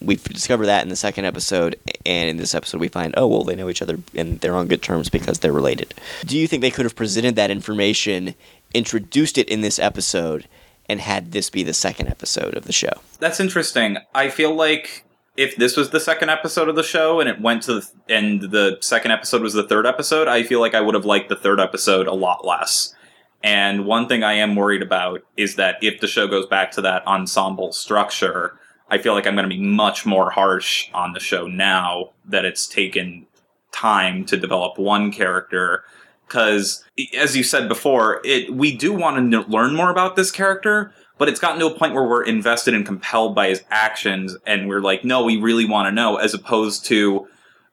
We 0.00 0.16
discover 0.16 0.66
that 0.66 0.82
in 0.82 0.88
the 0.88 0.96
second 0.96 1.24
episode, 1.24 1.78
and 2.06 2.28
in 2.28 2.36
this 2.36 2.54
episode 2.54 2.80
we 2.80 2.88
find, 2.88 3.14
oh 3.16 3.26
well, 3.26 3.44
they 3.44 3.54
know 3.54 3.68
each 3.68 3.82
other 3.82 3.98
and 4.14 4.40
they're 4.40 4.56
on 4.56 4.68
good 4.68 4.82
terms 4.82 5.08
because 5.08 5.40
they're 5.40 5.52
related. 5.52 5.94
Do 6.24 6.38
you 6.38 6.46
think 6.46 6.62
they 6.62 6.70
could 6.70 6.86
have 6.86 6.96
presented 6.96 7.36
that 7.36 7.50
information, 7.50 8.34
introduced 8.72 9.38
it 9.38 9.48
in 9.48 9.60
this 9.60 9.78
episode, 9.78 10.48
and 10.88 11.00
had 11.00 11.32
this 11.32 11.50
be 11.50 11.62
the 11.62 11.74
second 11.74 12.08
episode 12.08 12.56
of 12.56 12.64
the 12.64 12.72
show? 12.72 12.92
That's 13.18 13.40
interesting. 13.40 13.98
I 14.14 14.30
feel 14.30 14.54
like 14.54 15.04
if 15.36 15.56
this 15.56 15.76
was 15.76 15.90
the 15.90 16.00
second 16.00 16.30
episode 16.30 16.68
of 16.68 16.76
the 16.76 16.82
show 16.82 17.20
and 17.20 17.28
it 17.28 17.40
went 17.40 17.62
to 17.64 17.74
the, 17.74 17.90
and 18.08 18.42
the 18.42 18.78
second 18.80 19.12
episode 19.12 19.42
was 19.42 19.54
the 19.54 19.66
third 19.66 19.86
episode, 19.86 20.28
I 20.28 20.42
feel 20.42 20.60
like 20.60 20.74
I 20.74 20.80
would 20.80 20.94
have 20.94 21.04
liked 21.04 21.28
the 21.28 21.36
third 21.36 21.60
episode 21.60 22.06
a 22.06 22.12
lot 22.12 22.44
less. 22.44 22.94
And 23.42 23.86
one 23.86 24.06
thing 24.06 24.22
I 24.22 24.34
am 24.34 24.54
worried 24.54 24.82
about 24.82 25.22
is 25.36 25.56
that 25.56 25.76
if 25.80 26.00
the 26.00 26.06
show 26.06 26.26
goes 26.26 26.46
back 26.46 26.72
to 26.72 26.82
that 26.82 27.06
ensemble 27.06 27.72
structure, 27.72 28.58
I 28.90 28.98
feel 28.98 29.14
like 29.14 29.26
I'm 29.26 29.34
going 29.34 29.48
to 29.48 29.54
be 29.54 29.62
much 29.62 30.04
more 30.04 30.30
harsh 30.30 30.88
on 30.92 31.12
the 31.12 31.20
show 31.20 31.46
now 31.46 32.10
that 32.26 32.44
it's 32.44 32.66
taken 32.66 33.26
time 33.72 34.24
to 34.26 34.36
develop 34.36 34.78
one 34.78 35.12
character. 35.12 35.84
Because 36.26 36.84
as 37.16 37.36
you 37.36 37.42
said 37.42 37.68
before 37.68 38.20
it 38.24 38.54
we 38.54 38.76
do 38.76 38.92
want 38.92 39.32
to 39.32 39.40
learn 39.42 39.74
more 39.74 39.90
about 39.90 40.16
this 40.16 40.30
character 40.30 40.92
but 41.18 41.28
it's 41.28 41.40
gotten 41.40 41.60
to 41.60 41.66
a 41.66 41.78
point 41.78 41.92
where 41.92 42.04
we're 42.04 42.24
invested 42.24 42.72
and 42.72 42.86
compelled 42.86 43.34
by 43.34 43.48
his 43.48 43.62
actions 43.70 44.36
and 44.46 44.68
we're 44.68 44.80
like 44.80 45.04
no 45.04 45.24
we 45.24 45.36
really 45.36 45.64
want 45.64 45.86
to 45.86 45.92
know 45.92 46.16
as 46.16 46.32
opposed 46.32 46.84
to 46.86 47.26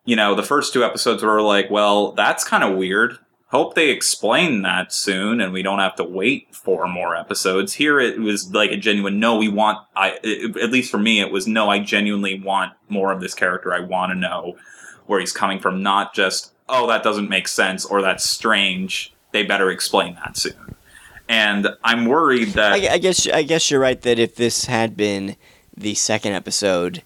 you 0.06 0.16
know 0.16 0.34
the 0.34 0.44
first 0.44 0.74
two 0.74 0.84
episodes 0.84 1.22
where 1.22 1.34
we're 1.34 1.42
like 1.42 1.70
well 1.70 2.14
that's 2.14 2.44
kind 2.44 2.64
of 2.64 2.78
weird 2.78 3.20
hope 3.48 3.76
they 3.76 3.90
explain 3.90 4.62
that 4.62 4.92
soon 4.94 5.40
and 5.40 5.54
we 5.54 5.64
don't 5.64 5.80
have 5.80 5.96
to 5.96 6.04
wait 6.04 6.54
for 6.54 6.88
more 6.88 7.16
episodes. 7.16 7.74
Here 7.74 8.00
it 8.00 8.20
was 8.20 8.54
like 8.54 8.72
a 8.72 8.78
genuine 8.78 9.20
no 9.20 9.38
we 9.38 9.48
want 9.48 9.80
i 9.96 10.12
at 10.62 10.72
least 10.72 10.92
for 10.92 10.98
me 10.98 11.22
it 11.22 11.32
was 11.32 11.48
no 11.48 11.70
i 11.70 11.80
genuinely 11.80 12.40
want 12.40 12.74
more 12.90 13.12
of 13.12 13.22
this 13.22 13.34
character. 13.34 13.74
I 13.74 13.80
want 13.80 14.12
to 14.12 14.16
know 14.16 14.58
where 15.06 15.20
he's 15.20 15.32
coming 15.32 15.60
from 15.60 15.82
not 15.82 16.14
just 16.14 16.54
oh 16.68 16.88
that 16.88 17.04
doesn't 17.04 17.30
make 17.30 17.48
sense 17.48 17.86
or 17.86 18.02
that's 18.02 18.30
strange. 18.30 19.14
They 19.32 19.44
better 19.44 19.70
explain 19.70 20.16
that 20.16 20.38
soon. 20.38 20.76
And 21.30 21.70
i'm 21.84 22.06
worried 22.06 22.50
that 22.50 22.74
I, 22.74 22.94
I 22.94 22.98
guess 22.98 23.28
I 23.28 23.44
guess 23.44 23.72
you're 23.72 23.80
right 23.80 24.02
that 24.02 24.20
if 24.20 24.36
this 24.36 24.66
had 24.66 24.98
been 24.98 25.36
the 25.76 25.94
second 25.94 26.34
episode 26.34 27.04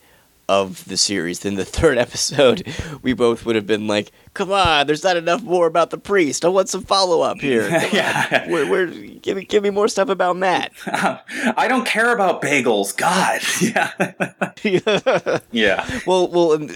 of 0.50 0.86
the 0.86 0.98
series, 0.98 1.40
then 1.40 1.56
the 1.56 1.66
third 1.80 1.98
episode, 1.98 2.68
we 3.02 3.14
both 3.14 3.46
would 3.46 3.56
have 3.56 3.68
been 3.68 3.88
like, 3.88 4.12
"Come 4.34 4.52
on, 4.52 4.88
there's 4.88 5.04
not 5.04 5.18
enough 5.18 5.44
more 5.44 5.68
about 5.68 5.90
the 5.90 5.98
priest. 5.98 6.44
I 6.46 6.50
want 6.50 6.70
some 6.70 6.84
follow 6.84 7.22
up 7.22 7.40
here. 7.40 7.70
Yeah. 7.92 8.50
We're, 8.50 8.70
we're, 8.70 8.88
give 8.88 9.36
me 9.38 9.44
give 9.46 9.64
me 9.64 9.70
more 9.70 9.88
stuff 9.88 10.10
about 10.10 10.38
Matt." 10.38 10.72
i 10.86 11.66
don't 11.68 11.86
care 11.86 12.14
about 12.14 12.42
bagels 12.42 12.96
god 12.96 13.42
yeah 13.62 15.42
yeah 15.52 15.86
well, 16.06 16.28
well, 16.28 16.54
um, 16.54 16.70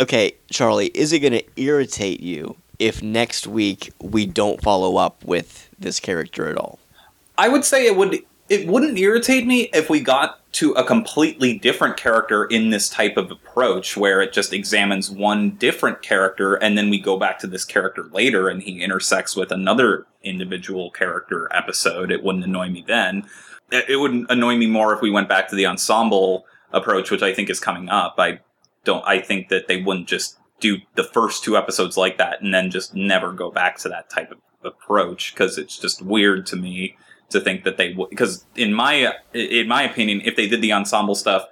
okay, 0.00 0.32
Charlie, 0.50 0.90
is 0.94 1.12
it 1.12 1.20
going 1.20 1.32
to 1.32 1.44
irritate 1.56 2.20
you 2.20 2.56
if 2.78 3.02
next 3.02 3.46
week 3.46 3.92
we 4.00 4.26
don't 4.26 4.62
follow 4.62 4.96
up 4.96 5.24
with 5.24 5.68
this 5.78 6.00
character 6.00 6.48
at 6.48 6.56
all? 6.56 6.78
I 7.36 7.48
would 7.48 7.64
say 7.64 7.86
it 7.86 7.96
would 7.96 8.18
it 8.48 8.66
wouldn't 8.66 8.98
irritate 8.98 9.46
me 9.46 9.68
if 9.74 9.90
we 9.90 10.00
got 10.00 10.40
to 10.52 10.72
a 10.72 10.84
completely 10.84 11.58
different 11.58 11.96
character 11.96 12.46
in 12.46 12.70
this 12.70 12.88
type 12.88 13.16
of 13.16 13.30
approach 13.30 13.96
where 13.96 14.22
it 14.22 14.32
just 14.32 14.52
examines 14.52 15.10
one 15.10 15.50
different 15.50 16.00
character 16.00 16.54
and 16.54 16.76
then 16.76 16.88
we 16.88 16.98
go 16.98 17.18
back 17.18 17.38
to 17.38 17.46
this 17.46 17.64
character 17.64 18.04
later 18.12 18.48
and 18.48 18.62
he 18.62 18.82
intersects 18.82 19.36
with 19.36 19.52
another 19.52 20.06
individual 20.22 20.90
character 20.90 21.48
episode, 21.52 22.10
it 22.10 22.24
wouldn't 22.24 22.44
annoy 22.44 22.68
me 22.68 22.82
then. 22.86 23.28
It 23.70 24.00
would 24.00 24.26
annoy 24.30 24.56
me 24.56 24.66
more 24.66 24.94
if 24.94 25.02
we 25.02 25.10
went 25.10 25.28
back 25.28 25.48
to 25.48 25.56
the 25.56 25.66
ensemble 25.66 26.46
approach, 26.72 27.10
which 27.10 27.22
I 27.22 27.34
think 27.34 27.50
is 27.50 27.60
coming 27.60 27.90
up. 27.90 28.14
I 28.16 28.40
don't, 28.84 29.06
I 29.06 29.20
think 29.20 29.50
that 29.50 29.68
they 29.68 29.82
wouldn't 29.82 30.08
just 30.08 30.38
do 30.58 30.78
the 30.94 31.04
first 31.04 31.44
two 31.44 31.56
episodes 31.56 31.98
like 31.98 32.16
that 32.16 32.40
and 32.40 32.54
then 32.54 32.70
just 32.70 32.94
never 32.94 33.32
go 33.32 33.50
back 33.50 33.76
to 33.78 33.88
that 33.90 34.08
type 34.08 34.32
of 34.32 34.38
approach 34.64 35.34
because 35.34 35.58
it's 35.58 35.78
just 35.78 36.00
weird 36.00 36.46
to 36.46 36.56
me 36.56 36.96
to 37.30 37.40
think 37.40 37.64
that 37.64 37.76
they 37.76 37.92
would 37.94 38.10
because 38.10 38.44
in 38.56 38.72
my 38.72 39.12
in 39.34 39.68
my 39.68 39.82
opinion 39.82 40.20
if 40.24 40.36
they 40.36 40.48
did 40.48 40.62
the 40.62 40.72
ensemble 40.72 41.14
stuff 41.14 41.44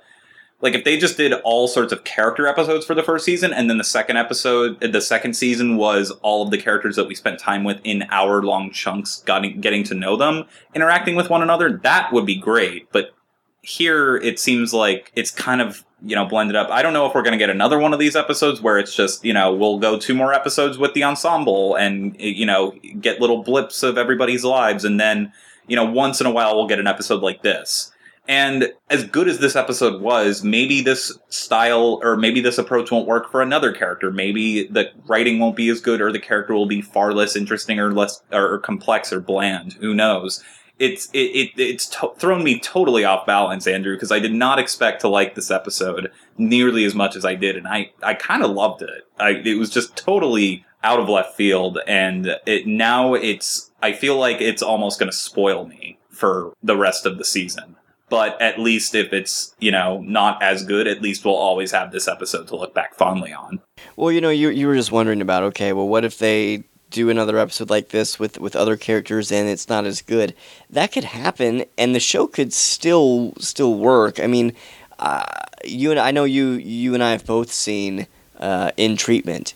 like 0.62 0.74
if 0.74 0.84
they 0.84 0.96
just 0.96 1.18
did 1.18 1.34
all 1.44 1.68
sorts 1.68 1.92
of 1.92 2.02
character 2.04 2.46
episodes 2.46 2.86
for 2.86 2.94
the 2.94 3.02
first 3.02 3.24
season 3.24 3.52
and 3.52 3.68
then 3.68 3.76
the 3.76 3.84
second 3.84 4.16
episode 4.16 4.80
the 4.80 5.00
second 5.00 5.34
season 5.34 5.76
was 5.76 6.10
all 6.22 6.42
of 6.42 6.50
the 6.50 6.58
characters 6.58 6.96
that 6.96 7.06
we 7.06 7.14
spent 7.14 7.38
time 7.38 7.62
with 7.62 7.78
in 7.84 8.04
hour 8.10 8.42
long 8.42 8.70
chunks 8.70 9.22
getting 9.26 9.60
getting 9.60 9.84
to 9.84 9.94
know 9.94 10.16
them 10.16 10.44
interacting 10.74 11.14
with 11.14 11.28
one 11.28 11.42
another 11.42 11.78
that 11.82 12.12
would 12.12 12.26
be 12.26 12.36
great. 12.36 12.90
But 12.92 13.14
here 13.62 14.16
it 14.18 14.38
seems 14.38 14.72
like 14.72 15.10
it's 15.16 15.30
kind 15.30 15.60
of 15.60 15.84
you 16.02 16.14
know 16.14 16.24
blended 16.24 16.56
up. 16.56 16.70
I 16.70 16.82
don't 16.82 16.92
know 16.92 17.06
if 17.06 17.14
we're 17.14 17.22
going 17.22 17.32
to 17.32 17.38
get 17.38 17.50
another 17.50 17.78
one 17.78 17.92
of 17.92 17.98
these 17.98 18.14
episodes 18.14 18.60
where 18.60 18.78
it's 18.78 18.94
just 18.94 19.24
you 19.24 19.32
know 19.32 19.54
we'll 19.54 19.78
go 19.78 19.98
two 19.98 20.14
more 20.14 20.32
episodes 20.32 20.78
with 20.78 20.94
the 20.94 21.04
ensemble 21.04 21.74
and 21.74 22.16
you 22.20 22.46
know 22.46 22.72
get 23.00 23.20
little 23.20 23.42
blips 23.42 23.82
of 23.82 23.98
everybody's 23.98 24.44
lives 24.44 24.84
and 24.84 25.00
then 25.00 25.32
you 25.66 25.76
know 25.76 25.84
once 25.84 26.20
in 26.20 26.26
a 26.26 26.30
while 26.30 26.56
we'll 26.56 26.66
get 26.66 26.78
an 26.78 26.86
episode 26.86 27.22
like 27.22 27.42
this. 27.42 27.92
And 28.28 28.72
as 28.90 29.04
good 29.04 29.28
as 29.28 29.38
this 29.38 29.54
episode 29.54 30.02
was 30.02 30.42
maybe 30.42 30.80
this 30.80 31.16
style 31.28 32.00
or 32.02 32.16
maybe 32.16 32.40
this 32.40 32.58
approach 32.58 32.90
won't 32.90 33.06
work 33.06 33.30
for 33.30 33.40
another 33.40 33.72
character. 33.72 34.10
Maybe 34.10 34.66
the 34.66 34.90
writing 35.06 35.38
won't 35.38 35.56
be 35.56 35.68
as 35.68 35.80
good 35.80 36.00
or 36.00 36.10
the 36.10 36.18
character 36.18 36.54
will 36.54 36.66
be 36.66 36.82
far 36.82 37.12
less 37.12 37.36
interesting 37.36 37.78
or 37.78 37.92
less 37.92 38.22
or 38.32 38.58
complex 38.58 39.12
or 39.12 39.20
bland. 39.20 39.74
Who 39.74 39.94
knows? 39.94 40.42
It's 40.78 41.08
it, 41.12 41.18
it 41.18 41.50
it's 41.56 41.86
to- 41.86 42.12
thrown 42.18 42.44
me 42.44 42.58
totally 42.58 43.04
off 43.04 43.26
balance, 43.26 43.66
Andrew, 43.66 43.94
because 43.94 44.12
I 44.12 44.18
did 44.18 44.34
not 44.34 44.58
expect 44.58 45.00
to 45.02 45.08
like 45.08 45.34
this 45.34 45.50
episode 45.50 46.10
nearly 46.36 46.84
as 46.84 46.94
much 46.94 47.16
as 47.16 47.24
I 47.24 47.34
did, 47.34 47.56
and 47.56 47.66
I 47.66 47.92
I 48.02 48.12
kind 48.12 48.42
of 48.42 48.50
loved 48.50 48.82
it. 48.82 48.90
I 49.18 49.30
it 49.30 49.56
was 49.56 49.70
just 49.70 49.96
totally 49.96 50.66
out 50.84 51.00
of 51.00 51.08
left 51.08 51.34
field, 51.34 51.78
and 51.86 52.36
it 52.44 52.66
now 52.66 53.14
it's 53.14 53.65
I 53.82 53.92
feel 53.92 54.16
like 54.18 54.40
it's 54.40 54.62
almost 54.62 54.98
going 54.98 55.10
to 55.10 55.16
spoil 55.16 55.66
me 55.66 55.98
for 56.10 56.52
the 56.62 56.76
rest 56.76 57.06
of 57.06 57.18
the 57.18 57.24
season. 57.24 57.76
But 58.08 58.40
at 58.40 58.60
least 58.60 58.94
if 58.94 59.12
it's 59.12 59.54
you 59.58 59.72
know 59.72 60.00
not 60.00 60.40
as 60.42 60.64
good, 60.64 60.86
at 60.86 61.02
least 61.02 61.24
we'll 61.24 61.34
always 61.34 61.72
have 61.72 61.90
this 61.90 62.06
episode 62.06 62.46
to 62.48 62.56
look 62.56 62.72
back 62.72 62.94
fondly 62.94 63.32
on. 63.32 63.60
Well, 63.96 64.12
you 64.12 64.20
know, 64.20 64.30
you 64.30 64.48
you 64.50 64.68
were 64.68 64.76
just 64.76 64.92
wondering 64.92 65.20
about 65.20 65.42
okay, 65.44 65.72
well, 65.72 65.88
what 65.88 66.04
if 66.04 66.18
they 66.18 66.64
do 66.88 67.10
another 67.10 67.36
episode 67.36 67.68
like 67.68 67.88
this 67.88 68.18
with 68.18 68.38
with 68.38 68.54
other 68.54 68.76
characters 68.76 69.32
and 69.32 69.48
it's 69.48 69.68
not 69.68 69.86
as 69.86 70.02
good? 70.02 70.34
That 70.70 70.92
could 70.92 71.02
happen, 71.02 71.64
and 71.76 71.96
the 71.96 72.00
show 72.00 72.28
could 72.28 72.52
still 72.52 73.34
still 73.38 73.74
work. 73.74 74.20
I 74.20 74.28
mean, 74.28 74.52
uh, 75.00 75.24
you 75.64 75.90
and 75.90 75.98
I 75.98 76.12
know 76.12 76.24
you 76.24 76.50
you 76.50 76.94
and 76.94 77.02
I 77.02 77.10
have 77.10 77.26
both 77.26 77.52
seen 77.52 78.06
uh, 78.38 78.70
In 78.76 78.96
Treatment, 78.96 79.54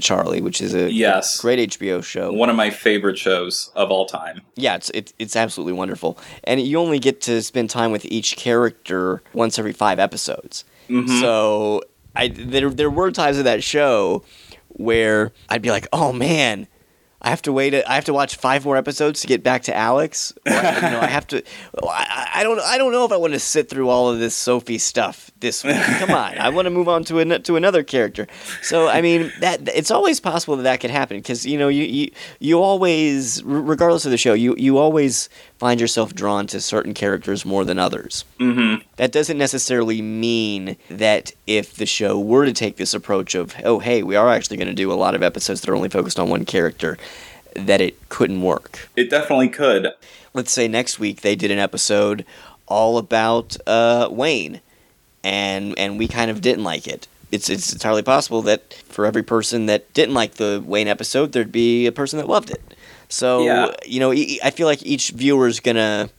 Charlie, 0.00 0.40
which 0.40 0.60
is 0.60 0.74
a 0.74 0.90
Yes. 0.92 1.40
great 1.40 1.58
HBO 1.58 2.00
show. 2.02 2.32
One 2.32 2.50
of 2.50 2.56
my 2.56 2.70
favorite 2.70 3.16
shows 3.18 3.70
of 3.76 3.90
all 3.90 4.06
time. 4.06 4.40
Yeah, 4.56 4.74
it's 4.76 4.90
it's 4.94 5.12
it's 5.18 5.36
absolutely 5.36 5.72
wonderful, 5.74 6.18
and 6.44 6.60
you 6.60 6.78
only 6.78 6.98
get 6.98 7.20
to 7.22 7.42
spend 7.42 7.70
time 7.70 7.92
with 7.92 8.04
each 8.06 8.36
character 8.36 9.22
once 9.32 9.58
every 9.58 9.72
five 9.72 9.98
episodes. 9.98 10.64
Mhm. 10.88 11.20
So 11.20 11.82
I 12.16 12.28
there 12.28 12.70
there 12.70 12.90
were 12.90 13.10
times 13.12 13.38
in 13.38 13.44
that 13.44 13.62
show 13.62 14.22
where 14.68 15.32
I'd 15.48 15.62
be 15.62 15.70
like, 15.70 15.86
oh 15.92 16.12
man. 16.12 16.66
I 17.24 17.30
have 17.30 17.40
to 17.42 17.52
wait. 17.52 17.74
I 17.74 17.94
have 17.94 18.04
to 18.04 18.12
watch 18.12 18.36
five 18.36 18.66
more 18.66 18.76
episodes 18.76 19.22
to 19.22 19.26
get 19.26 19.42
back 19.42 19.62
to 19.64 19.74
Alex. 19.74 20.32
Or 20.46 20.52
you 20.52 20.90
know, 20.90 21.00
I 21.00 21.06
have 21.06 21.26
to. 21.28 21.42
I, 21.82 22.30
I 22.36 22.42
don't. 22.42 22.60
I 22.60 22.78
don't 22.78 22.92
know 22.92 23.04
if 23.04 23.12
I 23.12 23.16
want 23.16 23.32
to 23.32 23.40
sit 23.40 23.68
through 23.68 23.88
all 23.88 24.10
of 24.10 24.18
this 24.18 24.34
Sophie 24.34 24.78
stuff 24.78 25.30
this 25.40 25.64
week. 25.64 25.76
Come 25.98 26.10
on, 26.10 26.38
I 26.38 26.50
want 26.50 26.66
to 26.66 26.70
move 26.70 26.88
on 26.88 27.02
to 27.04 27.18
an, 27.18 27.42
to 27.42 27.56
another 27.56 27.82
character. 27.82 28.26
So 28.62 28.88
I 28.88 29.00
mean, 29.00 29.32
that 29.40 29.68
it's 29.68 29.90
always 29.90 30.20
possible 30.20 30.56
that 30.56 30.62
that 30.64 30.80
could 30.80 30.90
happen 30.90 31.16
because 31.16 31.44
you 31.46 31.58
know 31.58 31.68
you, 31.68 31.84
you 31.84 32.10
you 32.40 32.60
always, 32.60 33.42
regardless 33.44 34.04
of 34.04 34.10
the 34.10 34.18
show, 34.18 34.34
you 34.34 34.54
you 34.58 34.78
always 34.78 35.28
find 35.58 35.80
yourself 35.80 36.14
drawn 36.14 36.46
to 36.48 36.60
certain 36.60 36.94
characters 36.94 37.44
more 37.44 37.64
than 37.64 37.78
others. 37.78 38.24
Mm-hmm. 38.40 38.82
That 38.96 39.12
doesn't 39.12 39.38
necessarily 39.38 40.02
mean 40.02 40.76
that 40.88 41.32
if 41.46 41.74
the 41.74 41.86
show 41.86 42.18
were 42.18 42.44
to 42.44 42.52
take 42.52 42.76
this 42.76 42.94
approach 42.94 43.34
of, 43.34 43.54
oh, 43.64 43.78
hey, 43.78 44.02
we 44.02 44.16
are 44.16 44.28
actually 44.30 44.56
going 44.56 44.68
to 44.68 44.74
do 44.74 44.92
a 44.92 44.94
lot 44.94 45.14
of 45.14 45.22
episodes 45.22 45.60
that 45.60 45.70
are 45.70 45.76
only 45.76 45.88
focused 45.88 46.18
on 46.18 46.28
one 46.28 46.44
character, 46.44 46.98
that 47.54 47.80
it 47.80 48.08
couldn't 48.08 48.42
work. 48.42 48.88
It 48.96 49.10
definitely 49.10 49.48
could. 49.48 49.92
Let's 50.32 50.50
say 50.52 50.66
next 50.66 50.98
week 50.98 51.20
they 51.20 51.36
did 51.36 51.50
an 51.50 51.58
episode 51.58 52.24
all 52.66 52.98
about 52.98 53.56
uh, 53.66 54.08
Wayne, 54.10 54.60
and 55.22 55.78
and 55.78 55.98
we 55.98 56.08
kind 56.08 56.30
of 56.30 56.40
didn't 56.40 56.64
like 56.64 56.86
it. 56.88 57.06
It's 57.30 57.48
it's 57.48 57.72
entirely 57.72 58.02
possible 58.02 58.42
that 58.42 58.74
for 58.88 59.06
every 59.06 59.22
person 59.22 59.66
that 59.66 59.92
didn't 59.94 60.14
like 60.14 60.34
the 60.34 60.62
Wayne 60.64 60.88
episode, 60.88 61.32
there'd 61.32 61.52
be 61.52 61.86
a 61.86 61.92
person 61.92 62.18
that 62.18 62.28
loved 62.28 62.50
it. 62.50 62.73
So 63.14 63.44
Yeah. 63.44 63.70
you 63.86 64.00
know, 64.00 64.10
I 64.10 64.50
feel 64.50 64.66
like 64.66 64.84
each 64.84 65.10
viewer 65.10 65.46
is 65.46 65.60
gonna 65.60 66.10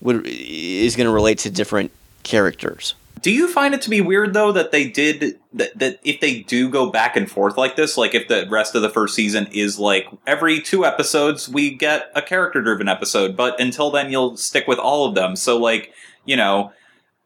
would 0.00 0.26
is 0.26 0.96
gonna 0.96 1.12
relate 1.12 1.38
to 1.38 1.50
different 1.50 1.92
characters. 2.24 2.94
Do 3.20 3.30
you 3.30 3.46
find 3.46 3.72
it 3.72 3.80
to 3.82 3.90
be 3.90 4.00
weird 4.00 4.34
though 4.34 4.50
that 4.50 4.72
they 4.72 4.88
did 4.88 5.38
that, 5.52 5.78
that 5.78 6.00
if 6.02 6.18
they 6.18 6.40
do 6.40 6.68
go 6.68 6.90
back 6.90 7.16
and 7.16 7.30
forth 7.30 7.56
like 7.56 7.76
this, 7.76 7.96
like 7.96 8.14
if 8.16 8.26
the 8.26 8.48
rest 8.50 8.74
of 8.74 8.82
the 8.82 8.90
first 8.90 9.14
season 9.14 9.46
is 9.52 9.78
like 9.78 10.06
every 10.26 10.60
two 10.60 10.84
episodes 10.84 11.48
we 11.48 11.70
get 11.70 12.10
a 12.16 12.22
character 12.22 12.60
driven 12.60 12.88
episode, 12.88 13.36
but 13.36 13.58
until 13.60 13.92
then 13.92 14.10
you'll 14.10 14.36
stick 14.36 14.66
with 14.66 14.80
all 14.80 15.06
of 15.06 15.14
them. 15.14 15.36
So 15.36 15.56
like, 15.58 15.92
you 16.24 16.36
know, 16.36 16.72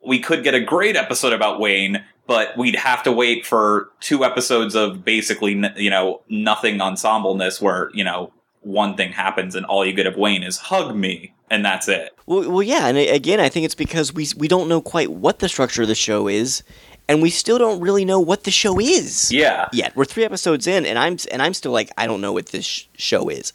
we 0.04 0.18
could 0.18 0.44
get 0.44 0.54
a 0.54 0.60
great 0.60 0.94
episode 0.96 1.32
about 1.32 1.58
Wayne, 1.58 2.04
but 2.26 2.54
we'd 2.58 2.76
have 2.76 3.02
to 3.04 3.12
wait 3.12 3.46
for 3.46 3.88
two 4.00 4.24
episodes 4.24 4.74
of 4.74 5.02
basically, 5.04 5.52
you 5.76 5.88
know, 5.88 6.20
nothing 6.28 6.78
ensembleness 6.80 7.62
where, 7.62 7.90
you 7.94 8.04
know, 8.04 8.30
one 8.66 8.96
thing 8.96 9.12
happens 9.12 9.54
and 9.54 9.64
all 9.66 9.86
you 9.86 9.92
get 9.92 10.06
of 10.06 10.16
Wayne 10.16 10.42
is 10.42 10.58
hug 10.58 10.94
me 10.94 11.32
and 11.50 11.64
that's 11.64 11.88
it. 11.88 12.14
Well, 12.26 12.50
well, 12.50 12.62
yeah, 12.62 12.88
and 12.88 12.98
again, 12.98 13.38
I 13.38 13.48
think 13.48 13.64
it's 13.64 13.74
because 13.74 14.12
we 14.12 14.26
we 14.36 14.48
don't 14.48 14.68
know 14.68 14.80
quite 14.80 15.12
what 15.12 15.38
the 15.38 15.48
structure 15.48 15.82
of 15.82 15.88
the 15.88 15.94
show 15.94 16.26
is, 16.26 16.62
and 17.08 17.22
we 17.22 17.30
still 17.30 17.58
don't 17.58 17.80
really 17.80 18.04
know 18.04 18.20
what 18.20 18.44
the 18.44 18.50
show 18.50 18.80
is. 18.80 19.30
Yeah. 19.30 19.68
Yet 19.72 19.94
we're 19.94 20.04
three 20.04 20.24
episodes 20.24 20.66
in, 20.66 20.84
and 20.84 20.98
I'm 20.98 21.18
and 21.30 21.40
I'm 21.40 21.54
still 21.54 21.72
like 21.72 21.90
I 21.96 22.06
don't 22.06 22.20
know 22.20 22.32
what 22.32 22.46
this 22.46 22.64
sh- 22.64 22.84
show 22.96 23.28
is, 23.28 23.52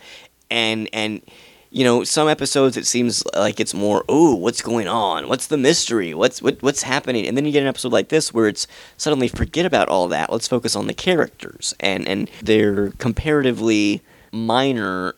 and 0.49 0.89
and 0.93 1.22
you 1.70 1.84
know 1.84 2.03
some 2.03 2.30
episodes 2.30 2.78
it 2.78 2.86
seems 2.86 3.24
like 3.36 3.59
it's 3.59 3.74
more 3.74 4.03
oh 4.09 4.36
what's 4.36 4.62
going 4.62 4.89
on 4.89 5.30
what's 5.30 5.47
the 5.47 5.55
mystery 5.55 6.14
what's 6.14 6.41
what, 6.41 6.62
what's 6.62 6.84
happening 6.84 7.26
and 7.26 7.38
then 7.38 7.45
you 7.45 7.51
get 7.53 7.62
an 7.62 7.68
episode 7.70 7.93
like 7.93 8.09
this 8.09 8.34
where 8.34 8.49
it's 8.49 8.68
suddenly 8.97 9.30
forget 9.30 9.66
about 9.66 9.88
all 9.88 10.09
that 10.09 10.30
let's 10.30 10.49
focus 10.49 10.76
on 10.76 10.88
the 10.88 10.93
characters 10.93 11.74
and 11.80 12.05
and 12.09 12.30
their 12.41 12.91
comparatively 12.97 14.01
minor 14.32 15.15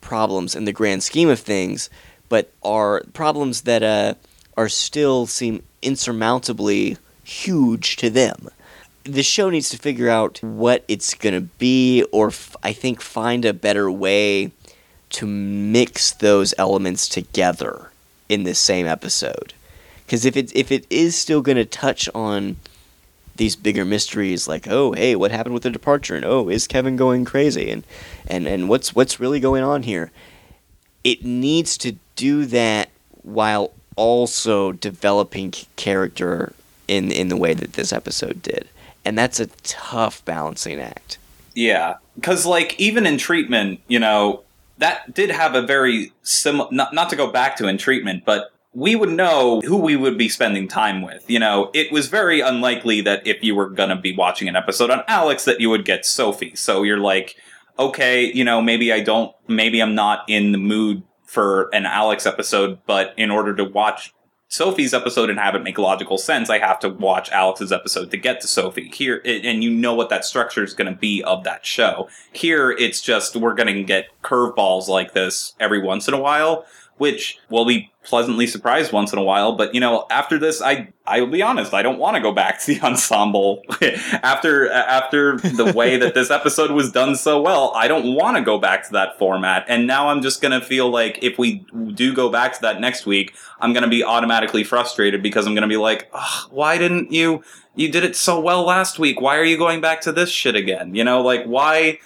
problems 0.00 0.54
in 0.54 0.64
the 0.64 0.72
grand 0.72 1.02
scheme 1.02 1.28
of 1.28 1.40
things 1.40 1.90
but 2.28 2.52
are 2.62 3.02
problems 3.12 3.62
that 3.62 3.82
uh, 3.82 4.14
are 4.56 4.68
still 4.68 5.26
seem 5.26 5.62
insurmountably 5.82 6.96
huge 7.22 7.96
to 7.96 8.10
them. 8.10 8.48
The 9.04 9.22
show 9.22 9.50
needs 9.50 9.68
to 9.70 9.78
figure 9.78 10.08
out 10.08 10.42
what 10.42 10.84
it's 10.88 11.14
going 11.14 11.34
to 11.34 11.42
be 11.58 12.04
or 12.12 12.28
f- 12.28 12.56
i 12.62 12.72
think 12.72 13.00
find 13.00 13.44
a 13.44 13.52
better 13.52 13.90
way 13.90 14.50
to 15.10 15.26
mix 15.26 16.10
those 16.12 16.52
elements 16.58 17.08
together 17.08 17.90
in 18.28 18.42
this 18.42 18.58
same 18.58 18.86
episode. 18.86 19.54
Because 20.04 20.24
if 20.24 20.36
it 20.36 20.54
if 20.54 20.72
it 20.72 20.86
is 20.90 21.16
still 21.16 21.40
going 21.40 21.56
to 21.56 21.64
touch 21.64 22.08
on 22.14 22.56
these 23.36 23.56
bigger 23.56 23.84
mysteries 23.84 24.48
like 24.48 24.66
oh 24.68 24.92
hey 24.92 25.16
what 25.16 25.30
happened 25.30 25.54
with 25.54 25.62
the 25.62 25.70
departure? 25.70 26.16
And 26.16 26.24
oh 26.24 26.48
is 26.48 26.66
Kevin 26.66 26.96
going 26.96 27.24
crazy? 27.24 27.70
And 27.70 27.84
and 28.26 28.46
and 28.46 28.68
what's 28.68 28.94
what's 28.94 29.20
really 29.20 29.40
going 29.40 29.62
on 29.62 29.82
here? 29.82 30.10
It 31.04 31.24
needs 31.24 31.78
to 31.78 31.96
do 32.16 32.46
that 32.46 32.90
while 33.22 33.72
also 33.96 34.72
developing 34.72 35.52
character 35.76 36.52
in 36.88 37.10
in 37.10 37.28
the 37.28 37.36
way 37.36 37.54
that 37.54 37.74
this 37.74 37.92
episode 37.92 38.42
did. 38.42 38.68
And 39.04 39.16
that's 39.16 39.38
a 39.38 39.46
tough 39.62 40.24
balancing 40.24 40.80
act. 40.80 41.18
Yeah, 41.54 41.94
because 42.16 42.44
like 42.44 42.78
even 42.78 43.06
in 43.06 43.18
treatment, 43.18 43.80
you 43.88 43.98
know, 43.98 44.42
that 44.78 45.14
did 45.14 45.30
have 45.30 45.54
a 45.54 45.62
very 45.62 46.12
similar. 46.22 46.68
Not 46.70 46.92
not 46.92 47.10
to 47.10 47.16
go 47.16 47.30
back 47.30 47.56
to 47.56 47.68
in 47.68 47.78
treatment, 47.78 48.24
but 48.24 48.52
we 48.76 48.94
would 48.94 49.08
know 49.08 49.62
who 49.62 49.78
we 49.78 49.96
would 49.96 50.18
be 50.18 50.28
spending 50.28 50.68
time 50.68 51.00
with. 51.00 51.24
You 51.30 51.38
know, 51.38 51.70
it 51.72 51.90
was 51.90 52.08
very 52.08 52.40
unlikely 52.40 53.00
that 53.00 53.26
if 53.26 53.42
you 53.42 53.54
were 53.54 53.70
going 53.70 53.88
to 53.88 53.96
be 53.96 54.14
watching 54.14 54.48
an 54.48 54.54
episode 54.54 54.90
on 54.90 55.02
Alex, 55.08 55.46
that 55.46 55.62
you 55.62 55.70
would 55.70 55.86
get 55.86 56.04
Sophie. 56.04 56.54
So 56.54 56.82
you're 56.82 56.98
like, 56.98 57.36
okay, 57.78 58.30
you 58.30 58.44
know, 58.44 58.60
maybe 58.60 58.92
I 58.92 59.00
don't, 59.00 59.34
maybe 59.48 59.80
I'm 59.80 59.94
not 59.94 60.24
in 60.28 60.52
the 60.52 60.58
mood 60.58 61.04
for 61.24 61.70
an 61.72 61.86
Alex 61.86 62.26
episode, 62.26 62.78
but 62.86 63.14
in 63.16 63.30
order 63.30 63.56
to 63.56 63.64
watch 63.64 64.12
Sophie's 64.48 64.92
episode 64.92 65.30
and 65.30 65.38
have 65.38 65.54
it 65.54 65.62
make 65.62 65.78
logical 65.78 66.18
sense, 66.18 66.50
I 66.50 66.58
have 66.58 66.78
to 66.80 66.90
watch 66.90 67.30
Alex's 67.32 67.72
episode 67.72 68.10
to 68.10 68.18
get 68.18 68.42
to 68.42 68.46
Sophie. 68.46 68.90
Here, 68.90 69.22
and 69.24 69.64
you 69.64 69.70
know 69.70 69.94
what 69.94 70.10
that 70.10 70.26
structure 70.26 70.62
is 70.62 70.74
going 70.74 70.92
to 70.92 70.98
be 70.98 71.24
of 71.24 71.44
that 71.44 71.64
show. 71.64 72.10
Here, 72.30 72.72
it's 72.72 73.00
just 73.00 73.36
we're 73.36 73.54
going 73.54 73.74
to 73.74 73.82
get 73.82 74.08
curveballs 74.22 74.86
like 74.86 75.14
this 75.14 75.54
every 75.58 75.82
once 75.82 76.08
in 76.08 76.14
a 76.14 76.20
while, 76.20 76.66
which 76.98 77.38
will 77.50 77.64
be 77.64 77.90
pleasantly 78.06 78.46
surprised 78.46 78.92
once 78.92 79.12
in 79.12 79.18
a 79.18 79.22
while. 79.22 79.52
But 79.52 79.74
you 79.74 79.80
know, 79.80 80.06
after 80.10 80.38
this, 80.38 80.62
I 80.62 80.88
I 81.06 81.20
will 81.20 81.28
be 81.28 81.42
honest, 81.42 81.74
I 81.74 81.82
don't 81.82 81.98
want 81.98 82.16
to 82.16 82.22
go 82.22 82.32
back 82.32 82.60
to 82.62 82.74
the 82.74 82.80
ensemble 82.86 83.62
after 84.22 84.70
after 84.70 85.36
the 85.38 85.72
way 85.74 85.96
that 85.96 86.14
this 86.14 86.30
episode 86.30 86.70
was 86.70 86.90
done 86.90 87.16
so 87.16 87.40
well. 87.40 87.72
I 87.74 87.88
don't 87.88 88.14
want 88.14 88.36
to 88.36 88.42
go 88.42 88.58
back 88.58 88.86
to 88.86 88.92
that 88.92 89.18
format, 89.18 89.64
and 89.68 89.86
now 89.86 90.08
I'm 90.08 90.22
just 90.22 90.40
gonna 90.40 90.60
feel 90.60 90.88
like 90.88 91.18
if 91.22 91.38
we 91.38 91.66
do 91.94 92.14
go 92.14 92.30
back 92.30 92.54
to 92.54 92.62
that 92.62 92.80
next 92.80 93.06
week, 93.06 93.34
I'm 93.60 93.72
gonna 93.72 93.88
be 93.88 94.02
automatically 94.02 94.64
frustrated 94.64 95.22
because 95.22 95.46
I'm 95.46 95.54
gonna 95.54 95.68
be 95.68 95.76
like, 95.76 96.10
why 96.50 96.78
didn't 96.78 97.12
you? 97.12 97.42
You 97.74 97.92
did 97.92 98.04
it 98.04 98.16
so 98.16 98.40
well 98.40 98.64
last 98.64 98.98
week. 98.98 99.20
Why 99.20 99.36
are 99.36 99.44
you 99.44 99.58
going 99.58 99.82
back 99.82 100.00
to 100.02 100.12
this 100.12 100.30
shit 100.30 100.54
again? 100.54 100.94
You 100.94 101.04
know, 101.04 101.20
like 101.20 101.44
why? 101.44 101.98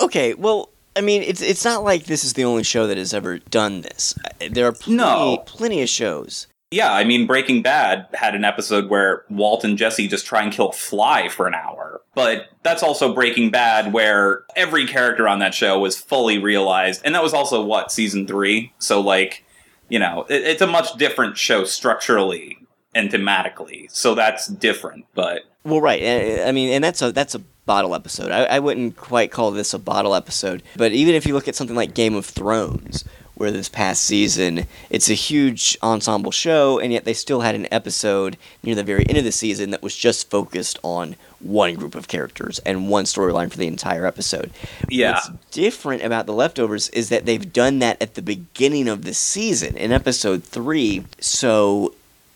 Okay, 0.00 0.34
well, 0.34 0.70
I 0.96 1.00
mean, 1.00 1.22
it's 1.22 1.40
it's 1.42 1.64
not 1.64 1.82
like 1.82 2.04
this 2.04 2.24
is 2.24 2.34
the 2.34 2.44
only 2.44 2.62
show 2.62 2.86
that 2.86 2.96
has 2.98 3.12
ever 3.14 3.38
done 3.38 3.80
this. 3.82 4.14
There 4.50 4.66
are 4.66 4.72
plenty, 4.72 4.96
No. 4.96 5.38
plenty 5.46 5.82
of 5.82 5.88
shows. 5.88 6.46
Yeah, 6.70 6.92
I 6.92 7.04
mean, 7.04 7.26
Breaking 7.26 7.62
Bad 7.62 8.08
had 8.14 8.34
an 8.34 8.44
episode 8.44 8.88
where 8.90 9.24
Walt 9.30 9.62
and 9.64 9.78
Jesse 9.78 10.08
just 10.08 10.26
try 10.26 10.42
and 10.42 10.52
kill 10.52 10.70
a 10.70 10.72
fly 10.72 11.28
for 11.28 11.46
an 11.46 11.54
hour. 11.54 12.00
But 12.16 12.46
that's 12.64 12.82
also 12.82 13.14
Breaking 13.14 13.50
Bad, 13.50 13.92
where 13.92 14.42
every 14.56 14.84
character 14.86 15.28
on 15.28 15.38
that 15.38 15.54
show 15.54 15.78
was 15.78 15.96
fully 15.96 16.38
realized. 16.38 17.02
And 17.04 17.14
that 17.14 17.22
was 17.22 17.32
also, 17.32 17.62
what, 17.62 17.92
season 17.92 18.26
three? 18.26 18.72
So, 18.78 19.00
like, 19.00 19.44
you 19.88 20.00
know, 20.00 20.26
it, 20.28 20.42
it's 20.42 20.62
a 20.62 20.66
much 20.66 20.92
different 20.96 21.38
show 21.38 21.62
structurally 21.64 22.58
and 22.92 23.08
thematically. 23.10 23.88
So 23.92 24.16
that's 24.16 24.48
different. 24.48 25.06
But 25.14 25.42
Well, 25.64 25.80
right. 25.80 26.02
I 26.02 26.48
I 26.48 26.52
mean, 26.52 26.70
and 26.72 26.82
that's 26.82 27.02
a 27.02 27.12
that's 27.12 27.36
a 27.36 27.42
bottle 27.66 27.94
episode. 27.94 28.30
I, 28.30 28.44
I 28.44 28.58
wouldn't 28.58 28.96
quite 28.96 29.30
call 29.30 29.50
this 29.50 29.74
a 29.74 29.78
bottle 29.78 30.14
episode, 30.14 30.62
but 30.76 30.92
even 30.92 31.14
if 31.14 31.26
you 31.26 31.34
look 31.34 31.48
at 31.48 31.54
something 31.54 31.76
like 31.76 31.94
Game 31.94 32.14
of 32.14 32.26
Thrones, 32.26 33.04
where 33.34 33.50
this 33.50 33.68
past 33.68 34.04
season 34.04 34.64
it's 34.90 35.10
a 35.10 35.14
huge 35.14 35.76
ensemble 35.82 36.30
show, 36.30 36.78
and 36.78 36.92
yet 36.92 37.04
they 37.04 37.14
still 37.14 37.40
had 37.40 37.54
an 37.54 37.66
episode 37.72 38.36
near 38.62 38.74
the 38.74 38.84
very 38.84 39.04
end 39.08 39.18
of 39.18 39.24
the 39.24 39.32
season 39.32 39.70
that 39.70 39.82
was 39.82 39.96
just 39.96 40.30
focused 40.30 40.78
on 40.82 41.16
one 41.40 41.74
group 41.74 41.94
of 41.94 42.08
characters 42.08 42.58
and 42.60 42.88
one 42.88 43.04
storyline 43.04 43.50
for 43.50 43.58
the 43.58 43.66
entire 43.66 44.06
episode. 44.06 44.50
Yeah. 44.88 45.12
What's 45.12 45.30
different 45.50 46.02
about 46.02 46.26
the 46.26 46.32
leftovers 46.32 46.88
is 46.90 47.08
that 47.10 47.26
they've 47.26 47.52
done 47.52 47.80
that 47.80 48.00
at 48.00 48.14
the 48.14 48.22
beginning 48.22 48.88
of 48.88 49.04
the 49.04 49.14
season 49.14 49.76
in 49.76 49.92
episode 49.92 50.44
three, 50.44 51.04
so 51.20 51.94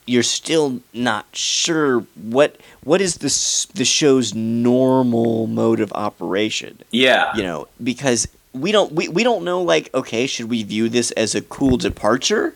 you're 0.09 0.23
still 0.23 0.81
not 0.95 1.27
sure 1.33 2.01
what 2.15 2.57
what 2.83 3.01
is 3.01 3.17
the 3.17 3.77
the 3.79 3.85
show's 3.85 4.35
normal 4.35 5.47
mode 5.47 5.81
of 5.81 5.93
operation. 5.93 6.79
yeah. 6.91 7.37
You 7.37 7.43
know, 7.43 7.69
because 7.83 8.27
we 8.53 8.73
don't 8.73 8.93
we, 8.93 9.09
we 9.09 9.23
don't 9.23 9.45
know 9.45 9.63
like 9.63 9.93
okay, 9.95 10.27
should 10.27 10.49
we 10.49 10.63
view 10.63 10.89
this 10.89 11.11
as 11.13 11.35
a 11.35 11.43
cool 11.43 11.77
departure 11.77 12.55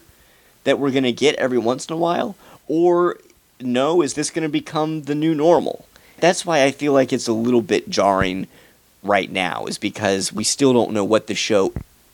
that 0.65 0.79
we're 0.79 0.91
going 0.91 1.03
to 1.05 1.13
get 1.13 1.35
every 1.37 1.59
once 1.59 1.87
in 1.87 1.93
a 1.93 1.99
while 1.99 2.37
or 2.69 3.19
no, 3.61 4.03
is 4.03 4.15
this 4.15 4.31
going 4.31 4.43
to 4.43 4.49
become 4.49 5.03
the 5.03 5.15
new 5.15 5.35
normal? 5.35 5.85
That's 6.19 6.47
why 6.47 6.65
I 6.65 6.71
feel 6.71 6.93
like 6.93 7.13
it's 7.13 7.29
a 7.29 7.33
little 7.33 7.63
bit 7.63 7.89
jarring 7.89 8.47
right 9.03 9.31
now 9.31 9.67
is 9.67 9.79
because 9.79 10.33
we 10.33 10.45
still 10.45 10.73
don't 10.73 10.93
know 10.93 11.05
what 11.05 11.27
the 11.27 11.35
show 11.35 11.73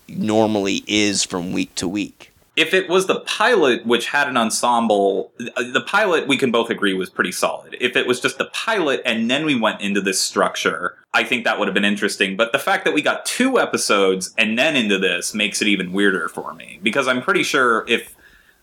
normally 0.08 0.82
is 0.86 1.22
from 1.22 1.52
week 1.52 1.74
to 1.76 1.86
week. 1.86 2.32
If 2.58 2.74
it 2.74 2.88
was 2.88 3.06
the 3.06 3.20
pilot 3.20 3.86
which 3.86 4.08
had 4.08 4.28
an 4.28 4.36
ensemble 4.36 5.32
uh, 5.56 5.62
the 5.72 5.80
pilot 5.86 6.26
we 6.26 6.36
can 6.36 6.50
both 6.50 6.70
agree 6.70 6.92
was 6.92 7.08
pretty 7.08 7.30
solid 7.30 7.76
if 7.80 7.96
it 7.96 8.06
was 8.06 8.20
just 8.20 8.36
the 8.36 8.46
pilot 8.46 9.00
and 9.06 9.30
then 9.30 9.46
we 9.46 9.58
went 9.58 9.80
into 9.80 10.00
this 10.00 10.20
structure 10.20 10.96
i 11.14 11.22
think 11.22 11.44
that 11.44 11.58
would 11.58 11.68
have 11.68 11.74
been 11.74 11.84
interesting 11.84 12.36
but 12.36 12.50
the 12.52 12.58
fact 12.58 12.84
that 12.84 12.92
we 12.92 13.00
got 13.00 13.24
two 13.24 13.60
episodes 13.60 14.34
and 14.36 14.58
then 14.58 14.74
into 14.74 14.98
this 14.98 15.32
makes 15.34 15.62
it 15.62 15.68
even 15.68 15.92
weirder 15.92 16.28
for 16.28 16.52
me 16.54 16.80
because 16.82 17.06
i'm 17.06 17.22
pretty 17.22 17.44
sure 17.44 17.84
if 17.88 18.16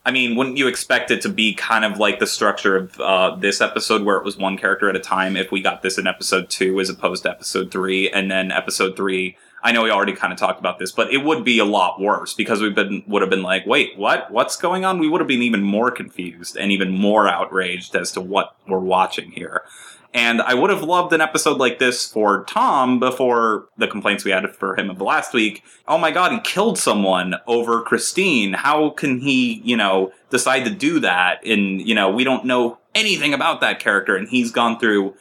I 0.07 0.11
mean, 0.11 0.35
wouldn't 0.35 0.57
you 0.57 0.67
expect 0.67 1.09
it 1.09 1.21
to 1.23 1.29
be 1.29 1.55
kind 1.55 1.83
of 1.83 1.97
like 1.97 2.19
the 2.19 2.27
structure 2.27 2.77
of 2.77 2.99
uh, 2.99 3.35
this 3.37 3.59
episode, 3.59 4.03
where 4.03 4.17
it 4.17 4.23
was 4.23 4.37
one 4.37 4.55
character 4.55 4.87
at 4.87 4.95
a 4.95 4.99
time? 4.99 5.35
If 5.35 5.51
we 5.51 5.63
got 5.63 5.81
this 5.81 5.97
in 5.97 6.05
episode 6.05 6.47
two 6.47 6.79
as 6.79 6.91
opposed 6.91 7.23
to 7.23 7.31
episode 7.31 7.71
three, 7.71 8.11
and 8.11 8.29
then 8.29 8.51
episode 8.51 8.95
three, 8.95 9.35
I 9.65 9.71
know 9.71 9.81
we 9.81 9.89
already 9.89 10.13
kind 10.13 10.31
of 10.31 10.37
talked 10.37 10.59
about 10.59 10.77
this, 10.77 10.91
but 10.91 11.11
it 11.11 11.23
would 11.23 11.43
be 11.43 11.57
a 11.57 11.65
lot 11.65 11.99
worse 11.99 12.35
because 12.35 12.61
we've 12.61 12.75
been 12.75 13.03
would 13.07 13.23
have 13.23 13.31
been 13.31 13.41
like, 13.41 13.65
wait, 13.65 13.97
what? 13.97 14.29
What's 14.29 14.57
going 14.57 14.85
on? 14.85 14.99
We 14.99 15.09
would 15.09 15.19
have 15.21 15.27
been 15.27 15.41
even 15.41 15.63
more 15.63 15.89
confused 15.89 16.55
and 16.55 16.71
even 16.71 16.91
more 16.91 17.27
outraged 17.27 17.95
as 17.95 18.11
to 18.11 18.21
what 18.21 18.55
we're 18.67 18.77
watching 18.77 19.31
here. 19.31 19.63
And 20.13 20.39
I 20.43 20.53
would 20.53 20.69
have 20.69 20.83
loved 20.83 21.13
an 21.13 21.19
episode 21.19 21.57
like 21.57 21.79
this 21.79 22.05
for 22.05 22.43
Tom 22.43 22.99
before 22.99 23.67
the 23.75 23.87
complaints 23.87 24.23
we 24.23 24.29
had 24.29 24.47
for 24.55 24.75
him 24.75 24.91
of 24.91 25.01
last 25.01 25.33
week. 25.33 25.63
Oh 25.87 25.97
my 25.97 26.11
god, 26.11 26.31
he 26.31 26.39
killed 26.41 26.77
someone 26.77 27.33
over 27.47 27.81
Christine. 27.81 28.53
How 28.53 28.91
can 28.91 29.19
he, 29.19 29.63
you 29.65 29.75
know, 29.75 30.13
decide 30.29 30.63
to 30.65 30.69
do 30.69 30.99
that? 30.99 31.43
And, 31.43 31.81
you 31.81 31.95
know, 31.95 32.11
we 32.11 32.23
don't 32.23 32.45
know 32.45 32.77
anything 32.93 33.33
about 33.33 33.61
that 33.61 33.79
character 33.79 34.15
and 34.15 34.29
he's 34.29 34.51
gone 34.51 34.79
through 34.79 35.15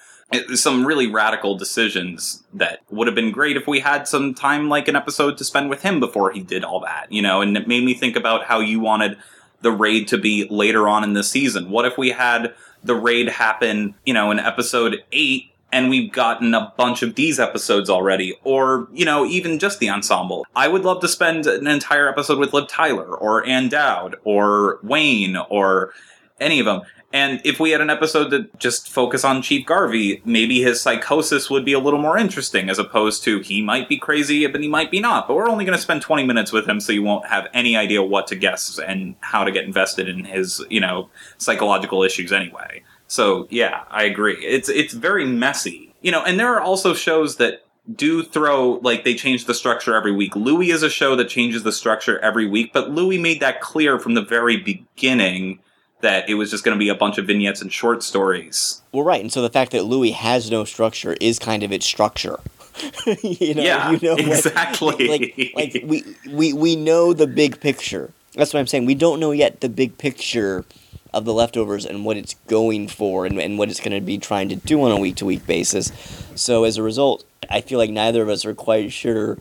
some 0.54 0.86
really 0.86 1.06
radical 1.06 1.56
decisions 1.56 2.42
that 2.52 2.80
would 2.90 3.06
have 3.06 3.14
been 3.14 3.30
great 3.30 3.56
if 3.56 3.66
we 3.66 3.80
had 3.80 4.08
some 4.08 4.34
time 4.34 4.68
like 4.68 4.88
an 4.88 4.96
episode 4.96 5.38
to 5.38 5.44
spend 5.44 5.70
with 5.70 5.82
him 5.82 6.00
before 6.00 6.30
he 6.32 6.40
did 6.40 6.64
all 6.64 6.80
that, 6.80 7.10
you 7.10 7.22
know, 7.22 7.40
and 7.40 7.56
it 7.56 7.68
made 7.68 7.84
me 7.84 7.94
think 7.94 8.16
about 8.16 8.44
how 8.44 8.60
you 8.60 8.80
wanted 8.80 9.16
the 9.60 9.72
raid 9.72 10.08
to 10.08 10.18
be 10.18 10.46
later 10.48 10.88
on 10.88 11.04
in 11.04 11.12
the 11.12 11.22
season. 11.22 11.70
What 11.70 11.84
if 11.84 11.96
we 11.96 12.10
had 12.10 12.54
the 12.82 12.94
raid 12.94 13.28
happen, 13.28 13.94
you 14.04 14.12
know, 14.12 14.30
in 14.30 14.38
episode 14.38 15.02
8 15.12 15.50
and 15.72 15.90
we've 15.90 16.12
gotten 16.12 16.54
a 16.54 16.72
bunch 16.76 17.02
of 17.02 17.16
these 17.16 17.40
episodes 17.40 17.90
already 17.90 18.38
or, 18.44 18.86
you 18.92 19.04
know, 19.04 19.24
even 19.26 19.58
just 19.58 19.80
the 19.80 19.90
ensemble. 19.90 20.46
I 20.54 20.68
would 20.68 20.84
love 20.84 21.00
to 21.00 21.08
spend 21.08 21.46
an 21.46 21.66
entire 21.66 22.08
episode 22.08 22.38
with 22.38 22.52
Liv 22.52 22.68
Tyler 22.68 23.06
or 23.06 23.44
Ann 23.46 23.68
Dowd 23.68 24.16
or 24.22 24.78
Wayne 24.82 25.36
or 25.36 25.92
any 26.40 26.60
of 26.60 26.66
them. 26.66 26.82
And 27.14 27.40
if 27.44 27.60
we 27.60 27.70
had 27.70 27.80
an 27.80 27.90
episode 27.90 28.30
that 28.30 28.58
just 28.58 28.88
focus 28.88 29.24
on 29.24 29.40
Chief 29.40 29.64
Garvey, 29.64 30.20
maybe 30.24 30.60
his 30.60 30.80
psychosis 30.80 31.48
would 31.48 31.64
be 31.64 31.72
a 31.72 31.78
little 31.78 32.00
more 32.00 32.18
interesting 32.18 32.68
as 32.68 32.76
opposed 32.76 33.22
to 33.22 33.38
he 33.38 33.62
might 33.62 33.88
be 33.88 33.96
crazy, 33.96 34.44
but 34.48 34.60
he 34.60 34.66
might 34.66 34.90
be 34.90 34.98
not. 34.98 35.28
But 35.28 35.34
we're 35.34 35.48
only 35.48 35.64
going 35.64 35.76
to 35.76 35.80
spend 35.80 36.02
20 36.02 36.24
minutes 36.24 36.50
with 36.50 36.68
him 36.68 36.80
so 36.80 36.92
you 36.92 37.04
won't 37.04 37.28
have 37.28 37.46
any 37.54 37.76
idea 37.76 38.02
what 38.02 38.26
to 38.26 38.34
guess 38.34 38.80
and 38.80 39.14
how 39.20 39.44
to 39.44 39.52
get 39.52 39.62
invested 39.62 40.08
in 40.08 40.24
his, 40.24 40.60
you 40.68 40.80
know, 40.80 41.08
psychological 41.38 42.02
issues 42.02 42.32
anyway. 42.32 42.82
So, 43.06 43.46
yeah, 43.48 43.84
I 43.92 44.02
agree. 44.02 44.44
It's 44.44 44.68
it's 44.68 44.92
very 44.92 45.24
messy. 45.24 45.94
You 46.02 46.10
know, 46.10 46.24
and 46.24 46.40
there 46.40 46.52
are 46.52 46.60
also 46.60 46.94
shows 46.94 47.36
that 47.36 47.64
do 47.94 48.24
throw 48.24 48.80
like 48.82 49.04
they 49.04 49.14
change 49.14 49.44
the 49.44 49.54
structure 49.54 49.94
every 49.94 50.12
week. 50.12 50.34
Louie 50.34 50.72
is 50.72 50.82
a 50.82 50.90
show 50.90 51.14
that 51.14 51.28
changes 51.28 51.62
the 51.62 51.70
structure 51.70 52.18
every 52.18 52.48
week, 52.48 52.72
but 52.72 52.90
Louie 52.90 53.18
made 53.18 53.38
that 53.38 53.60
clear 53.60 54.00
from 54.00 54.14
the 54.14 54.22
very 54.22 54.56
beginning 54.56 55.60
that 56.04 56.28
it 56.28 56.34
was 56.34 56.50
just 56.50 56.62
going 56.64 56.74
to 56.74 56.78
be 56.78 56.88
a 56.88 56.94
bunch 56.94 57.18
of 57.18 57.26
vignettes 57.26 57.60
and 57.60 57.72
short 57.72 58.02
stories. 58.02 58.80
Well, 58.92 59.02
right, 59.04 59.20
and 59.20 59.32
so 59.32 59.42
the 59.42 59.50
fact 59.50 59.72
that 59.72 59.84
Louie 59.84 60.12
has 60.12 60.50
no 60.50 60.64
structure 60.64 61.16
is 61.20 61.38
kind 61.38 61.62
of 61.62 61.72
its 61.72 61.84
structure. 61.84 62.38
you 63.22 63.54
know, 63.54 63.62
Yeah, 63.62 63.90
you 63.90 63.98
know 64.02 64.14
what- 64.14 64.20
exactly. 64.26 65.08
like, 65.34 65.52
like 65.54 65.82
we, 65.86 66.02
we 66.30 66.52
we 66.52 66.76
know 66.76 67.12
the 67.12 67.26
big 67.26 67.60
picture. 67.60 68.10
That's 68.34 68.52
what 68.52 68.60
I'm 68.60 68.66
saying. 68.66 68.86
We 68.86 68.94
don't 68.96 69.20
know 69.20 69.30
yet 69.32 69.60
the 69.60 69.68
big 69.68 69.96
picture 69.98 70.64
of 71.12 71.24
the 71.24 71.32
leftovers 71.32 71.86
and 71.86 72.04
what 72.04 72.16
it's 72.16 72.34
going 72.48 72.88
for 72.88 73.24
and, 73.26 73.38
and 73.40 73.56
what 73.58 73.70
it's 73.70 73.78
going 73.78 73.92
to 73.92 74.00
be 74.00 74.18
trying 74.18 74.48
to 74.48 74.56
do 74.56 74.82
on 74.82 74.90
a 74.90 74.98
week 74.98 75.14
to 75.16 75.24
week 75.24 75.46
basis. 75.46 75.92
So 76.34 76.64
as 76.64 76.76
a 76.76 76.82
result, 76.82 77.24
I 77.48 77.60
feel 77.60 77.78
like 77.78 77.90
neither 77.90 78.20
of 78.22 78.28
us 78.28 78.44
are 78.44 78.54
quite 78.54 78.92
sure 78.92 79.38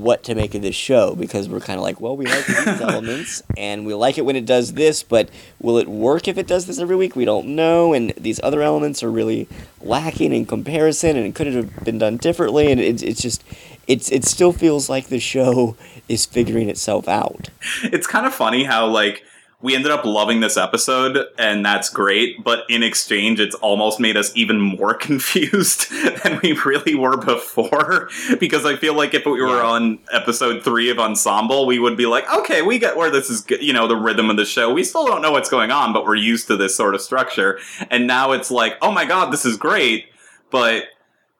what 0.00 0.22
to 0.24 0.34
make 0.34 0.54
of 0.54 0.62
this 0.62 0.74
show 0.74 1.14
because 1.14 1.48
we're 1.48 1.60
kind 1.60 1.78
of 1.78 1.82
like, 1.82 2.00
well, 2.00 2.16
we 2.16 2.26
like 2.26 2.46
these 2.46 2.66
elements 2.80 3.42
and 3.56 3.86
we 3.86 3.94
like 3.94 4.18
it 4.18 4.22
when 4.22 4.36
it 4.36 4.46
does 4.46 4.74
this, 4.74 5.02
but 5.02 5.28
will 5.60 5.78
it 5.78 5.88
work 5.88 6.28
if 6.28 6.38
it 6.38 6.46
does 6.46 6.66
this 6.66 6.78
every 6.78 6.96
week? 6.96 7.14
We 7.14 7.24
don't 7.24 7.48
know. 7.48 7.92
And 7.92 8.10
these 8.16 8.40
other 8.42 8.62
elements 8.62 9.02
are 9.02 9.10
really 9.10 9.48
lacking 9.80 10.32
in 10.32 10.46
comparison 10.46 11.16
and 11.16 11.26
it 11.26 11.34
could 11.34 11.46
it 11.46 11.54
have 11.54 11.84
been 11.84 11.98
done 11.98 12.16
differently? 12.16 12.70
And 12.70 12.80
it's, 12.80 13.02
it's 13.02 13.20
just, 13.20 13.44
it's, 13.86 14.10
it 14.10 14.24
still 14.24 14.52
feels 14.52 14.88
like 14.88 15.08
the 15.08 15.20
show 15.20 15.76
is 16.08 16.26
figuring 16.26 16.68
itself 16.68 17.08
out. 17.08 17.50
It's 17.84 18.06
kind 18.06 18.26
of 18.26 18.34
funny 18.34 18.64
how 18.64 18.86
like 18.86 19.24
we 19.62 19.74
ended 19.76 19.90
up 19.92 20.04
loving 20.04 20.40
this 20.40 20.56
episode 20.56 21.26
and 21.38 21.64
that's 21.64 21.88
great, 21.88 22.42
but 22.42 22.64
in 22.68 22.82
exchange 22.82 23.40
it's 23.40 23.54
almost 23.56 24.00
made 24.00 24.16
us 24.16 24.32
even 24.34 24.60
more 24.60 24.92
confused 25.08 25.90
than 26.22 26.40
we 26.42 26.52
really 26.64 26.94
were 26.94 27.16
before 27.16 28.08
because 28.40 28.66
I 28.66 28.76
feel 28.76 28.94
like 28.94 29.14
if 29.14 29.24
we 29.24 29.40
were 29.40 29.56
Yeah. 29.56 29.62
on 29.66 29.98
episode 30.12 30.62
3 30.64 30.90
of 30.90 30.98
Ensemble, 30.98 31.66
we 31.66 31.78
would 31.78 31.96
be 31.96 32.06
like, 32.06 32.30
"Okay, 32.32 32.60
we 32.62 32.78
get 32.78 32.96
where 32.96 33.10
this 33.10 33.30
is, 33.30 33.44
you 33.60 33.72
know, 33.72 33.86
the 33.86 33.96
rhythm 33.96 34.30
of 34.30 34.36
the 34.36 34.44
show. 34.44 34.72
We 34.72 34.84
still 34.84 35.06
don't 35.06 35.22
know 35.22 35.32
what's 35.32 35.48
going 35.50 35.70
on, 35.70 35.92
but 35.92 36.04
we're 36.04 36.16
used 36.16 36.46
to 36.48 36.56
this 36.56 36.74
sort 36.76 36.94
of 36.94 37.00
structure." 37.00 37.58
And 37.90 38.06
now 38.06 38.32
it's 38.32 38.50
like, 38.50 38.76
"Oh 38.82 38.90
my 38.90 39.04
god, 39.04 39.32
this 39.32 39.44
is 39.46 39.56
great." 39.56 40.06
But 40.50 40.84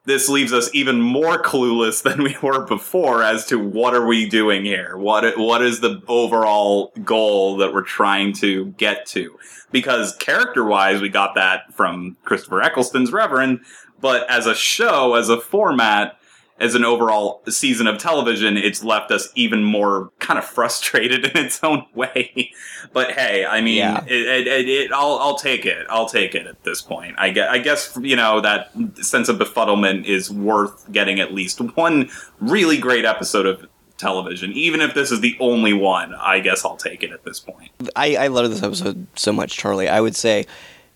this 0.05 0.27
leaves 0.27 0.51
us 0.51 0.69
even 0.73 1.01
more 1.01 1.41
clueless 1.41 2.03
than 2.03 2.23
we 2.23 2.35
were 2.41 2.65
before 2.65 3.23
as 3.23 3.45
to 3.47 3.57
what 3.57 3.93
are 3.93 4.05
we 4.05 4.27
doing 4.27 4.65
here? 4.65 4.97
What 4.97 5.37
what 5.37 5.61
is 5.61 5.79
the 5.79 6.01
overall 6.07 6.91
goal 7.03 7.57
that 7.57 7.73
we're 7.73 7.81
trying 7.81 8.33
to 8.33 8.67
get 8.77 9.05
to? 9.07 9.37
Because 9.71 10.15
character 10.17 10.63
wise, 10.63 11.01
we 11.01 11.09
got 11.09 11.35
that 11.35 11.73
from 11.73 12.17
Christopher 12.23 12.61
Eccleston's 12.61 13.11
Reverend, 13.11 13.61
but 14.01 14.29
as 14.29 14.45
a 14.45 14.55
show, 14.55 15.15
as 15.15 15.29
a 15.29 15.39
format, 15.39 16.19
as 16.59 16.75
an 16.75 16.85
overall 16.85 17.41
season 17.49 17.87
of 17.87 17.97
television, 17.97 18.57
it's 18.57 18.83
left 18.83 19.11
us 19.11 19.29
even 19.35 19.63
more 19.63 20.11
kind 20.19 20.37
of 20.37 20.45
frustrated 20.45 21.25
in 21.35 21.45
its 21.45 21.63
own 21.63 21.85
way. 21.95 22.51
but 22.93 23.11
hey, 23.11 23.45
I 23.45 23.59
mean, 23.61 23.77
Yeah. 23.77 24.03
it, 24.05 24.11
it, 24.11 24.47
it, 24.47 24.69
it, 24.69 24.91
I'll, 24.93 25.17
I'll 25.19 25.37
take 25.37 25.65
it. 25.65 25.85
I'll 25.89 26.07
take 26.07 26.35
it 26.35 26.45
at 26.47 26.63
this 26.63 26.81
point. 26.81 27.15
I 27.17 27.31
guess, 27.31 27.49
I 27.49 27.57
guess, 27.57 27.97
you 28.01 28.15
know, 28.15 28.39
that 28.41 28.71
sense 28.97 29.29
of 29.29 29.37
befuddlement 29.37 30.05
is 30.05 30.31
worth 30.31 30.91
getting 30.91 31.19
at 31.19 31.33
least 31.33 31.59
one 31.75 32.09
really 32.39 32.77
great 32.77 33.03
episode 33.05 33.45
of 33.45 33.67
television. 33.97 34.51
Even 34.53 34.79
if 34.81 34.93
this 34.93 35.11
is 35.11 35.21
the 35.21 35.35
only 35.39 35.73
one, 35.73 36.13
I 36.15 36.39
guess 36.39 36.63
I'll 36.65 36.77
take 36.77 37.03
it 37.03 37.11
at 37.11 37.23
this 37.23 37.39
point. 37.39 37.71
I, 37.95 38.15
I 38.15 38.27
love 38.27 38.49
this 38.49 38.61
episode 38.63 39.07
so 39.15 39.31
much, 39.33 39.57
Charlie. 39.57 39.87
I 39.89 40.01
would 40.01 40.15
say 40.15 40.45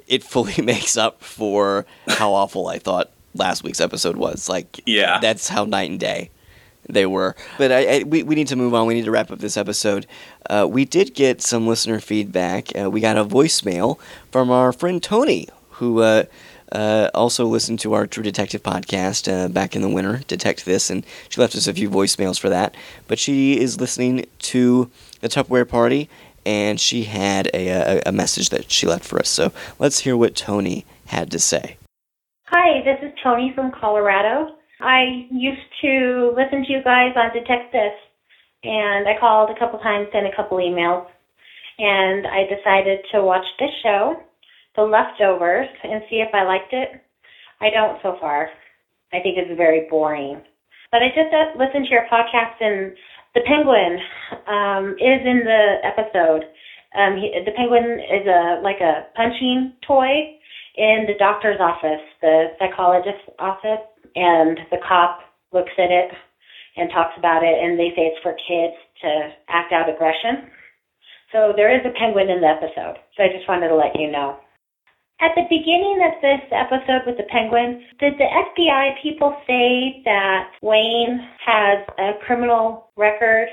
it 0.07 0.23
fully 0.23 0.61
makes 0.63 0.97
up 0.97 1.21
for 1.23 1.85
how 2.07 2.33
awful 2.33 2.67
I 2.67 2.79
thought 2.79 3.11
last 3.37 3.63
week's 3.63 3.81
episode 3.81 4.17
was. 4.17 4.49
Like, 4.49 4.81
Yeah. 4.85 5.19
that's 5.19 5.47
how 5.47 5.65
night 5.65 5.89
and 5.91 5.99
day 5.99 6.29
they 6.89 7.05
were. 7.05 7.35
But 7.57 7.71
I, 7.71 7.99
I 7.99 8.03
we, 8.03 8.23
we 8.23 8.35
need 8.35 8.47
to 8.47 8.55
move 8.55 8.73
on. 8.73 8.87
We 8.87 8.93
need 8.93 9.05
to 9.05 9.11
wrap 9.11 9.31
up 9.31 9.39
this 9.39 9.57
episode. 9.57 10.07
Uh, 10.49 10.67
we 10.69 10.85
did 10.85 11.13
get 11.13 11.41
some 11.41 11.67
listener 11.67 11.99
feedback. 11.99 12.69
Uh, 12.79 12.89
we 12.89 13.01
got 13.01 13.17
a 13.17 13.25
voicemail 13.25 13.99
from 14.31 14.49
our 14.51 14.71
friend 14.71 15.03
Tony, 15.03 15.47
who 15.71 15.99
uh, 16.01 16.23
uh, 16.71 17.09
also 17.13 17.45
listened 17.45 17.79
to 17.81 17.93
our 17.93 18.07
True 18.07 18.23
Detective 18.23 18.63
podcast 18.63 19.31
uh, 19.31 19.47
back 19.49 19.75
in 19.75 19.81
the 19.81 19.89
winter, 19.89 20.21
Detect 20.27 20.65
This, 20.65 20.89
and 20.89 21.05
she 21.29 21.39
left 21.41 21.55
us 21.55 21.67
a 21.67 21.73
few 21.73 21.89
voicemails 21.89 22.39
for 22.39 22.49
that. 22.49 22.73
But 23.07 23.19
she 23.19 23.59
is 23.59 23.79
listening 23.81 24.25
to 24.39 24.89
the 25.21 25.27
Tupperware 25.29 25.67
Party, 25.67 26.09
and 26.45 26.79
she 26.79 27.03
had 27.03 27.49
a, 27.53 27.67
a, 27.67 28.01
a 28.07 28.11
message 28.13 28.49
that 28.49 28.71
she 28.71 28.87
left 28.87 29.03
for 29.03 29.19
us. 29.19 29.27
So 29.29 29.51
let's 29.79 29.99
hear 29.99 30.15
what 30.15 30.35
Tony 30.35 30.85
had 31.07 31.31
to 31.31 31.39
say. 31.39 31.77
Hi, 32.45 32.81
this 32.83 32.99
is 33.01 33.06
Tony 33.27 33.51
from 33.53 33.71
Colorado. 33.77 34.55
I 34.79 35.27
used 35.29 35.67
to 35.81 36.31
listen 36.31 36.63
to 36.63 36.71
you 36.71 36.79
guys 36.81 37.11
on 37.17 37.35
Detect 37.35 37.73
This, 37.73 37.91
and 38.63 39.05
I 39.05 39.19
called 39.19 39.49
a 39.49 39.59
couple 39.59 39.79
times, 39.79 40.07
sent 40.13 40.25
a 40.25 40.33
couple 40.33 40.59
emails, 40.59 41.05
and 41.77 42.25
I 42.25 42.47
decided 42.47 42.99
to 43.11 43.23
watch 43.23 43.43
this 43.59 43.71
show, 43.83 44.15
The 44.77 44.83
Leftovers, 44.83 45.67
and 45.83 46.03
see 46.09 46.23
if 46.23 46.33
I 46.33 46.43
liked 46.43 46.71
it. 46.71 47.03
I 47.59 47.67
don't 47.69 47.99
so 48.01 48.15
far. 48.21 48.47
I 49.11 49.19
think 49.19 49.35
it's 49.35 49.57
very 49.57 49.87
boring. 49.89 50.41
But 50.93 51.03
I 51.03 51.09
just 51.11 51.27
uh, 51.27 51.59
listened 51.59 51.83
to 51.83 51.91
your 51.91 52.07
podcast, 52.07 52.63
and 52.63 52.95
the 53.35 53.43
penguin 53.43 53.99
um, 54.47 54.95
is 55.03 55.19
in 55.27 55.43
the 55.43 55.83
episode. 55.83 56.47
Um, 56.95 57.19
he, 57.19 57.43
the 57.43 57.51
penguin 57.51 57.99
is 58.07 58.25
a 58.25 58.61
like 58.63 58.79
a 58.79 59.11
punching 59.17 59.73
toy 59.85 60.36
in 60.77 61.09
the 61.09 61.17
doctor's 61.17 61.59
office, 61.59 62.05
the 62.21 62.53
psychologist's 62.59 63.27
office, 63.39 63.81
and 64.15 64.57
the 64.69 64.77
cop 64.87 65.19
looks 65.51 65.73
at 65.77 65.89
it 65.89 66.13
and 66.77 66.89
talks 66.93 67.17
about 67.17 67.41
it, 67.43 67.57
and 67.57 67.77
they 67.77 67.89
say 67.97 68.13
it's 68.13 68.21
for 68.21 68.37
kids 68.37 68.77
to 69.01 69.09
act 69.49 69.73
out 69.73 69.89
aggression. 69.89 70.53
So 71.33 71.51
there 71.57 71.73
is 71.73 71.81
a 71.83 71.97
penguin 71.97 72.29
in 72.29 72.39
the 72.39 72.47
episode. 72.47 73.01
So 73.17 73.25
I 73.25 73.33
just 73.33 73.49
wanted 73.49 73.69
to 73.69 73.75
let 73.75 73.97
you 73.97 74.11
know. 74.11 74.37
At 75.19 75.33
the 75.33 75.49
beginning 75.49 76.05
of 76.05 76.21
this 76.21 76.45
episode 76.53 77.09
with 77.09 77.17
the 77.17 77.25
penguin, 77.33 77.81
did 77.97 78.13
the 78.21 78.29
FBI 78.29 79.01
people 79.01 79.33
say 79.49 80.05
that 80.05 80.53
Wayne 80.61 81.17
has 81.41 81.81
a 81.97 82.21
criminal 82.21 82.93
record 82.95 83.49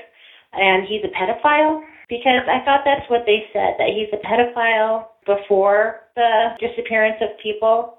and 0.53 0.85
he's 0.87 1.01
a 1.01 1.09
pedophile? 1.09 1.81
Because 2.07 2.45
I 2.45 2.61
thought 2.63 2.85
that's 2.85 3.09
what 3.09 3.25
they 3.25 3.49
said, 3.51 3.81
that 3.81 3.89
he's 3.89 4.13
a 4.13 4.21
pedophile 4.21 5.09
before 5.25 6.01
the 6.15 6.49
disappearance 6.59 7.17
of 7.21 7.29
people. 7.41 7.97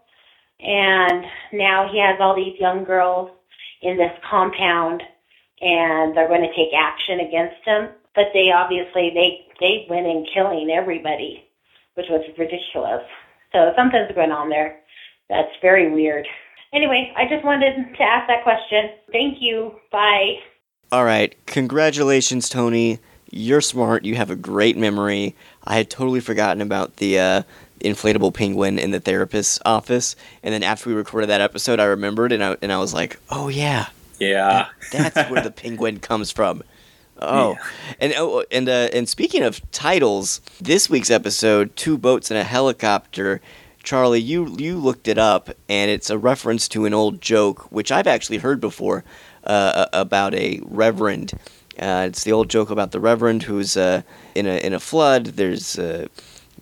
And 0.61 1.25
now 1.53 1.89
he 1.91 2.01
has 2.01 2.17
all 2.21 2.35
these 2.35 2.59
young 2.59 2.85
girls 2.85 3.31
in 3.83 3.97
this 3.97 4.13
compound 4.29 5.03
and 5.61 6.17
they're 6.17 6.29
going 6.29 6.43
to 6.43 6.55
take 6.55 6.73
action 6.77 7.21
against 7.21 7.65
him. 7.65 7.89
But 8.15 8.27
they 8.33 8.51
obviously, 8.51 9.11
they, 9.15 9.47
they 9.61 9.87
went 9.89 10.07
in 10.07 10.27
killing 10.33 10.71
everybody, 10.71 11.45
which 11.95 12.07
was 12.09 12.25
ridiculous. 12.39 13.03
So 13.53 13.73
something's 13.77 14.13
going 14.15 14.33
on 14.33 14.49
there. 14.49 14.81
That's 15.29 15.53
very 15.61 15.91
weird. 15.91 16.27
Anyway, 16.73 17.13
I 17.17 17.29
just 17.29 17.45
wanted 17.45 17.75
to 17.97 18.03
ask 18.03 18.29
that 18.29 18.43
question. 18.43 18.91
Thank 19.13 19.39
you. 19.41 19.73
Bye. 19.93 20.37
All 20.93 21.05
right, 21.05 21.35
congratulations, 21.47 22.49
Tony. 22.49 23.01
You're 23.31 23.61
smart. 23.61 24.05
You 24.05 24.15
have 24.15 24.31
a 24.31 24.37
great 24.37 24.77
memory. 24.77 25.35
I 25.67 25.77
had 25.77 25.91
totally 25.91 26.21
forgotten 26.21 26.61
about 26.63 26.97
the 26.97 27.19
uh, 27.19 27.43
inflatable 27.81 28.33
penguin 28.35 28.79
in 28.79 28.91
the 28.91 29.01
therapist's 29.01 29.59
office, 29.65 30.17
and 30.43 30.53
then 30.55 30.63
after 30.63 30.89
we 30.91 30.95
recorded 30.95 31.29
that 31.29 31.41
episode, 31.41 31.81
I 31.81 31.85
remembered, 31.85 32.33
and 32.33 32.43
I 32.43 32.57
and 32.63 32.73
I 32.73 32.79
was 32.79 32.95
like, 32.95 33.19
oh 33.31 33.49
yeah, 33.49 33.87
Yeah. 34.19 34.69
that's 34.93 35.31
where 35.31 35.43
the 35.43 35.51
penguin 35.51 35.99
comes 36.01 36.31
from. 36.31 36.63
Oh, 37.21 37.57
and 37.99 38.13
oh, 38.17 38.45
and 38.51 38.69
uh, 38.69 38.89
and 38.93 39.09
speaking 39.09 39.43
of 39.43 39.61
titles, 39.73 40.41
this 40.61 40.91
week's 40.91 41.11
episode, 41.11 41.75
two 41.77 41.97
Boats 41.99 42.31
and 42.31 42.39
a 42.39 42.45
Helicopter." 42.45 43.41
Charlie, 43.83 44.21
you 44.21 44.55
you 44.59 44.77
looked 44.79 45.07
it 45.07 45.17
up, 45.17 45.49
and 45.69 45.91
it's 45.91 46.11
a 46.11 46.19
reference 46.19 46.67
to 46.69 46.87
an 46.87 46.93
old 46.93 47.21
joke, 47.23 47.71
which 47.71 47.93
I've 47.93 48.09
actually 48.09 48.39
heard 48.39 48.61
before, 48.61 49.05
uh, 49.45 49.87
about 49.93 50.35
a 50.35 50.61
reverend. 50.65 51.33
Uh, 51.79 52.07
it's 52.09 52.25
the 52.25 52.33
old 52.33 52.49
joke 52.49 52.71
about 52.71 52.93
the 52.93 53.01
reverend 53.01 53.45
who's 53.45 53.77
uh, 53.77 54.03
in 54.35 54.47
a 54.47 54.59
in 54.59 54.73
a 54.73 54.81
flood. 54.81 55.27
There's 55.27 55.79
uh, 55.79 56.07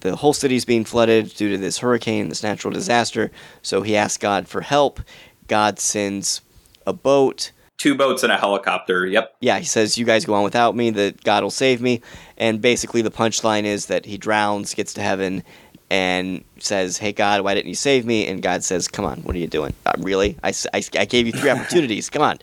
the 0.00 0.16
whole 0.16 0.32
city's 0.32 0.64
being 0.64 0.84
flooded 0.84 1.34
due 1.34 1.50
to 1.50 1.58
this 1.58 1.78
hurricane, 1.78 2.28
this 2.28 2.42
natural 2.42 2.72
disaster. 2.72 3.30
So 3.62 3.82
he 3.82 3.96
asks 3.96 4.18
God 4.18 4.48
for 4.48 4.60
help. 4.60 5.00
God 5.46 5.78
sends 5.78 6.40
a 6.86 6.92
boat 6.92 7.52
Two 7.76 7.94
boats 7.94 8.22
and 8.22 8.32
a 8.32 8.36
helicopter. 8.36 9.04
Yep. 9.04 9.36
yeah, 9.40 9.58
he 9.58 9.64
says, 9.64 9.98
"You 9.98 10.06
guys 10.06 10.24
go 10.24 10.34
on 10.34 10.44
without 10.44 10.76
me. 10.76 10.90
That 10.90 11.22
God 11.24 11.42
will 11.42 11.50
save 11.50 11.80
me." 11.80 12.00
And 12.38 12.62
basically, 12.62 13.02
the 13.02 13.10
punchline 13.10 13.64
is 13.64 13.86
that 13.86 14.06
he 14.06 14.16
drowns, 14.16 14.74
gets 14.74 14.94
to 14.94 15.02
heaven, 15.02 15.42
and 15.90 16.44
says, 16.60 16.98
"Hey 16.98 17.12
God, 17.12 17.42
why 17.42 17.54
didn't 17.54 17.68
you 17.68 17.74
save 17.74 18.06
me?" 18.06 18.26
And 18.28 18.40
God 18.40 18.62
says, 18.62 18.86
"Come 18.86 19.04
on, 19.04 19.18
what 19.18 19.34
are 19.34 19.40
you 19.40 19.48
doing? 19.48 19.74
Uh, 19.84 19.92
really? 19.98 20.38
I 20.42 20.52
gave 20.80 21.26
you 21.26 21.32
three 21.32 21.50
opportunities. 21.54 22.08
Come 22.08 22.22
on." 22.22 22.38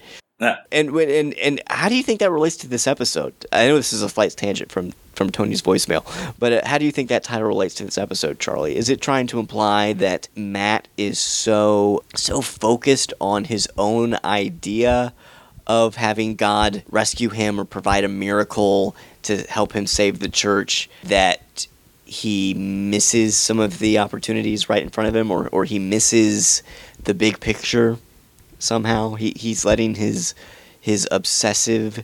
And 0.72 0.92
when 0.92 1.10
and 1.10 1.34
and 1.36 1.62
how 1.68 1.88
do 1.88 1.96
you 1.96 2.04
think 2.04 2.20
that 2.20 2.32
relates 2.32 2.58
to 2.58 2.68
this 2.68 2.88
episode? 2.88 3.34
I 3.52 3.68
know 3.68 3.76
this 3.76 3.94
is 3.94 4.02
a 4.02 4.10
slight 4.10 4.32
tangent 4.32 4.72
from 4.72 4.94
from 5.14 5.30
Tony's 5.30 5.62
voicemail, 5.62 6.04
but 6.40 6.52
uh, 6.54 6.62
how 6.66 6.78
do 6.78 6.86
you 6.86 6.92
think 6.92 7.10
that 7.10 7.24
title 7.24 7.48
relates 7.48 7.76
to 7.76 7.86
this 7.86 7.98
episode, 7.98 8.40
Charlie? 8.40 8.76
Is 8.76 8.90
it 8.90 9.02
trying 9.02 9.28
to 9.28 9.40
imply 9.40 9.94
that 9.94 10.30
Matt 10.36 10.88
is 10.98 11.20
so 11.20 12.04
so 12.16 12.42
focused 12.42 13.14
on 13.22 13.44
his 13.44 13.68
own 13.78 14.18
idea 14.24 15.14
of 15.68 15.96
having 15.96 16.36
God 16.36 16.84
rescue 16.90 17.30
him 17.30 17.60
or 17.60 17.66
provide 17.66 18.04
a 18.04 18.10
miracle 18.10 18.96
to 19.24 19.38
help 19.44 19.74
him 19.74 19.86
save 19.86 20.20
the 20.20 20.30
church 20.30 20.90
that 21.04 21.68
he 22.06 22.54
misses 22.56 23.38
some 23.38 23.60
of 23.60 23.80
the 23.80 24.00
opportunities 24.00 24.68
right 24.68 24.82
in 24.82 24.90
front 24.90 25.08
of 25.08 25.16
him 25.16 25.32
or, 25.32 25.48
or 25.50 25.64
he 25.64 25.80
misses 25.80 26.62
the 27.04 27.14
big 27.14 27.40
picture 27.40 27.98
somehow 28.62 29.16
he, 29.16 29.34
he's 29.36 29.66
letting 29.66 29.96
his 29.96 30.34
his 30.80 31.08
obsessive 31.12 32.04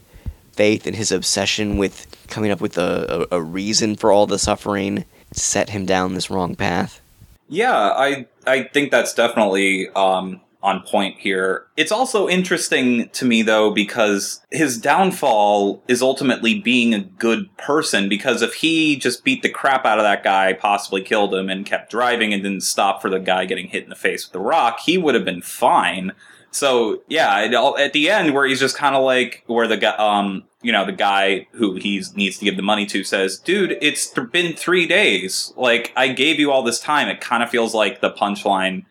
faith 0.51 0.85
and 0.85 0.95
his 0.95 1.11
obsession 1.11 1.77
with 1.77 2.07
coming 2.27 2.51
up 2.51 2.61
with 2.61 2.77
a, 2.77 3.27
a, 3.31 3.37
a 3.37 3.41
reason 3.41 3.95
for 3.95 4.11
all 4.11 4.27
the 4.27 4.39
suffering 4.39 5.05
set 5.31 5.69
him 5.69 5.85
down 5.85 6.13
this 6.13 6.29
wrong 6.29 6.55
path 6.55 7.01
Yeah, 7.47 7.75
I 7.75 8.27
I 8.45 8.63
think 8.63 8.91
that's 8.91 9.13
definitely 9.13 9.89
um, 9.95 10.41
on 10.63 10.81
point 10.81 11.17
here. 11.19 11.65
It's 11.77 11.91
also 11.91 12.27
interesting 12.27 13.09
to 13.09 13.25
me 13.25 13.41
though 13.41 13.71
because 13.71 14.41
his 14.51 14.77
downfall 14.77 15.81
is 15.87 16.01
ultimately 16.01 16.59
being 16.59 16.93
a 16.93 16.99
good 16.99 17.55
person. 17.57 18.09
Because 18.09 18.41
if 18.41 18.55
he 18.55 18.95
just 18.95 19.23
beat 19.23 19.43
the 19.43 19.49
crap 19.49 19.85
out 19.85 19.99
of 19.99 20.03
that 20.03 20.23
guy, 20.23 20.53
possibly 20.53 21.01
killed 21.01 21.33
him, 21.33 21.49
and 21.49 21.65
kept 21.65 21.91
driving 21.91 22.33
and 22.33 22.43
didn't 22.43 22.63
stop 22.63 23.01
for 23.01 23.09
the 23.09 23.19
guy 23.19 23.45
getting 23.45 23.67
hit 23.67 23.83
in 23.83 23.89
the 23.89 23.95
face 23.95 24.25
with 24.25 24.33
the 24.33 24.39
rock, 24.39 24.79
he 24.81 24.97
would 24.97 25.15
have 25.15 25.25
been 25.25 25.41
fine. 25.41 26.11
So 26.51 27.01
yeah, 27.07 27.49
at 27.79 27.93
the 27.93 28.09
end 28.09 28.33
where 28.33 28.45
he's 28.45 28.59
just 28.59 28.77
kind 28.77 28.95
of 28.95 29.03
like 29.03 29.43
where 29.47 29.67
the 29.67 29.77
guy, 29.77 29.95
um, 29.97 30.43
you 30.61 30.71
know, 30.71 30.85
the 30.85 30.91
guy 30.91 31.47
who 31.51 31.75
he 31.75 32.03
needs 32.15 32.37
to 32.39 32.45
give 32.45 32.55
the 32.55 32.63
money 32.63 32.85
to 32.87 33.03
says, 33.03 33.37
"Dude, 33.37 33.77
it's 33.81 34.07
been 34.31 34.53
three 34.55 34.87
days. 34.87 35.53
Like 35.55 35.93
I 35.95 36.07
gave 36.09 36.39
you 36.39 36.51
all 36.51 36.63
this 36.63 36.79
time." 36.79 37.09
It 37.09 37.21
kind 37.21 37.43
of 37.43 37.49
feels 37.49 37.73
like 37.73 38.01
the 38.01 38.11
punchline 38.11 38.85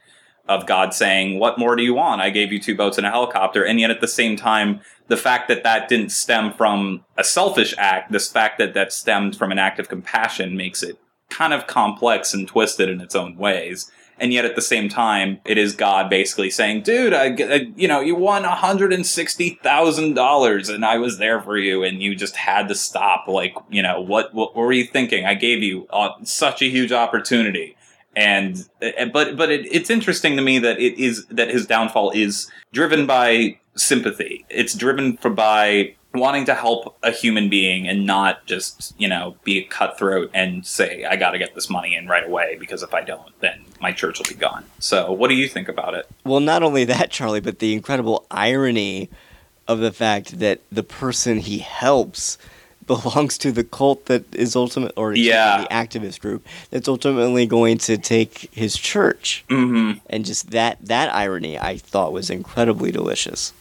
of 0.48 0.66
God 0.66 0.94
saying, 0.94 1.38
"What 1.38 1.58
more 1.58 1.74
do 1.74 1.82
you 1.82 1.94
want? 1.94 2.20
I 2.20 2.30
gave 2.30 2.52
you 2.52 2.60
two 2.60 2.76
boats 2.76 2.98
and 2.98 3.06
a 3.06 3.10
helicopter." 3.10 3.64
And 3.64 3.80
yet 3.80 3.90
at 3.90 4.00
the 4.00 4.08
same 4.08 4.36
time, 4.36 4.80
the 5.08 5.16
fact 5.16 5.48
that 5.48 5.64
that 5.64 5.88
didn't 5.88 6.10
stem 6.10 6.52
from 6.52 7.04
a 7.16 7.24
selfish 7.24 7.74
act, 7.78 8.12
this 8.12 8.30
fact 8.30 8.58
that 8.58 8.74
that 8.74 8.92
stemmed 8.92 9.36
from 9.36 9.50
an 9.50 9.58
act 9.58 9.78
of 9.78 9.88
compassion 9.88 10.56
makes 10.56 10.82
it 10.82 10.98
kind 11.30 11.52
of 11.52 11.66
complex 11.66 12.32
and 12.32 12.46
twisted 12.46 12.88
in 12.88 13.00
its 13.00 13.14
own 13.14 13.36
ways. 13.36 13.90
And 14.18 14.32
yet, 14.32 14.44
at 14.46 14.56
the 14.56 14.62
same 14.62 14.88
time, 14.88 15.40
it 15.44 15.58
is 15.58 15.76
God 15.76 16.08
basically 16.08 16.48
saying, 16.50 16.82
"Dude, 16.82 17.12
I, 17.12 17.26
I 17.26 17.72
you 17.76 17.86
know, 17.86 18.00
you 18.00 18.14
won 18.14 18.44
one 18.44 18.52
hundred 18.52 18.92
and 18.92 19.06
sixty 19.06 19.58
thousand 19.62 20.14
dollars, 20.14 20.68
and 20.70 20.84
I 20.84 20.96
was 20.96 21.18
there 21.18 21.40
for 21.42 21.58
you, 21.58 21.82
and 21.82 22.02
you 22.02 22.14
just 22.14 22.36
had 22.36 22.68
to 22.68 22.74
stop. 22.74 23.28
Like, 23.28 23.54
you 23.68 23.82
know, 23.82 24.00
what 24.00 24.32
what, 24.32 24.56
were 24.56 24.72
you 24.72 24.86
thinking? 24.86 25.26
I 25.26 25.34
gave 25.34 25.62
you 25.62 25.86
uh, 25.90 26.10
such 26.22 26.62
a 26.62 26.66
huge 26.66 26.92
opportunity." 26.92 27.76
And 28.14 28.66
uh, 28.80 29.04
but 29.12 29.36
but 29.36 29.50
it, 29.50 29.66
it's 29.70 29.90
interesting 29.90 30.36
to 30.36 30.42
me 30.42 30.58
that 30.60 30.80
it 30.80 30.98
is 30.98 31.26
that 31.26 31.50
his 31.50 31.66
downfall 31.66 32.12
is 32.12 32.50
driven 32.72 33.06
by 33.06 33.58
sympathy. 33.74 34.46
It's 34.48 34.74
driven 34.74 35.18
by 35.22 35.94
wanting 36.16 36.44
to 36.46 36.54
help 36.54 36.96
a 37.02 37.10
human 37.10 37.48
being 37.48 37.86
and 37.88 38.06
not 38.06 38.44
just 38.46 38.94
you 38.98 39.08
know 39.08 39.36
be 39.44 39.58
a 39.58 39.64
cutthroat 39.64 40.30
and 40.34 40.66
say 40.66 41.04
I 41.04 41.16
got 41.16 41.30
to 41.32 41.38
get 41.38 41.54
this 41.54 41.68
money 41.70 41.94
in 41.94 42.06
right 42.08 42.24
away 42.24 42.56
because 42.58 42.82
if 42.82 42.92
I 42.94 43.02
don't, 43.02 43.38
then 43.40 43.64
my 43.80 43.92
church 43.92 44.18
will 44.18 44.26
be 44.26 44.34
gone. 44.34 44.64
So, 44.78 45.12
what 45.12 45.28
do 45.28 45.34
you 45.34 45.48
think 45.48 45.68
about 45.68 45.94
it? 45.94 46.06
Well, 46.24 46.40
not 46.40 46.62
only 46.62 46.84
that, 46.84 47.10
Charlie, 47.10 47.40
but 47.40 47.58
the 47.58 47.72
incredible 47.74 48.26
irony 48.30 49.08
of 49.68 49.80
the 49.80 49.92
fact 49.92 50.38
that 50.38 50.60
the 50.70 50.82
person 50.82 51.38
he 51.38 51.58
helps 51.58 52.38
belongs 52.86 53.36
to 53.38 53.50
the 53.50 53.64
cult 53.64 54.06
that 54.06 54.32
is 54.32 54.54
ultimate 54.54 54.92
or 54.96 55.12
Yeah. 55.12 55.62
the 55.62 55.66
activist 55.74 56.20
group 56.20 56.46
that's 56.70 56.86
ultimately 56.86 57.44
going 57.44 57.78
to 57.78 57.98
take 57.98 58.48
his 58.52 58.76
church. 58.76 59.44
Mm-hmm. 59.50 59.98
And 60.08 60.24
just 60.24 60.52
that 60.52 60.78
that 60.82 61.12
irony 61.12 61.58
I 61.58 61.78
thought 61.78 62.12
was 62.12 62.30
incredibly 62.30 62.92
delicious. 62.92 63.52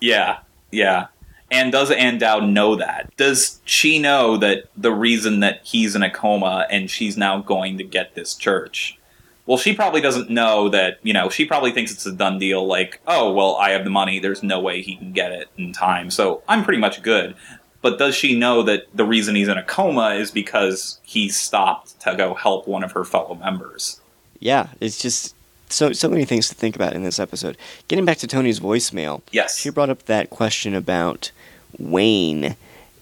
Yeah, 0.00 0.38
yeah. 0.70 1.06
And 1.54 1.70
does 1.70 1.90
Ann 1.92 2.18
Dowd 2.18 2.48
know 2.48 2.74
that? 2.74 3.16
Does 3.16 3.60
she 3.64 4.00
know 4.00 4.36
that 4.38 4.64
the 4.76 4.92
reason 4.92 5.38
that 5.40 5.60
he's 5.62 5.94
in 5.94 6.02
a 6.02 6.10
coma 6.10 6.66
and 6.68 6.90
she's 6.90 7.16
now 7.16 7.40
going 7.40 7.78
to 7.78 7.84
get 7.84 8.16
this 8.16 8.34
church? 8.34 8.98
Well, 9.46 9.56
she 9.56 9.72
probably 9.72 10.00
doesn't 10.00 10.30
know 10.30 10.68
that, 10.70 10.98
you 11.04 11.12
know, 11.12 11.28
she 11.28 11.44
probably 11.44 11.70
thinks 11.70 11.92
it's 11.92 12.06
a 12.06 12.12
done 12.12 12.38
deal, 12.38 12.66
like, 12.66 13.00
oh, 13.06 13.32
well, 13.32 13.54
I 13.56 13.70
have 13.70 13.84
the 13.84 13.90
money, 13.90 14.18
there's 14.18 14.42
no 14.42 14.58
way 14.58 14.82
he 14.82 14.96
can 14.96 15.12
get 15.12 15.30
it 15.30 15.48
in 15.56 15.72
time, 15.72 16.10
so 16.10 16.42
I'm 16.48 16.64
pretty 16.64 16.80
much 16.80 17.02
good. 17.02 17.36
But 17.82 17.98
does 17.98 18.14
she 18.14 18.36
know 18.36 18.62
that 18.62 18.86
the 18.94 19.04
reason 19.04 19.34
he's 19.34 19.48
in 19.48 19.58
a 19.58 19.62
coma 19.62 20.14
is 20.14 20.30
because 20.30 20.98
he 21.02 21.28
stopped 21.28 22.00
to 22.00 22.16
go 22.16 22.34
help 22.34 22.66
one 22.66 22.82
of 22.82 22.92
her 22.92 23.04
fellow 23.04 23.34
members? 23.34 24.00
Yeah, 24.40 24.68
it's 24.80 24.98
just 24.98 25.36
so 25.74 25.92
so 25.92 26.08
many 26.08 26.24
things 26.24 26.48
to 26.48 26.54
think 26.54 26.74
about 26.76 26.92
in 26.94 27.02
this 27.04 27.18
episode. 27.18 27.56
Getting 27.88 28.04
back 28.04 28.18
to 28.18 28.26
Tony's 28.26 28.60
voicemail, 28.60 29.22
Yes. 29.32 29.58
she 29.58 29.70
brought 29.70 29.90
up 29.90 30.04
that 30.04 30.30
question 30.30 30.74
about 30.74 31.30
Wayne 31.78 32.56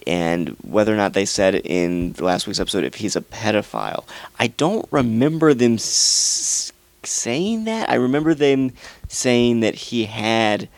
and 0.06 0.48
whether 0.62 0.92
or 0.92 0.96
not 0.96 1.12
they 1.12 1.24
said 1.24 1.54
in 1.54 2.14
last 2.18 2.46
week's 2.46 2.58
episode 2.58 2.82
if 2.84 2.96
he's 2.96 3.14
a 3.14 3.20
pedophile. 3.20 4.04
I 4.38 4.48
don't 4.48 4.86
remember 4.90 5.54
them 5.54 5.74
s- 5.74 6.72
saying 7.04 7.64
that. 7.64 7.88
I 7.88 7.94
remember 7.94 8.34
them 8.34 8.72
saying 9.08 9.60
that 9.60 9.74
he 9.76 10.06
had 10.06 10.68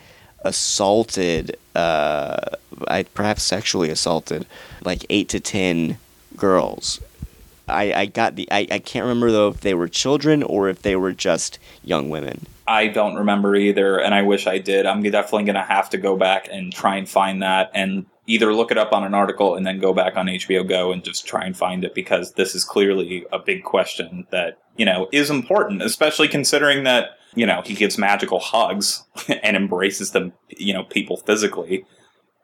assaulted, 0.45 1.57
uh, 1.74 2.36
I 2.88 3.05
perhaps 3.05 3.42
sexually 3.42 3.90
assaulted, 3.90 4.47
like 4.84 5.05
eight 5.11 5.28
to 5.30 5.40
ten 5.40 5.99
girls. 6.36 7.01
I, 7.69 7.93
I 7.93 8.07
got 8.07 8.37
the 8.37 8.49
I, 8.51 8.67
I 8.71 8.79
can't 8.79 9.05
remember 9.05 9.31
though 9.31 9.49
if 9.49 9.61
they 9.61 9.75
were 9.75 9.89
children 9.89 10.43
or 10.43 10.69
if 10.69 10.83
they 10.83 10.97
were 10.97 11.12
just 11.12 11.59
young 11.83 12.11
women. 12.11 12.47
I 12.67 12.89
don't 12.89 13.17
remember 13.17 13.55
either, 13.55 13.99
and 13.99 14.15
I 14.15 14.23
wish 14.23 14.47
I 14.47 14.59
did. 14.59 14.87
I'm 14.87 15.03
definitely 15.03 15.45
going 15.45 15.55
to 15.57 15.62
have 15.62 15.91
to 15.91 15.99
go 15.99 16.17
back 16.17 16.49
and 16.51 16.73
try 16.73 16.97
and 16.97 17.07
find 17.07 17.43
that 17.43 17.71
and 17.75 18.07
either 18.27 18.55
look 18.55 18.71
it 18.71 18.79
up 18.79 18.93
on 18.93 19.05
an 19.05 19.15
article 19.15 19.55
and 19.55 19.67
then 19.67 19.79
go 19.79 19.93
back 19.93 20.17
on 20.17 20.27
HBO 20.27 20.67
Go 20.67 20.93
and 20.93 21.05
just 21.05 21.27
try 21.27 21.45
and 21.45 21.57
find 21.57 21.85
it 21.85 21.95
because 21.95 22.33
this 22.33 22.55
is 22.55 22.65
clearly 22.65 23.27
a 23.33 23.39
big 23.39 23.65
question 23.65 24.27
that, 24.31 24.59
you 24.77 24.87
know, 24.87 25.09
is 25.12 25.29
important, 25.29 25.83
especially 25.83 26.29
considering 26.29 26.85
that, 26.85 27.19
you 27.35 27.45
know, 27.45 27.61
he 27.65 27.75
gives 27.75 27.99
magical 27.99 28.41
hugs 28.41 29.05
and 29.43 29.57
embraces 29.57 30.12
them, 30.12 30.33
you 30.49 30.73
know, 30.73 30.85
people 30.85 31.19
physically, 31.19 31.85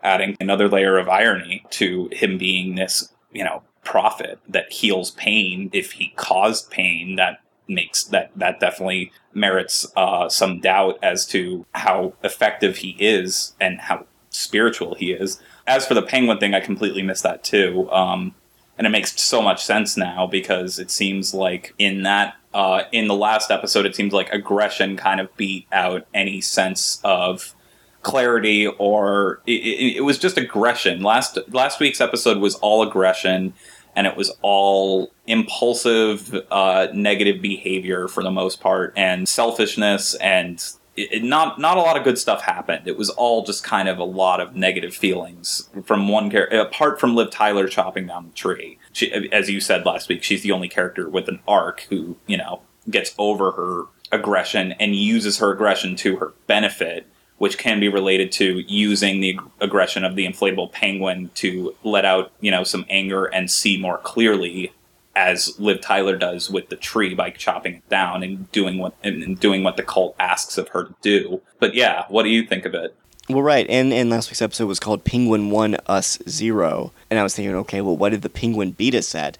adding 0.03 0.37
another 0.39 0.69
layer 0.69 0.99
of 0.99 1.09
irony 1.09 1.65
to 1.71 2.09
him 2.13 2.37
being 2.37 2.75
this, 2.75 3.11
you 3.33 3.45
know, 3.45 3.63
prophet 3.85 4.39
that 4.49 4.73
heals 4.73 5.11
pain 5.13 5.71
if 5.73 5.93
he 5.93 6.13
caused 6.17 6.71
pain 6.71 7.17
that 7.17 7.41
makes 7.71 8.05
that 8.05 8.31
that 8.37 8.61
definitely 8.61 9.13
merits 9.33 9.87
uh, 9.97 10.29
some 10.29 10.61
doubt 10.61 10.99
as 11.03 11.25
to 11.27 11.65
how 11.73 12.13
effective 12.23 12.79
he 12.79 12.97
is 12.99 13.55
and 13.61 13.81
how 13.81 14.05
spiritual 14.29 14.95
he 14.97 15.13
is. 15.13 15.41
As 15.67 15.87
for 15.87 15.95
the 15.95 16.03
penguin 16.03 16.39
thing, 16.39 16.55
I 16.55 16.61
completely 16.61 17.03
missed 17.03 17.23
that 17.23 17.45
too, 17.45 17.89
um, 17.93 18.35
and 18.77 18.87
it 18.87 18.91
makes 18.91 19.21
so 19.21 19.41
much 19.41 19.65
sense 19.65 19.97
now 19.97 20.27
because 20.27 20.79
it 20.79 20.91
seems 20.91 21.33
like 21.33 21.75
in 21.79 22.03
that 22.03 22.35
uh, 22.53 22.83
in 22.91 23.07
the 23.07 23.15
last 23.15 23.51
episode, 23.51 23.87
it 23.87 23.95
seems 23.95 24.13
like 24.13 24.33
aggression 24.33 24.97
kind 24.97 25.21
of 25.21 25.35
beat 25.37 25.67
out 25.71 26.07
any 26.13 26.41
sense 26.41 27.01
of 27.05 27.55
clarity 28.03 28.67
or 28.67 29.41
it, 29.47 29.53
it, 29.53 29.97
it 29.99 30.01
was 30.05 30.19
just 30.19 30.37
aggression. 30.39 31.03
Last 31.03 31.39
last 31.51 31.81
week's 31.81 32.01
episode 32.01 32.39
was 32.39 32.55
all 32.57 32.83
aggression 32.83 33.55
and 33.97 34.07
it 34.07 34.17
was 34.17 34.31
all 34.43 35.11
impulsive, 35.27 36.35
uh, 36.51 36.87
negative 36.95 37.43
behavior 37.43 38.07
for 38.09 38.23
the 38.23 38.31
most 38.31 38.61
part, 38.61 38.93
and 38.97 39.29
selfishness, 39.29 40.15
and 40.17 40.65
it, 40.97 41.13
it- 41.13 41.25
not 41.25 41.59
not 41.59 41.77
a 41.77 41.81
lot 41.81 41.97
of 41.97 42.05
good 42.05 42.17
stuff 42.19 42.43
happened. 42.43 42.87
It 42.87 42.97
was 42.97 43.11
all 43.11 43.45
just 43.45 43.65
kind 43.65 43.89
of 43.89 43.99
a 43.99 44.05
lot 44.05 44.41
of 44.41 44.55
negative 44.55 44.95
feelings 44.95 45.69
from 45.85 46.09
one 46.09 46.31
character. 46.31 46.61
Apart 46.61 47.01
from 47.01 47.15
Liv 47.17 47.31
Tyler 47.31 47.67
chopping 47.69 48.07
down 48.07 48.27
the 48.29 48.33
tree, 48.35 48.79
she, 48.93 49.13
as 49.33 49.51
you 49.51 49.61
said 49.61 49.85
last 49.85 50.09
week, 50.09 50.23
she's 50.23 50.43
the 50.43 50.53
only 50.53 50.69
character 50.69 51.09
with 51.09 51.29
an 51.29 51.41
arc 51.49 51.81
who 51.91 52.17
you 52.27 52.37
know 52.37 52.63
gets 52.89 53.13
over 53.19 53.51
her 53.53 53.85
aggression 54.13 54.73
and 54.81 54.95
uses 54.97 55.39
her 55.39 55.53
aggression 55.53 55.95
to 55.97 56.17
her 56.17 56.33
benefit 56.47 57.07
which 57.41 57.57
can 57.57 57.81
be 57.81 57.89
related 57.89 58.31
to 58.31 58.63
using 58.71 59.23
the 59.23 59.41
aggression 59.63 60.05
of 60.05 60.15
the 60.15 60.27
inflatable 60.27 60.71
penguin 60.73 61.31
to 61.35 61.75
let 61.83 62.05
out, 62.05 62.31
you 62.43 62.51
know, 62.51 62.63
some 62.63 62.85
anger 62.91 63.25
and 63.25 63.51
see 63.51 63.81
more 63.81 63.97
clearly 63.97 64.71
as 65.17 65.59
Liv 65.59 65.81
Tyler 65.81 66.19
does 66.19 66.51
with 66.51 66.69
the 66.69 66.77
tree 66.77 67.15
by 67.15 67.31
chopping 67.31 67.77
it 67.77 67.89
down 67.89 68.23
and 68.23 68.53
doing 68.53 68.77
what 68.77 68.93
and 69.03 69.41
doing 69.41 69.65
what 69.65 69.79
the 69.79 69.83
cult 69.83 70.15
asks 70.19 70.59
of 70.59 70.69
her 70.69 70.85
to 70.85 70.95
do. 71.01 71.41
But 71.59 71.75
yeah, 71.75 72.05
what 72.11 72.25
do 72.25 72.29
you 72.29 72.47
think 72.47 72.67
of 72.67 72.75
it? 72.75 72.95
Well, 73.27 73.41
right, 73.41 73.67
and 73.71 73.91
and 73.91 74.11
last 74.11 74.29
week's 74.29 74.43
episode 74.43 74.67
was 74.67 74.79
called 74.79 75.05
"Penguin 75.05 75.49
One 75.49 75.77
Us 75.87 76.19
Zero," 76.29 76.93
and 77.09 77.19
I 77.19 77.23
was 77.23 77.35
thinking, 77.35 77.55
okay, 77.55 77.81
well, 77.81 77.97
what 77.97 78.11
did 78.11 78.21
the 78.21 78.29
penguin 78.29 78.73
beat 78.73 78.95
us 78.95 79.15
at? 79.15 79.39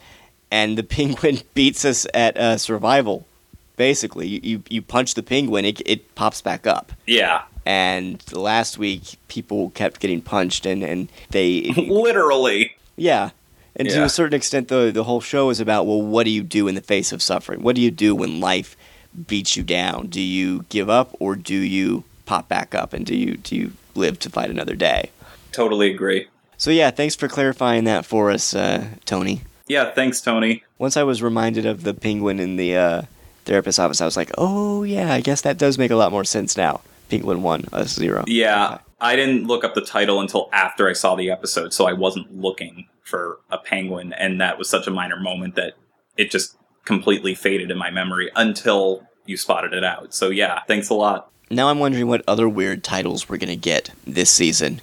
And 0.51 0.79
the 0.79 0.83
penguin 0.97 1.41
beats 1.53 1.85
us 1.85 2.07
at 2.15 2.39
uh, 2.39 2.57
survival. 2.57 3.27
Basically, 3.77 4.27
you, 4.27 4.41
you 4.43 4.63
you 4.71 4.81
punch 4.81 5.13
the 5.13 5.23
penguin, 5.23 5.67
it 5.67 5.83
it 5.85 6.15
pops 6.15 6.41
back 6.41 6.67
up. 6.67 6.93
Yeah, 7.07 7.43
And 7.71 8.21
last 8.33 8.79
week, 8.79 9.15
people 9.29 9.71
kept 9.71 10.01
getting 10.01 10.23
punched, 10.23 10.67
and 10.67 10.83
and 10.83 11.09
they 11.31 11.61
literally. 11.77 12.75
yeah. 12.97 13.31
And 13.77 13.89
to 13.89 14.03
a 14.03 14.09
certain 14.09 14.35
extent, 14.35 14.67
the 14.67 14.91
the 14.93 15.05
whole 15.05 15.21
show 15.21 15.51
is 15.51 15.61
about 15.61 15.87
well, 15.87 16.03
what 16.03 16.25
do 16.25 16.31
you 16.31 16.43
do 16.43 16.67
in 16.67 16.75
the 16.75 16.81
face 16.81 17.13
of 17.13 17.23
suffering? 17.23 17.63
What 17.63 17.77
do 17.77 17.81
you 17.81 17.93
do 17.93 18.17
when 18.17 18.41
life 18.41 18.77
beats 19.29 19.57
you 19.57 19.63
down? 19.63 20.09
Do 20.09 20.21
you 20.21 20.65
give 20.69 20.91
up, 20.91 21.15
or 21.21 21.37
do 21.37 21.55
you 21.55 22.03
pop 22.27 22.49
back 22.49 22.75
up, 22.75 22.93
and 22.93 23.07
do 23.07 23.15
you 23.15 23.37
do 23.37 23.55
you 23.55 23.73
live 23.95 24.19
to 24.19 24.31
fight 24.31 24.51
another 24.51 24.75
day? 24.75 25.11
Totally 25.53 25.95
agree. 25.95 26.27
So 26.57 26.73
yeah, 26.73 26.91
thanks 26.91 27.15
for 27.15 27.29
clarifying 27.29 27.85
that 27.85 28.05
for 28.05 28.33
us, 28.33 28.53
uh, 28.53 28.89
Tony. 29.05 29.43
Yeah, 29.69 29.93
thanks, 29.93 30.21
Tony. 30.21 30.65
Once 30.77 30.97
I 30.97 31.05
was 31.05 31.23
reminded 31.23 31.67
of 31.67 31.85
the 31.85 31.95
penguin 31.95 32.41
in 32.41 32.57
the 32.57 32.75
uh, 32.75 33.03
therapist's 33.45 33.79
office, 33.79 34.01
I 34.01 34.07
was 34.07 34.17
like, 34.17 34.33
oh 34.37 34.83
yeah, 34.83 35.15
I 35.15 35.21
guess 35.21 35.43
that 35.43 35.57
does 35.57 35.79
make 35.79 35.93
a 35.93 35.97
lot 35.97 36.11
more 36.11 36.25
sense 36.25 36.57
now. 36.57 36.81
Penguin 37.11 37.43
one, 37.43 37.67
us 37.73 37.95
zero. 37.95 38.25
Yeah, 38.27 38.79
I 39.01 39.17
didn't 39.17 39.47
look 39.47 39.65
up 39.65 39.75
the 39.75 39.81
title 39.81 40.21
until 40.21 40.49
after 40.53 40.89
I 40.89 40.93
saw 40.93 41.17
the 41.17 41.31
episode, 41.31 41.73
so 41.73 41.87
I 41.87 41.93
wasn't 41.93 42.41
looking 42.41 42.87
for 43.03 43.41
a 43.51 43.59
penguin, 43.59 44.13
and 44.13 44.41
that 44.41 44.59
was 44.59 44.69
such 44.69 44.87
a 44.87 44.91
minor 44.91 45.19
moment 45.19 45.57
that 45.57 45.75
it 46.17 46.31
just 46.31 46.57
completely 46.85 47.35
faded 47.35 47.71
in 47.71 47.79
my 47.79 47.91
memory 47.91 48.31
until 48.37 49.07
you 49.27 49.37
spotted 49.37 49.73
it 49.73 49.85
out. 49.85 50.15
So 50.15 50.31
yeah, 50.31 50.61
thanks 50.67 50.89
a 50.89 50.95
lot. 50.95 51.31
Now 51.51 51.69
I'm 51.69 51.79
wondering 51.79 52.07
what 52.07 52.23
other 52.29 52.49
weird 52.49 52.85
titles 52.85 53.29
we're 53.29 53.39
gonna 53.39 53.57
get 53.57 53.91
this 54.07 54.31
season. 54.31 54.81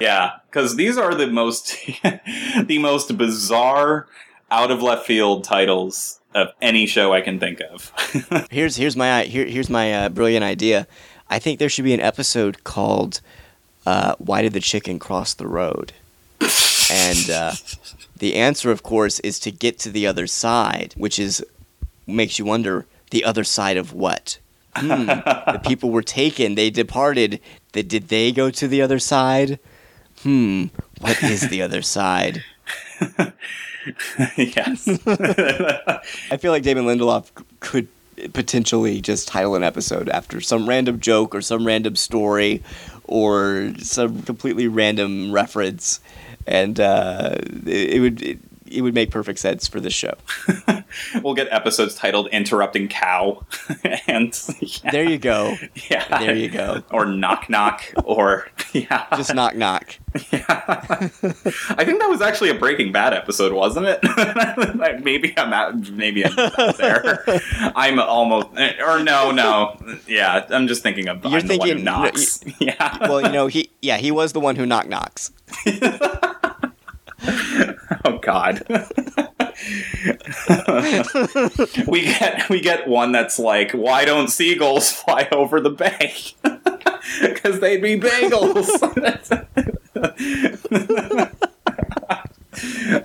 Yeah, 0.00 0.32
because 0.50 0.76
these 0.76 0.98
are 0.98 1.14
the 1.14 1.26
most 1.26 1.76
the 2.02 2.78
most 2.80 3.16
bizarre, 3.16 4.06
out 4.50 4.70
of 4.70 4.82
left 4.82 5.06
field 5.06 5.44
titles 5.44 6.20
of 6.34 6.48
any 6.60 6.86
show 6.86 7.12
I 7.12 7.20
can 7.20 7.38
think 7.38 7.60
of. 7.60 7.92
Here's 8.50 8.76
here's 8.76 8.96
my 8.96 9.24
here, 9.24 9.46
here's 9.46 9.70
my 9.70 9.92
uh, 9.92 10.08
brilliant 10.08 10.44
idea. 10.44 10.86
I 11.32 11.38
think 11.38 11.58
there 11.58 11.70
should 11.70 11.86
be 11.86 11.94
an 11.94 12.00
episode 12.00 12.62
called 12.62 13.22
uh, 13.86 14.16
"Why 14.18 14.42
Did 14.42 14.52
the 14.52 14.60
Chicken 14.60 14.98
Cross 14.98 15.34
the 15.34 15.48
Road?" 15.48 15.94
and 16.90 17.30
uh, 17.30 17.52
the 18.18 18.34
answer, 18.34 18.70
of 18.70 18.82
course, 18.82 19.18
is 19.20 19.40
to 19.40 19.50
get 19.50 19.78
to 19.78 19.90
the 19.90 20.06
other 20.06 20.26
side, 20.26 20.92
which 20.94 21.18
is 21.18 21.42
makes 22.06 22.38
you 22.38 22.44
wonder 22.44 22.84
the 23.12 23.24
other 23.24 23.44
side 23.44 23.78
of 23.78 23.94
what. 23.94 24.38
Hmm, 24.76 25.06
the 25.06 25.60
people 25.66 25.90
were 25.90 26.02
taken; 26.02 26.54
they 26.54 26.68
departed. 26.68 27.40
They, 27.72 27.82
did 27.82 28.08
they 28.08 28.30
go 28.30 28.50
to 28.50 28.68
the 28.68 28.82
other 28.82 28.98
side? 28.98 29.58
Hmm, 30.22 30.66
what 31.00 31.22
is 31.22 31.48
the 31.48 31.62
other 31.62 31.80
side? 31.80 32.44
yes. 34.36 34.86
I 36.30 36.36
feel 36.36 36.52
like 36.52 36.62
Damon 36.62 36.84
Lindelof 36.84 37.30
could 37.60 37.88
potentially 38.32 39.00
just 39.00 39.28
title 39.28 39.54
an 39.54 39.62
episode 39.62 40.08
after 40.08 40.40
some 40.40 40.68
random 40.68 41.00
joke 41.00 41.34
or 41.34 41.40
some 41.40 41.66
random 41.66 41.96
story 41.96 42.62
or 43.04 43.72
some 43.78 44.22
completely 44.22 44.68
random 44.68 45.32
reference, 45.32 46.00
and 46.46 46.78
uh, 46.80 47.36
it, 47.66 47.94
it 47.94 48.00
would 48.00 48.22
it, 48.22 48.38
it 48.72 48.80
would 48.82 48.94
make 48.94 49.10
perfect 49.10 49.38
sense 49.38 49.68
for 49.68 49.80
this 49.80 49.92
show. 49.94 50.14
we'll 51.22 51.34
get 51.34 51.48
episodes 51.50 51.94
titled 51.94 52.28
"Interrupting 52.28 52.88
Cow," 52.88 53.44
and 54.06 54.38
yeah, 54.60 54.90
There 54.90 55.08
you 55.08 55.18
go. 55.18 55.56
yeah, 55.90 56.18
there 56.18 56.34
you 56.34 56.48
go. 56.50 56.82
or 56.90 57.06
"Knock 57.06 57.48
Knock," 57.50 57.82
or 58.04 58.48
yeah, 58.72 59.06
Just 59.16 59.34
knock 59.34 59.54
knock. 59.56 59.98
Yeah, 60.30 60.44
I 60.48 61.84
think 61.84 62.00
that 62.00 62.08
was 62.10 62.20
actually 62.20 62.50
a 62.50 62.54
Breaking 62.54 62.92
Bad 62.92 63.14
episode, 63.14 63.52
wasn't 63.52 63.86
it? 63.88 65.02
Maybe 65.02 65.32
I'm 65.38 65.52
out. 65.52 65.74
Maybe 65.90 66.24
I'm 66.26 66.38
out 66.38 66.76
there. 66.76 67.24
I'm 67.74 67.98
almost, 67.98 68.48
eh, 68.56 68.74
or 68.86 69.02
no, 69.02 69.30
no. 69.30 69.76
Yeah, 70.06 70.44
I'm 70.50 70.66
just 70.68 70.82
thinking 70.82 71.08
of 71.08 71.24
You're 71.24 71.40
I'm 71.40 71.46
the 71.46 71.56
one 71.56 71.68
who 71.68 71.74
thinking- 71.74 71.84
knocks. 71.84 72.40
yeah. 72.60 72.98
Well, 73.08 73.22
you 73.22 73.30
know 73.30 73.46
he 73.46 73.70
yeah 73.80 73.96
he 73.96 74.10
was 74.10 74.32
the 74.32 74.40
one 74.40 74.56
who 74.56 74.66
knock 74.66 74.88
knocks. 74.88 75.30
Oh 78.04 78.18
God. 78.18 78.64
we 81.86 82.02
get 82.02 82.48
we 82.48 82.60
get 82.60 82.88
one 82.88 83.12
that's 83.12 83.38
like, 83.38 83.70
why 83.72 84.04
don't 84.04 84.26
seagulls 84.28 84.90
fly 84.92 85.28
over 85.30 85.60
the 85.60 85.70
bay? 85.70 86.14
Because 87.20 87.60
they'd 87.60 87.80
be 87.82 88.00
bagels. 88.00 88.66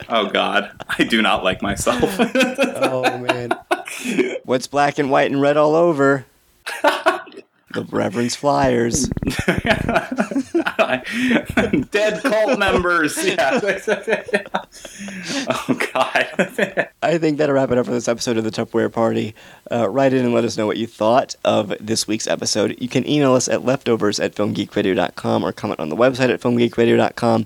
oh 0.09 0.29
God, 0.29 0.71
I 0.87 1.03
do 1.03 1.21
not 1.21 1.43
like 1.43 1.61
myself. 1.61 2.01
Oh 2.81 3.03
man. 3.19 3.51
What's 4.45 4.65
black 4.67 4.97
and 4.97 5.11
white 5.11 5.29
and 5.29 5.41
red 5.41 5.57
all 5.57 5.75
over? 5.75 6.25
The 7.77 7.95
Reverend's 7.95 8.35
Flyers. 8.35 9.07
Dead 11.91 12.21
cult 12.23 12.59
members. 12.59 13.23
Yeah. 13.23 13.59
oh 15.49 15.79
God. 15.93 16.27
I 17.03 17.17
think 17.17 17.37
that'll 17.37 17.55
wrap 17.55 17.71
it 17.71 17.77
up 17.77 17.85
for 17.85 17.91
this 17.91 18.07
episode 18.07 18.37
of 18.37 18.43
the 18.43 18.49
Tupperware 18.49 18.91
Party. 18.91 19.35
Uh, 19.71 19.89
write 19.89 20.13
in 20.13 20.25
and 20.25 20.33
let 20.33 20.43
us 20.43 20.57
know 20.57 20.65
what 20.65 20.77
you 20.77 20.87
thought 20.87 21.35
of 21.45 21.73
this 21.79 22.07
week's 22.07 22.27
episode. 22.27 22.75
You 22.79 22.89
can 22.89 23.07
email 23.07 23.33
us 23.33 23.47
at 23.47 23.63
leftovers 23.63 24.19
at 24.19 24.33
filmgeekradio.com 24.33 25.43
or 25.43 25.51
comment 25.51 25.79
on 25.79 25.89
the 25.89 25.95
website 25.95 26.29
at 26.29 26.41
filmgeekradio.com. 26.41 27.45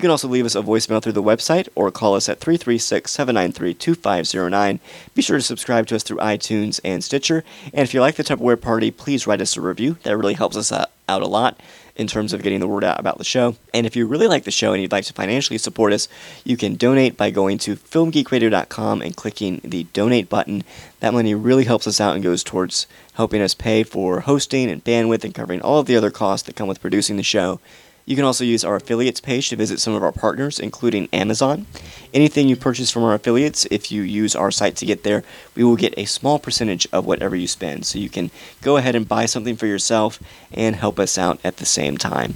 You 0.00 0.04
can 0.04 0.12
also 0.12 0.28
leave 0.28 0.46
us 0.46 0.54
a 0.54 0.62
voicemail 0.62 1.02
through 1.02 1.12
the 1.12 1.22
website 1.22 1.68
or 1.74 1.90
call 1.90 2.14
us 2.14 2.30
at 2.30 2.40
336 2.40 3.12
793 3.12 3.74
2509. 3.74 4.80
Be 5.14 5.20
sure 5.20 5.36
to 5.36 5.42
subscribe 5.42 5.86
to 5.88 5.96
us 5.96 6.02
through 6.02 6.16
iTunes 6.16 6.80
and 6.82 7.04
Stitcher. 7.04 7.44
And 7.64 7.82
if 7.82 7.92
you 7.92 8.00
like 8.00 8.14
the 8.14 8.24
Tupperware 8.24 8.58
Party, 8.58 8.90
please 8.90 9.26
write 9.26 9.42
us 9.42 9.58
a 9.58 9.60
review. 9.60 9.98
That 10.04 10.16
really 10.16 10.32
helps 10.32 10.56
us 10.56 10.72
out 10.72 10.88
a 11.06 11.26
lot 11.26 11.60
in 11.96 12.06
terms 12.06 12.32
of 12.32 12.42
getting 12.42 12.60
the 12.60 12.66
word 12.66 12.82
out 12.82 12.98
about 12.98 13.18
the 13.18 13.24
show. 13.24 13.56
And 13.74 13.84
if 13.84 13.94
you 13.94 14.06
really 14.06 14.26
like 14.26 14.44
the 14.44 14.50
show 14.50 14.72
and 14.72 14.80
you'd 14.80 14.90
like 14.90 15.04
to 15.04 15.12
financially 15.12 15.58
support 15.58 15.92
us, 15.92 16.08
you 16.44 16.56
can 16.56 16.76
donate 16.76 17.18
by 17.18 17.28
going 17.30 17.58
to 17.58 17.76
filmgeekradio.com 17.76 19.02
and 19.02 19.14
clicking 19.14 19.60
the 19.62 19.84
donate 19.92 20.30
button. 20.30 20.64
That 21.00 21.12
money 21.12 21.34
really 21.34 21.64
helps 21.64 21.86
us 21.86 22.00
out 22.00 22.14
and 22.14 22.24
goes 22.24 22.42
towards 22.42 22.86
helping 23.16 23.42
us 23.42 23.52
pay 23.52 23.82
for 23.82 24.20
hosting 24.20 24.70
and 24.70 24.82
bandwidth 24.82 25.24
and 25.24 25.34
covering 25.34 25.60
all 25.60 25.78
of 25.78 25.84
the 25.84 25.96
other 25.96 26.10
costs 26.10 26.46
that 26.46 26.56
come 26.56 26.68
with 26.68 26.80
producing 26.80 27.18
the 27.18 27.22
show. 27.22 27.60
You 28.06 28.16
can 28.16 28.24
also 28.24 28.44
use 28.44 28.64
our 28.64 28.76
affiliates 28.76 29.20
page 29.20 29.48
to 29.50 29.56
visit 29.56 29.80
some 29.80 29.94
of 29.94 30.02
our 30.02 30.12
partners, 30.12 30.58
including 30.58 31.08
Amazon. 31.12 31.66
Anything 32.12 32.48
you 32.48 32.56
purchase 32.56 32.90
from 32.90 33.04
our 33.04 33.14
affiliates, 33.14 33.66
if 33.70 33.92
you 33.92 34.02
use 34.02 34.34
our 34.34 34.50
site 34.50 34.76
to 34.76 34.86
get 34.86 35.04
there, 35.04 35.22
we 35.54 35.62
will 35.62 35.76
get 35.76 35.94
a 35.96 36.06
small 36.06 36.38
percentage 36.38 36.88
of 36.92 37.06
whatever 37.06 37.36
you 37.36 37.46
spend. 37.46 37.86
So 37.86 37.98
you 37.98 38.08
can 38.08 38.30
go 38.62 38.76
ahead 38.76 38.96
and 38.96 39.06
buy 39.06 39.26
something 39.26 39.54
for 39.54 39.66
yourself 39.66 40.20
and 40.52 40.74
help 40.74 40.98
us 40.98 41.16
out 41.16 41.38
at 41.44 41.58
the 41.58 41.66
same 41.66 41.96
time. 41.96 42.34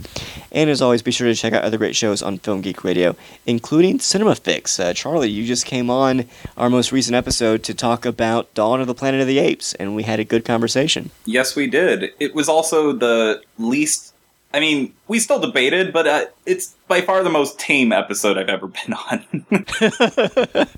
And 0.53 0.71
as 0.71 0.81
always, 0.81 1.03
be 1.03 1.11
sure 1.11 1.27
to 1.27 1.35
check 1.35 1.53
out 1.53 1.65
other 1.65 1.79
great 1.79 1.97
shows 1.97 2.23
on 2.23 2.39
Film 2.39 2.61
Geek 2.61 2.85
Radio, 2.85 3.17
including 3.45 3.99
Cinema 3.99 4.37
Fix. 4.37 4.79
Uh, 4.79 4.93
Charlie, 4.93 5.31
you 5.31 5.45
just 5.45 5.67
came 5.67 5.91
on 5.91 6.27
our 6.57 6.71
most 6.71 6.93
recent 6.93 7.17
episode 7.17 7.65
to 7.65 7.75
talk 7.75 8.07
about 8.07 8.53
Dawn 8.55 8.81
of 8.81 8.87
the 8.87 8.95
Planet 8.95 9.21
of 9.21 9.27
the 9.27 9.41
Apes, 9.41 9.75
and 9.75 9.97
we 9.97 10.05
had 10.05 10.21
a 10.21 10.25
good 10.25 10.45
conversation. 10.45 11.11
Yes, 11.25 11.57
we 11.57 11.67
did. 11.67 12.13
It 12.21 12.35
was 12.35 12.49
also 12.49 12.93
the 12.93 13.43
least. 13.59 14.14
I 14.55 14.61
mean, 14.61 14.95
we 15.09 15.19
still 15.19 15.41
debated, 15.41 15.93
but 15.93 16.07
uh, 16.07 16.27
it's 16.47 16.77
by 16.87 17.01
far 17.01 17.25
the 17.25 17.31
most 17.31 17.59
tame 17.59 17.91
episode 17.91 18.39
I've 18.39 18.49
ever 18.49 18.69
been 18.69 18.93
on. 18.95 19.47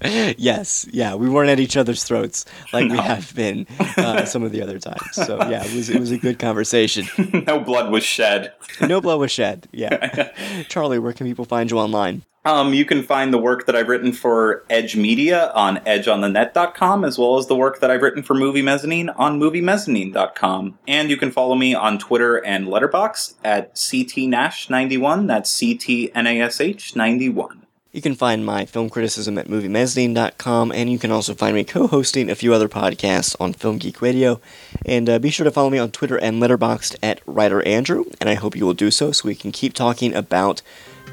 yes, 0.39 0.87
yeah, 0.91 1.15
we 1.15 1.29
weren't 1.29 1.51
at 1.51 1.61
each 1.61 1.77
other's 1.77 2.03
throats 2.03 2.47
like 2.73 2.91
we 2.91 2.97
have 2.97 3.35
been 3.35 3.67
uh, 3.99 4.25
some 4.25 4.43
of 4.43 4.53
the 4.53 4.63
other 4.63 4.79
times. 4.79 5.03
So 5.13 5.37
yeah, 5.51 5.63
it 5.63 5.75
was 5.75 5.91
it 5.91 6.01
was 6.01 6.11
a 6.11 6.17
good 6.17 6.39
conversation. 6.39 7.07
no 7.47 7.61
blood 7.61 7.93
was 7.93 8.03
shed. 8.03 8.55
No 8.81 9.03
blood 9.03 9.21
was 9.21 9.31
shed. 9.31 9.69
Yeah, 9.73 10.33
Charlie, 10.71 10.99
where 10.99 11.13
can 11.13 11.27
people 11.27 11.45
find 11.45 11.71
you 11.71 11.79
online? 11.79 12.23
Um, 12.47 12.73
you 12.73 12.85
can 12.85 13.03
find 13.03 13.35
the 13.35 13.39
work 13.39 13.67
that 13.67 13.75
I've 13.75 13.89
written 13.89 14.13
for 14.13 14.65
Edge 14.71 14.95
Media 14.95 15.51
on 15.57 15.79
edgeonthenet.com, 15.79 17.05
as 17.05 17.19
well 17.19 17.39
as 17.39 17.49
the 17.49 17.57
work 17.57 17.81
that 17.81 17.91
I've 17.91 18.03
written 18.03 18.23
for 18.23 18.35
Movie 18.35 18.63
Mezzanine 18.63 19.11
on 19.17 19.41
moviemezzanine.com. 19.41 20.79
And 20.87 21.11
you 21.11 21.17
can 21.17 21.33
follow 21.33 21.57
me 21.57 21.75
on 21.75 21.99
Twitter 21.99 22.37
and 22.37 22.69
Letterboxd 22.69 23.35
at 23.43 23.75
CTNash91. 23.75 25.27
That's 25.27 25.61
CTNASH91. 25.61 27.67
You 27.97 28.03
can 28.03 28.15
find 28.15 28.45
my 28.45 28.67
film 28.67 28.91
criticism 28.91 29.39
at 29.39 29.49
moviemezzanine.com, 29.49 30.71
and 30.71 30.93
you 30.93 30.99
can 30.99 31.11
also 31.11 31.35
find 31.35 31.57
me 31.57 31.65
co-hosting 31.65 32.31
a 32.31 32.37
few 32.37 32.55
other 32.55 32.69
podcasts 32.69 33.35
on 33.41 33.55
Film 33.55 33.79
Geek 33.79 34.01
Radio. 34.01 34.41
And 34.85 35.09
uh, 35.09 35.19
be 35.19 35.31
sure 35.31 35.45
to 35.45 35.51
follow 35.51 35.71
me 35.71 35.79
on 35.79 35.91
Twitter 35.91 36.19
and 36.19 36.41
Letterboxd 36.41 36.97
at 37.03 37.21
Writer 37.27 37.67
Andrew, 37.67 38.05
and 38.21 38.29
I 38.29 38.35
hope 38.35 38.55
you 38.55 38.67
will 38.67 38.75
do 38.75 38.93
so 38.93 39.11
so 39.11 39.27
we 39.27 39.35
can 39.35 39.51
keep 39.51 39.73
talking 39.73 40.15
about 40.15 40.63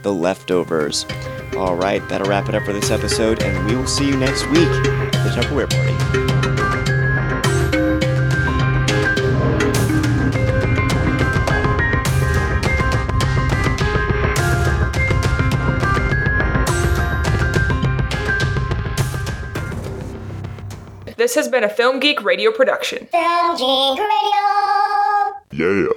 the 0.03 0.13
leftovers. 0.13 1.05
All 1.57 1.75
right, 1.75 2.07
that'll 2.09 2.27
wrap 2.27 2.49
it 2.49 2.55
up 2.55 2.63
for 2.63 2.73
this 2.73 2.91
episode, 2.91 3.41
and 3.41 3.65
we 3.65 3.75
will 3.75 3.87
see 3.87 4.07
you 4.07 4.17
next 4.17 4.45
week 4.49 4.67
at 4.67 5.11
the 5.23 5.29
Tupperware 5.41 5.69
Party. 5.69 5.93
This 21.15 21.35
has 21.35 21.47
been 21.47 21.63
a 21.63 21.69
Film 21.69 22.01
Geek 22.01 22.21
Radio 22.21 22.51
production. 22.51 23.07
Film 23.07 23.55
Geek 23.55 23.97
Radio. 23.97 24.43
Yeah. 25.53 25.87